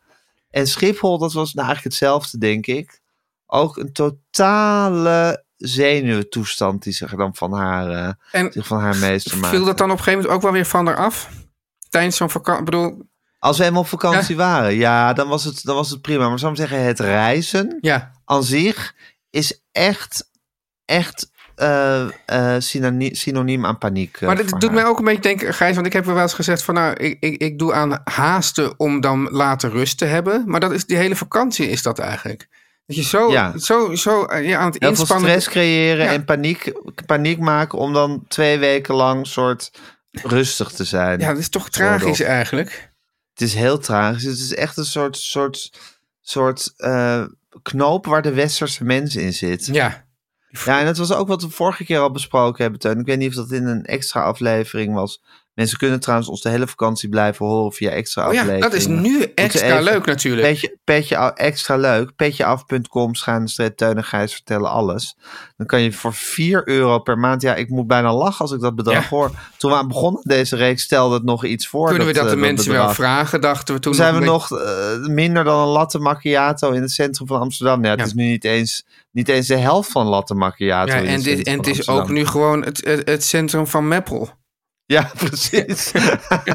En 0.49 0.67
Schiphol, 0.67 1.17
dat 1.17 1.33
was 1.33 1.53
nou 1.53 1.67
eigenlijk 1.67 1.95
hetzelfde, 1.95 2.37
denk 2.37 2.67
ik. 2.67 2.99
Ook 3.53 3.77
een 3.77 3.93
totale 3.93 5.43
zenuwtoestand 5.57 6.83
die 6.83 6.93
zich 6.93 7.15
dan 7.15 7.35
van 7.35 7.53
haar, 7.53 7.89
eh, 7.89 8.41
En 8.41 8.51
zich 8.51 8.67
van 8.67 8.79
haar 8.79 8.97
meester 8.97 9.37
maakte. 9.37 9.55
viel 9.55 9.65
dat 9.65 9.77
dan 9.77 9.91
op 9.91 9.97
een 9.97 10.03
gegeven 10.03 10.19
moment 10.19 10.35
ook 10.35 10.41
wel 10.41 10.51
weer 10.51 10.65
van 10.65 10.85
haar 10.85 10.95
af? 10.95 11.29
Tijdens 11.89 12.15
zo'n 12.15 12.29
vakantie? 12.29 12.63
Bedoel, 12.63 13.01
Als 13.39 13.57
we 13.57 13.63
helemaal 13.63 13.83
op 13.83 13.89
vakantie 13.89 14.35
waren, 14.35 14.73
ja, 14.75 15.13
dan 15.13 15.27
was, 15.27 15.43
het, 15.43 15.63
dan 15.63 15.75
was 15.75 15.89
het 15.89 16.01
prima. 16.01 16.29
Maar 16.29 16.39
zou 16.39 16.51
ik 16.51 16.57
zeggen, 16.57 16.83
het 16.83 16.99
reizen 16.99 17.77
ja. 17.81 18.11
aan 18.25 18.43
zich 18.43 18.95
is 19.29 19.61
echt, 19.71 20.29
echt 20.85 21.31
eh, 21.55 22.01
eh, 22.25 22.61
synoniem, 22.61 23.15
synoniem 23.15 23.65
aan 23.65 23.77
paniek. 23.77 24.21
Maar 24.21 24.37
voor 24.37 24.59
doet 24.59 24.63
haar. 24.63 24.73
mij 24.73 24.85
ook 24.85 24.99
een 24.99 25.05
beetje 25.05 25.21
denken, 25.21 25.53
Gijs, 25.53 25.75
want 25.75 25.87
ik 25.87 25.93
heb 25.93 26.05
wel 26.05 26.19
eens 26.19 26.33
gezegd 26.33 26.63
van 26.63 26.73
nou, 26.73 26.93
ik, 26.93 27.17
ik, 27.19 27.41
ik 27.41 27.59
doe 27.59 27.73
aan 27.73 28.01
haasten 28.03 28.79
om 28.79 29.01
dan 29.01 29.29
later 29.31 29.69
rust 29.69 29.97
te 29.97 30.05
hebben. 30.05 30.43
Maar 30.45 30.59
dat 30.59 30.71
is 30.71 30.85
die 30.85 30.97
hele 30.97 31.15
vakantie 31.15 31.69
is 31.69 31.81
dat 31.81 31.99
eigenlijk. 31.99 32.47
Je 32.95 33.03
zo, 33.03 33.31
Ja. 33.31 33.57
zo, 33.57 33.95
zo 33.95 34.23
eh, 34.23 34.47
ja, 34.47 34.59
aan 34.59 34.65
het 34.71 34.79
Heel 34.81 34.89
inspannen... 34.89 35.29
stress 35.29 35.49
creëren 35.49 36.05
Ja. 36.05 36.11
en 36.11 36.25
paniek, 36.25 36.71
paniek 37.05 37.39
maken 37.39 37.77
om 37.79 37.93
dan 37.93 38.23
twee 38.27 38.57
weken 38.59 38.95
lang 38.95 39.27
soort 39.27 39.71
rustig 40.11 40.71
te 40.71 40.83
zijn. 40.83 41.19
Ja, 41.19 41.27
dat 41.27 41.37
is 41.37 41.49
toch 41.49 41.69
tragisch 41.69 42.21
eigenlijk. 42.21 42.91
Het 43.33 43.41
is 43.41 43.53
heel 43.53 43.77
tragisch. 43.77 44.23
Het 44.23 44.37
is 44.37 44.53
echt 44.55 44.77
een 44.77 44.85
soort, 44.85 45.17
soort 45.17 45.71
soort 46.21 46.73
eh, 46.77 47.23
knoop 47.61 48.05
waar 48.05 48.21
de 48.21 48.33
westerse 48.33 48.83
mens 48.83 49.15
in 49.15 49.33
zit. 49.33 49.65
Ja, 49.65 50.05
Ja, 50.65 50.79
en 50.79 50.85
dat 50.85 50.97
was 50.97 51.11
ook 51.13 51.27
wat 51.27 51.41
we 51.41 51.49
vorige 51.49 51.83
keer 51.85 51.99
al 51.99 52.11
besproken 52.11 52.61
hebben, 52.61 52.79
Teun. 52.79 52.99
Ik 52.99 53.05
weet 53.05 53.17
niet 53.17 53.29
of 53.29 53.35
dat 53.35 53.51
in 53.51 53.65
een 53.65 53.85
extra 53.85 54.21
aflevering 54.21 54.93
was. 54.93 55.21
Mensen 55.53 55.77
kunnen 55.77 55.99
trouwens 55.99 56.29
ons 56.29 56.41
de 56.41 56.49
hele 56.49 56.67
vakantie 56.67 57.09
blijven 57.09 57.45
horen 57.45 57.71
via 57.71 57.89
extra 57.89 58.27
oh 58.27 58.33
ja 58.33 58.57
dat 58.59 58.73
is 58.73 58.87
nu 58.87 59.23
extra 59.35 59.79
leuk 59.79 60.05
natuurlijk. 60.05 60.47
Petje, 60.47 60.77
petje 60.83 61.15
extra 61.15 61.75
leuk. 61.75 62.15
Petjeaf.com, 62.15 63.15
schuine 63.15 63.47
streep, 63.47 63.77
Teun 63.77 63.95
en 63.97 64.03
Gijs 64.03 64.33
vertellen 64.33 64.69
alles. 64.69 65.17
Dan 65.57 65.67
kan 65.67 65.81
je 65.81 65.91
voor 65.93 66.13
4 66.13 66.67
euro 66.67 66.99
per 66.99 67.17
maand... 67.17 67.41
Ja, 67.41 67.55
ik 67.55 67.69
moet 67.69 67.87
bijna 67.87 68.13
lachen 68.13 68.39
als 68.39 68.51
ik 68.51 68.59
dat 68.59 68.75
bedrag 68.75 69.03
Ja. 69.03 69.09
hoor. 69.09 69.31
Toen 69.57 69.71
we 69.71 69.77
aan 69.77 69.87
begonnen 69.87 70.21
deze 70.23 70.55
reeks 70.55 70.83
stelde 70.83 71.13
het 71.15 71.23
nog 71.23 71.45
iets 71.45 71.67
voor. 71.67 71.87
Kunnen 71.87 72.07
we 72.07 72.13
dat 72.13 72.25
eh, 72.25 72.31
de 72.31 72.37
mensen 72.37 72.71
wel 72.71 72.89
vragen, 72.93 73.41
dachten 73.41 73.73
we 73.75 73.79
toen. 73.79 73.93
Zijn 73.93 74.13
we 74.19 74.25
nog 74.25 74.51
eh, 74.51 74.97
minder 75.05 75.43
dan 75.43 75.59
een 75.59 75.67
latte 75.73 75.99
macchiato 75.99 76.71
in 76.71 76.81
het 76.81 76.91
centrum 76.91 77.27
van 77.27 77.39
Amsterdam. 77.39 77.83
Ja, 77.83 77.89
het 77.89 77.99
Ja. 77.99 78.05
is 78.05 78.13
nu 78.13 78.25
niet 78.25 78.43
eens, 78.43 78.85
niet 79.11 79.29
eens 79.29 79.47
de 79.47 79.57
helft 79.57 79.91
van 79.91 80.05
latte 80.07 80.33
macchiato 80.33 80.91
Ja, 80.91 80.97
en, 80.97 81.07
het 81.07 81.23
dit, 81.23 81.47
en 81.47 81.57
het 81.57 81.67
is 81.67 81.87
ook 81.87 82.09
nu 82.09 82.25
gewoon 82.25 82.63
het, 82.63 82.85
het, 82.85 83.09
het 83.09 83.23
centrum 83.23 83.67
van 83.67 83.87
Meppel. 83.87 84.29
Ja, 84.91 85.11
precies. 85.25 85.91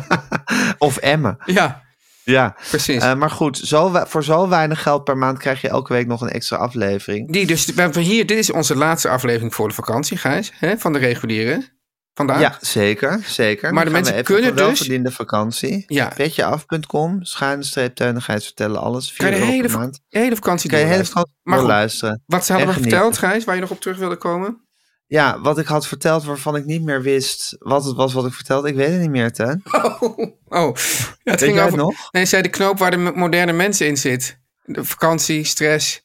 of 0.79 0.97
Emmen. 0.97 1.37
Ja, 1.45 1.83
Ja, 2.25 2.57
precies. 2.69 3.03
Eh, 3.03 3.15
maar 3.15 3.31
goed, 3.31 3.59
zo, 3.59 3.93
voor 4.07 4.25
zo 4.25 4.49
weinig 4.49 4.83
geld 4.83 5.05
per 5.05 5.17
maand 5.17 5.39
krijg 5.39 5.61
je 5.61 5.69
elke 5.69 5.93
week 5.93 6.07
nog 6.07 6.21
een 6.21 6.29
extra 6.31 6.57
aflevering. 6.57 7.33
Die 7.33 7.47
dus, 7.47 7.65
we 7.65 7.81
hebben 7.81 8.03
hier, 8.03 8.27
dit 8.27 8.39
is 8.39 8.51
onze 8.53 8.77
laatste 8.77 9.09
aflevering 9.09 9.55
voor 9.55 9.69
de 9.69 9.75
vakantie, 9.75 10.17
Gijs, 10.17 10.53
hè, 10.59 10.79
van 10.79 10.93
de 10.93 10.99
reguliere. 10.99 11.75
Vandaag. 12.15 12.41
Ja, 12.41 12.57
zeker, 12.61 13.21
zeker. 13.27 13.73
Maar 13.75 13.85
de 13.85 13.91
mensen 13.91 14.25
kunnen 14.25 14.57
dus- 14.57 14.65
welverdiende 14.65 15.11
vakantie. 15.11 15.85
Ja. 15.87 16.13
Petjeaf.com, 16.17 17.25
schuine 17.25 17.63
streep, 17.65 17.95
teunigheid 17.95 18.45
vertellen 18.45 18.81
alles. 18.81 19.13
Kan 19.13 19.27
je 19.27 19.33
de 19.33 19.39
4 19.39 19.45
euro 19.47 19.57
hele, 19.57 19.63
per 19.69 19.71
va- 19.77 19.79
maand. 19.79 20.01
de 20.09 20.19
hele 20.19 20.35
vakantie 20.35 20.71
Kan 20.71 20.79
je 20.79 20.85
hele 20.85 21.05
vakantie 21.05 21.35
Maar 21.43 21.59
goed, 21.59 21.67
luisteren. 21.69 22.23
Wat 22.27 22.47
ze 22.47 22.53
hadden 22.53 22.75
we 22.75 22.81
verteld, 22.81 23.19
Gijs, 23.19 23.45
waar 23.45 23.55
je 23.55 23.61
nog 23.61 23.71
op 23.71 23.81
terug 23.81 23.97
wilde 23.99 24.17
komen? 24.17 24.66
Ja, 25.09 25.41
wat 25.41 25.59
ik 25.59 25.67
had 25.67 25.87
verteld 25.87 26.25
waarvan 26.25 26.57
ik 26.57 26.65
niet 26.65 26.83
meer 26.83 27.03
wist 27.03 27.57
wat 27.59 27.85
het 27.85 27.97
was 27.97 28.13
wat 28.13 28.27
ik 28.27 28.33
vertelde. 28.33 28.69
Ik 28.69 28.75
weet 28.75 28.91
het 28.91 29.01
niet 29.01 29.11
meer, 29.11 29.33
Teun. 29.33 29.63
Oh, 29.73 30.19
oh. 30.49 30.77
Ja, 30.77 30.83
het 31.25 31.41
Weet 31.41 31.43
ging 31.43 31.53
over. 31.53 31.65
het 31.65 31.75
nog? 31.77 32.09
Nee, 32.13 32.25
zei 32.25 32.43
de 32.43 32.49
knoop 32.49 32.79
waar 32.79 32.91
de 32.91 32.97
mo- 32.97 33.13
moderne 33.15 33.53
mensen 33.53 33.87
in 33.87 33.97
zit. 33.97 34.39
De 34.65 34.85
vakantie, 34.85 35.45
stress. 35.45 36.05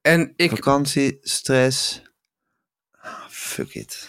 En 0.00 0.32
ik, 0.36 0.50
Vakantie, 0.50 1.18
stress. 1.20 2.02
Ah, 3.00 3.10
Fuck 3.28 3.74
it. 3.74 4.08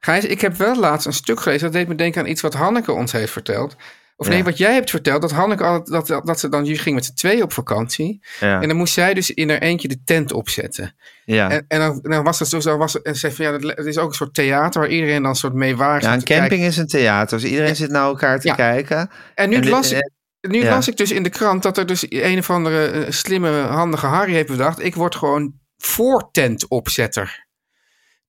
Gijs, 0.00 0.24
ik 0.24 0.40
heb 0.40 0.56
wel 0.56 0.76
laatst 0.76 1.06
een 1.06 1.12
stuk 1.12 1.40
gelezen. 1.40 1.62
Dat 1.64 1.72
deed 1.72 1.88
me 1.88 1.94
denken 1.94 2.20
aan 2.22 2.28
iets 2.28 2.40
wat 2.40 2.54
Hanneke 2.54 2.92
ons 2.92 3.12
heeft 3.12 3.32
verteld. 3.32 3.76
Of 4.18 4.28
nee, 4.28 4.44
wat 4.44 4.58
jij 4.58 4.72
hebt 4.74 4.90
verteld. 4.90 5.20
Dat 5.20 5.30
Hanneke 5.30 5.64
altijd, 5.64 5.86
dat, 5.86 6.06
dat, 6.06 6.26
dat 6.26 6.40
ze 6.40 6.48
dan, 6.48 6.64
je 6.64 6.78
ging 6.78 6.94
met 6.94 7.04
z'n 7.04 7.14
tweeën 7.14 7.42
op 7.42 7.52
vakantie. 7.52 8.20
Ja, 8.40 8.60
En 8.60 8.68
dan 8.68 8.76
moest 8.76 8.92
zij 8.94 9.14
dus 9.14 9.30
in 9.30 9.48
haar 9.50 9.58
eentje 9.58 9.88
de 9.88 10.02
tent 10.04 10.32
opzetten. 10.32 10.94
ja. 11.24 11.50
En, 11.50 11.64
en 11.68 11.78
dan, 11.78 11.98
dan 12.02 12.24
was 12.24 12.38
het 12.38 12.48
zo, 12.48 12.60
zo 12.60 12.76
was 12.76 12.92
het, 12.92 13.02
en 13.02 13.12
ze 13.14 13.18
zei 13.20 13.32
van 13.32 13.44
ja, 13.44 13.58
dat- 13.58 13.76
het 13.76 13.86
is 13.86 13.98
ook 13.98 14.08
een 14.08 14.14
soort 14.14 14.34
theater 14.34 14.80
waar 14.80 14.90
iedereen 14.90 15.20
dan 15.22 15.30
een 15.30 15.36
soort 15.36 15.54
mee 15.54 15.76
waar 15.76 16.02
ja 16.02 16.12
een 16.14 16.22
kijken. 16.22 16.36
camping 16.48 16.62
is 16.68 16.76
een 16.76 16.86
theater. 16.86 17.38
Dus 17.40 17.50
iedereen 17.50 17.76
zit 17.76 17.90
naar 17.90 18.04
elkaar 18.04 18.40
te 18.40 18.52
kijken. 18.54 19.10
En 19.34 19.48
nu, 19.48 19.56
En 19.56 19.68
las, 19.68 19.92
ik, 19.92 20.10
nu 20.40 20.64
las 20.64 20.88
ik 20.88 20.96
dus 20.96 21.10
in 21.12 21.22
de 21.22 21.28
krant 21.30 21.62
dat 21.62 21.78
er 21.78 21.86
dus 21.86 22.04
een 22.08 22.38
of 22.38 22.50
andere 22.50 22.86
eh, 22.86 23.10
slimme, 23.10 23.50
handige 23.60 24.06
Harry 24.06 24.32
heeft 24.32 24.48
bedacht. 24.48 24.82
Ik 24.84 24.94
word 24.94 25.14
gewoon 25.14 25.52
voortentopzetter. 25.76 27.45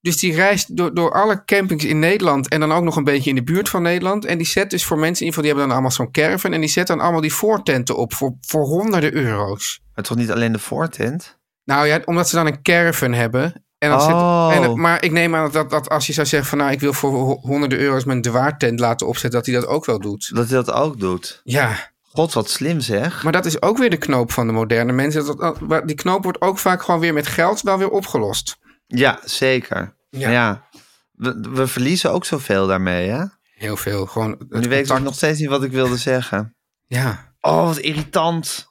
Dus 0.01 0.17
die 0.17 0.35
reist 0.35 0.77
door, 0.77 0.93
door 0.93 1.11
alle 1.13 1.45
campings 1.45 1.85
in 1.85 1.99
Nederland 1.99 2.47
en 2.47 2.59
dan 2.59 2.71
ook 2.71 2.83
nog 2.83 2.95
een 2.95 3.03
beetje 3.03 3.29
in 3.29 3.35
de 3.35 3.43
buurt 3.43 3.69
van 3.69 3.81
Nederland. 3.81 4.25
En 4.25 4.37
die 4.37 4.47
zet 4.47 4.69
dus 4.69 4.85
voor 4.85 4.99
mensen, 4.99 5.25
in 5.25 5.31
die 5.31 5.41
hebben 5.45 5.63
dan 5.63 5.71
allemaal 5.71 5.91
zo'n 5.91 6.11
caravan. 6.11 6.53
En 6.53 6.59
die 6.59 6.69
zet 6.69 6.87
dan 6.87 6.99
allemaal 6.99 7.21
die 7.21 7.33
voortenten 7.33 7.95
op 7.97 8.13
voor, 8.13 8.33
voor 8.41 8.63
honderden 8.65 9.13
euro's. 9.13 9.81
Maar 9.95 10.03
toch 10.03 10.17
niet 10.17 10.31
alleen 10.31 10.51
de 10.51 10.59
voortent? 10.59 11.37
Nou 11.63 11.87
ja, 11.87 12.01
omdat 12.05 12.29
ze 12.29 12.35
dan 12.35 12.45
een 12.47 12.61
caravan 12.61 13.13
hebben. 13.13 13.65
En 13.77 13.89
dan 13.89 13.99
Oh. 13.99 14.51
zit, 14.51 14.63
en, 14.63 14.79
maar 14.79 15.03
ik 15.03 15.11
neem 15.11 15.35
aan 15.35 15.51
dat, 15.51 15.69
dat 15.69 15.89
als 15.89 16.07
je 16.07 16.13
zou 16.13 16.27
zeggen 16.27 16.49
van 16.49 16.57
nou 16.57 16.71
ik 16.71 16.79
wil 16.79 16.93
voor 16.93 17.11
ho- 17.11 17.39
honderden 17.41 17.79
euro's 17.79 18.03
mijn 18.03 18.21
dwaartent 18.21 18.79
laten 18.79 19.07
opzetten, 19.07 19.39
dat 19.39 19.45
hij 19.45 19.55
dat 19.55 19.67
ook 19.67 19.85
wel 19.85 19.99
doet. 19.99 20.35
Dat 20.35 20.47
hij 20.49 20.55
dat 20.63 20.71
ook 20.71 20.99
doet. 20.99 21.41
Ja, 21.43 21.91
God, 22.11 22.33
wat 22.33 22.49
slim 22.49 22.79
zeg. 22.79 23.23
Maar 23.23 23.31
dat 23.31 23.45
is 23.45 23.61
ook 23.61 23.77
weer 23.77 23.89
de 23.89 23.97
knoop 23.97 24.31
van 24.31 24.47
de 24.47 24.53
moderne 24.53 24.91
mensen. 24.91 25.37
Dat, 25.37 25.57
die 25.85 25.95
knoop 25.95 26.23
wordt 26.23 26.41
ook 26.41 26.57
vaak 26.59 26.81
gewoon 26.83 26.99
weer 26.99 27.13
met 27.13 27.27
geld 27.27 27.61
wel 27.61 27.77
weer 27.77 27.89
opgelost. 27.89 28.57
Ja, 28.87 29.19
zeker. 29.23 29.95
Ja. 30.09 30.29
Ja. 30.29 30.69
We, 31.11 31.39
we 31.49 31.67
verliezen 31.67 32.11
ook 32.11 32.25
zoveel 32.25 32.67
daarmee, 32.67 33.09
hè? 33.09 33.23
Heel 33.57 33.77
veel. 33.77 34.05
Gewoon 34.05 34.31
het 34.31 34.49
Nu 34.49 34.69
weet 34.69 34.89
ik 34.89 34.99
nog 34.99 35.15
steeds 35.15 35.39
niet 35.39 35.49
wat 35.49 35.63
ik 35.63 35.71
wilde 35.71 35.97
zeggen. 35.97 36.55
Ja. 36.85 37.35
Oh, 37.39 37.65
wat 37.65 37.77
irritant. 37.77 38.67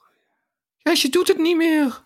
Gijsje 0.77 1.09
doet 1.09 1.27
het 1.27 1.37
niet 1.37 1.57
meer. 1.57 1.83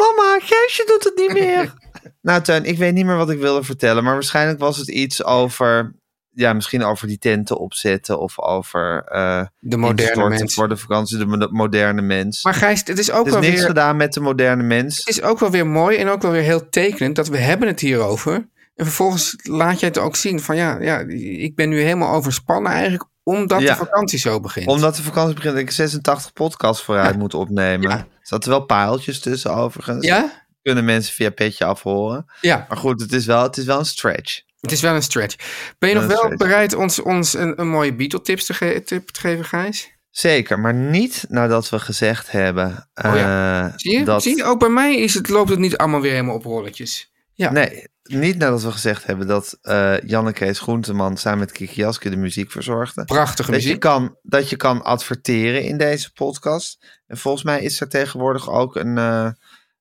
Mama, 0.00 0.38
Gijsje 0.40 0.84
doet 0.86 1.04
het 1.04 1.12
niet 1.16 1.32
meer. 1.32 1.74
nou, 2.22 2.42
Teun, 2.42 2.64
ik 2.64 2.78
weet 2.78 2.94
niet 2.94 3.04
meer 3.04 3.16
wat 3.16 3.30
ik 3.30 3.38
wilde 3.38 3.64
vertellen. 3.64 4.04
Maar 4.04 4.12
waarschijnlijk 4.12 4.58
was 4.58 4.76
het 4.76 4.88
iets 4.88 5.24
over... 5.24 5.94
Ja, 6.38 6.52
misschien 6.52 6.82
over 6.84 7.06
die 7.06 7.18
tenten 7.18 7.58
opzetten. 7.58 8.20
Of 8.20 8.40
over... 8.40 9.02
eh 9.04 9.44
De 9.58 9.76
moderne 9.76 10.28
mens. 10.28 10.54
voor 10.54 10.68
de 10.68 10.76
vakantie. 10.76 11.18
De 11.18 11.26
mo- 11.26 11.48
moderne 11.50 12.02
mens. 12.02 12.44
Maar 12.44 12.54
Gijs, 12.54 12.82
het 12.84 12.98
is 12.98 13.10
ook 13.10 13.26
er 13.26 13.32
wel 13.32 13.40
niks 13.40 13.54
weer... 13.58 13.66
gedaan 13.66 13.96
met 13.96 14.12
de 14.12 14.20
moderne 14.20 14.62
mens. 14.62 14.98
Het 14.98 15.08
is 15.08 15.22
ook 15.22 15.38
wel 15.38 15.50
weer 15.50 15.66
mooi 15.66 15.96
en 15.96 16.08
ook 16.08 16.22
wel 16.22 16.30
weer 16.30 16.42
heel 16.42 16.68
tekenend 16.68 17.16
dat 17.16 17.28
we 17.28 17.38
hebben 17.38 17.68
het 17.68 17.80
hierover. 17.80 18.34
En 18.74 18.84
vervolgens 18.84 19.36
laat 19.42 19.80
je 19.80 19.86
het 19.86 19.98
ook 19.98 20.16
zien 20.16 20.40
van 20.40 20.56
ja, 20.56 20.80
ja 20.80 20.98
ik 21.40 21.54
ben 21.54 21.68
nu 21.68 21.80
helemaal 21.80 22.14
overspannen 22.14 22.72
eigenlijk 22.72 23.04
omdat 23.22 23.60
Ja. 23.60 23.70
de 23.72 23.78
vakantie 23.78 24.18
zo 24.18 24.40
begint. 24.40 24.66
Omdat 24.66 24.96
de 24.96 25.02
vakantie 25.02 25.34
begint, 25.34 25.56
ik 25.56 25.70
86 25.70 26.32
podcasts 26.32 26.82
vooruit 26.84 27.18
moet 27.18 27.34
opnemen. 27.34 27.90
Ja. 27.90 27.96
Er 27.98 28.06
zaten 28.22 28.50
wel 28.50 28.64
paaltjes 28.64 29.20
tussen, 29.20 29.54
overigens. 29.54 30.06
Ja? 30.06 30.44
Kunnen 30.62 30.84
mensen 30.84 31.14
via 31.14 31.30
Petje 31.30 31.64
afhoren. 31.64 32.24
Ja, 32.40 32.66
Maar 32.68 32.78
goed, 32.78 33.00
het 33.00 33.12
is 33.12 33.26
wel, 33.26 33.42
het 33.42 33.56
is 33.56 33.64
wel 33.64 33.78
een 33.78 33.84
stretch. 33.84 34.40
Het 34.60 34.72
is 34.72 34.80
wel 34.80 34.94
een 34.94 35.02
stretch. 35.02 35.36
Ben 35.78 35.88
je 35.88 35.94
nog 35.94 36.06
Wel 36.06 36.16
stretch. 36.16 36.36
bereid 36.36 36.74
ons, 36.74 36.98
ons 37.02 37.34
een, 37.34 37.60
een 37.60 37.68
mooie 37.68 37.94
Beatle-tips 37.94 38.44
te, 38.46 38.54
ge- 38.54 38.82
tip 38.84 39.08
te 39.08 39.20
geven, 39.20 39.44
Gijs? 39.44 39.94
Zeker, 40.10 40.58
maar 40.60 40.74
niet 40.74 41.24
nadat 41.28 41.68
we 41.68 41.78
gezegd 41.78 42.30
hebben 42.30 42.66
Oh 42.94 43.14
ja. 43.16 43.66
eh, 43.66 43.72
Zie 43.76 43.98
je? 43.98 44.04
dat... 44.04 44.22
Zie 44.22 44.36
je? 44.36 44.44
Ook 44.44 44.58
bij 44.58 44.68
mij 44.68 44.96
is 44.96 45.14
het, 45.14 45.28
loopt 45.28 45.50
het 45.50 45.58
niet 45.58 45.76
allemaal 45.76 46.00
weer 46.00 46.10
helemaal 46.12 46.34
op 46.34 46.44
rolletjes. 46.44 47.10
Ja. 47.32 47.50
Nee, 47.50 47.88
niet 48.02 48.38
nadat 48.38 48.62
we 48.62 48.72
gezegd 48.72 49.06
hebben 49.06 49.26
dat 49.26 49.58
eh 49.62 50.00
Janne 50.00 50.32
Kees 50.32 50.58
Groenteman 50.58 51.16
samen 51.16 51.38
met 51.38 51.52
Kiki 51.52 51.74
Jaske 51.80 52.10
de 52.10 52.16
muziek 52.16 52.50
verzorgde. 52.50 53.04
Prachtige 53.04 53.50
Dat 53.50 53.60
je, 53.60 53.66
muziek. 53.66 53.80
kan, 53.82 54.16
dat 54.22 54.50
je 54.50 54.56
kan 54.56 54.82
adverteren 54.82 55.62
in 55.62 55.76
deze 55.78 56.12
podcast. 56.12 56.86
En 57.06 57.16
volgens 57.16 57.44
mij 57.44 57.62
is 57.62 57.80
er 57.80 57.88
tegenwoordig 57.88 58.50
ook 58.50 58.76
een, 58.76 58.98
eh, 58.98 59.28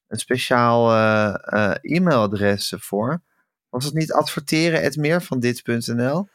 een 0.08 0.20
speciaal 0.20 0.92
e-mailadres 1.82 2.74
voor. 2.78 3.22
Was 3.76 3.86
het 3.86 3.94
niet 3.94 4.14
adverteren 4.14 4.82
het 4.82 4.98
meer 4.98 5.22
van 5.22 5.40
dit.nl? 5.40 6.28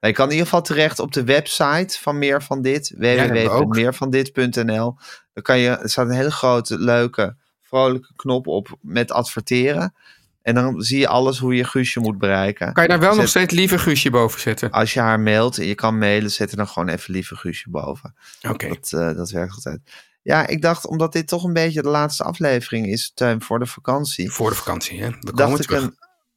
Je 0.00 0.12
kan 0.12 0.24
in 0.24 0.30
ieder 0.30 0.46
geval 0.46 0.62
terecht 0.62 0.98
op 0.98 1.12
de 1.12 1.24
website 1.24 2.00
van 2.00 2.18
Meer 2.18 2.42
van 2.42 2.62
Dit. 2.62 2.94
www.meervandit.nl 2.96 4.96
Dan 5.32 5.42
kan 5.42 5.58
je, 5.58 5.68
er 5.68 5.90
staat 5.90 6.06
een 6.06 6.14
hele 6.14 6.30
grote, 6.30 6.78
leuke, 6.78 7.36
vrolijke 7.60 8.12
knop 8.16 8.46
op 8.46 8.76
met 8.80 9.12
adverteren. 9.12 9.94
En 10.42 10.54
dan 10.54 10.82
zie 10.82 10.98
je 10.98 11.08
alles 11.08 11.38
hoe 11.38 11.54
je 11.54 11.64
Guusje 11.64 12.00
moet 12.00 12.18
bereiken. 12.18 12.72
Kan 12.72 12.82
je 12.82 12.88
daar 12.88 13.00
wel 13.00 13.14
nog 13.14 13.28
steeds 13.28 13.54
liever 13.54 13.78
Guusje 13.78 14.10
boven 14.10 14.40
zetten? 14.40 14.70
Als 14.70 14.92
je 14.92 15.00
haar 15.00 15.20
mailt 15.20 15.58
en 15.58 15.66
je 15.66 15.74
kan 15.74 15.98
mailen, 15.98 16.30
zet 16.30 16.50
er 16.50 16.56
dan 16.56 16.68
gewoon 16.68 16.88
even 16.88 17.12
lieve 17.12 17.36
Guusje 17.36 17.70
boven. 17.70 18.14
Oké. 18.48 18.68
Dat, 18.68 18.92
eh, 18.92 19.16
dat 19.16 19.30
werkt 19.30 19.54
altijd. 19.54 19.80
Ja, 20.22 20.46
ik 20.46 20.62
dacht, 20.62 20.86
omdat 20.86 21.12
dit 21.12 21.28
toch 21.28 21.44
een 21.44 21.52
beetje 21.52 21.82
de 21.82 21.88
laatste 21.88 22.24
aflevering 22.24 22.86
is, 22.86 23.12
Teun, 23.14 23.42
voor 23.42 23.58
de 23.58 23.66
vakantie. 23.66 24.30
Voor 24.30 24.50
de 24.50 24.56
vakantie, 24.56 25.02
hè? 25.02 25.08
We 25.08 25.18
komen 25.20 25.36
dacht 25.36 25.60
ik 25.60 25.66
terug. 25.66 25.82
een, 25.82 25.96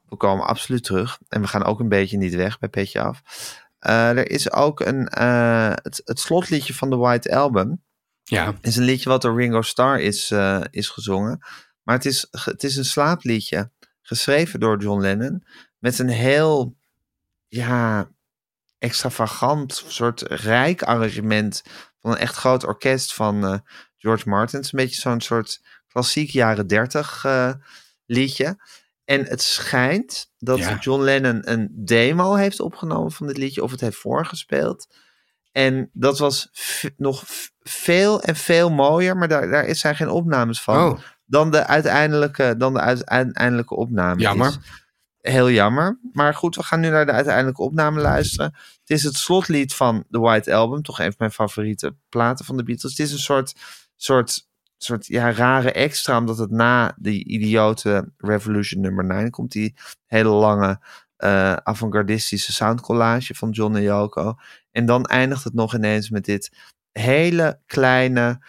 we 0.10 0.16
komen 0.16 0.46
absoluut 0.46 0.84
terug. 0.84 1.20
En 1.28 1.42
we 1.42 1.48
gaan 1.48 1.64
ook 1.64 1.80
een 1.80 1.90
beetje 1.90 2.18
niet 2.18 2.36
weg 2.36 2.60
bij 2.60 2.70
Petje 2.70 3.02
Af. 3.02 3.22
Eh, 3.80 4.10
er 4.10 4.30
is 4.32 4.52
ook 4.52 4.80
een, 4.80 5.08
eh, 5.08 5.72
het, 5.74 6.02
het 6.06 6.20
slotliedje 6.20 6.74
van 6.74 6.90
de 6.90 6.96
White 6.96 7.36
Album. 7.36 7.84
Ja, 8.24 8.54
is 8.62 8.76
een 8.76 8.84
liedje 8.84 9.10
wat 9.10 9.22
door 9.22 9.38
Ringo 9.38 9.62
Starr 9.62 10.00
is, 10.00 10.32
eh, 10.32 10.62
is 10.70 10.90
gezongen. 10.90 11.40
Maar 11.84 11.96
het 11.96 12.06
is, 12.06 12.28
het 12.32 12.64
is 12.64 12.76
een 12.76 12.86
slaapliedje. 12.86 13.72
Geschreven 14.02 14.60
door 14.60 14.82
John 14.82 15.02
Lennon. 15.02 15.44
Met 15.80 16.00
een 16.00 16.10
heel, 16.10 16.78
ja, 17.48 18.10
extravagant, 18.78 19.84
soort 19.88 20.22
rijk 20.22 20.84
arrangement. 20.84 21.64
Van 22.00 22.12
een 22.12 22.18
echt 22.18 22.36
groot 22.36 22.64
orkest 22.66 23.14
van 23.14 23.64
George 23.98 24.30
Martin. 24.30 24.58
Het 24.58 24.66
is 24.66 24.74
een 24.74 24.80
beetje 24.80 25.02
zo'n 25.02 25.22
soort 25.22 25.62
klassiek 25.88 26.30
jaren 26.30 26.68
dertig 26.68 27.26
liedje. 28.06 28.58
En 29.08 29.26
het 29.26 29.42
schijnt 29.42 30.32
dat 30.38 30.58
Ja. 30.58 30.78
John 30.80 31.02
Lennon 31.04 31.50
een 31.52 31.70
demo 31.72 32.34
heeft 32.36 32.60
opgenomen 32.60 33.12
van 33.12 33.28
dit 33.28 33.38
liedje. 33.38 33.64
Of 33.64 33.72
het 33.72 33.82
heeft 33.82 33.98
voorgespeeld. 33.98 34.88
En 35.52 35.90
dat 35.94 36.20
was 36.20 36.50
nog 36.98 37.24
veel 37.60 38.22
en 38.22 38.36
veel 38.36 38.70
mooier, 38.70 39.18
maar 39.18 39.28
daar, 39.28 39.50
daar 39.50 39.66
is- 39.66 39.80
zijn 39.80 39.96
geen 39.96 40.10
opnames 40.10 40.62
van. 40.62 40.92
Oh. 40.92 41.00
Dan 41.26 41.52
de 41.52 41.66
uiteindelijke, 41.66 42.56
dan 42.58 42.74
de 42.74 42.80
uite- 42.80 43.06
uiteindelijke 43.06 43.76
opname. 43.76 44.20
Jammer. 44.22 44.48
Is. 44.48 44.58
heel 45.18 45.50
jammer. 45.50 46.00
Maar 46.12 46.34
goed, 46.34 46.56
we 46.56 46.64
gaan 46.64 46.80
nu 46.80 46.90
naar 46.90 47.06
de 47.06 47.12
uiteindelijke 47.12 47.62
opname 47.62 48.02
luisteren. 48.02 48.54
Het 48.80 48.90
is 48.90 49.04
het 49.04 49.16
slotlied 49.16 49.74
van 49.74 50.06
The 50.10 50.20
White 50.20 50.54
Album. 50.54 50.82
Toch 50.82 51.00
een 51.00 51.06
van 51.06 51.16
mijn 51.18 51.32
favoriete 51.32 51.96
platen 52.10 52.46
van 52.46 52.58
de 52.58 52.64
Beatles. 52.64 52.92
Het 52.92 53.00
is 53.08 53.12
een 53.12 53.20
soort, 53.20 53.54
soort, 53.96 54.47
soort 54.78 55.06
ja, 55.06 55.32
rare 55.32 55.72
extra. 55.72 56.18
Omdat 56.18 56.38
het 56.38 56.52
na 56.52 56.96
die 57.00 57.26
idiote 57.28 58.12
Revolution 58.18 58.82
nummer 58.82 59.06
9 59.06 59.32
komt. 59.32 59.52
Die 59.52 59.76
hele 60.06 60.30
lange 60.30 60.80
eh 61.18 61.54
avant-gardistische 61.54 62.54
soundcollage 62.54 63.36
van 63.36 63.50
John 63.50 63.76
en 63.76 63.82
Yoko. 63.82 64.36
En 64.72 64.86
dan 64.86 65.06
eindigt 65.06 65.44
het 65.44 65.54
nog 65.54 65.76
ineens 65.76 66.10
met 66.10 66.26
dit 66.26 66.52
hele 66.92 67.60
kleine, 67.66 68.46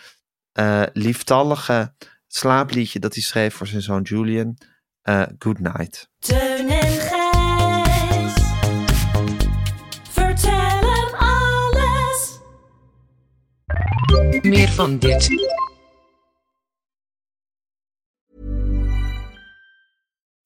eh, 0.52 0.82
lieftallige 0.92 1.94
slaapliedje 2.26 2.98
dat 2.98 3.14
hij 3.14 3.22
schreef 3.22 3.54
voor 3.54 3.66
zijn 3.66 3.82
zoon 3.82 4.02
Julian. 4.02 4.56
Eh, 5.02 5.22
Good 5.38 5.58
Night. 5.58 6.10
Teun 6.18 6.68
en 6.68 7.00
Gijs. 7.00 8.34
Vertel 10.10 10.80
hem 10.80 11.14
alles. 11.14 12.38
Meer 14.42 14.68
van 14.68 14.98
dit. 14.98 15.28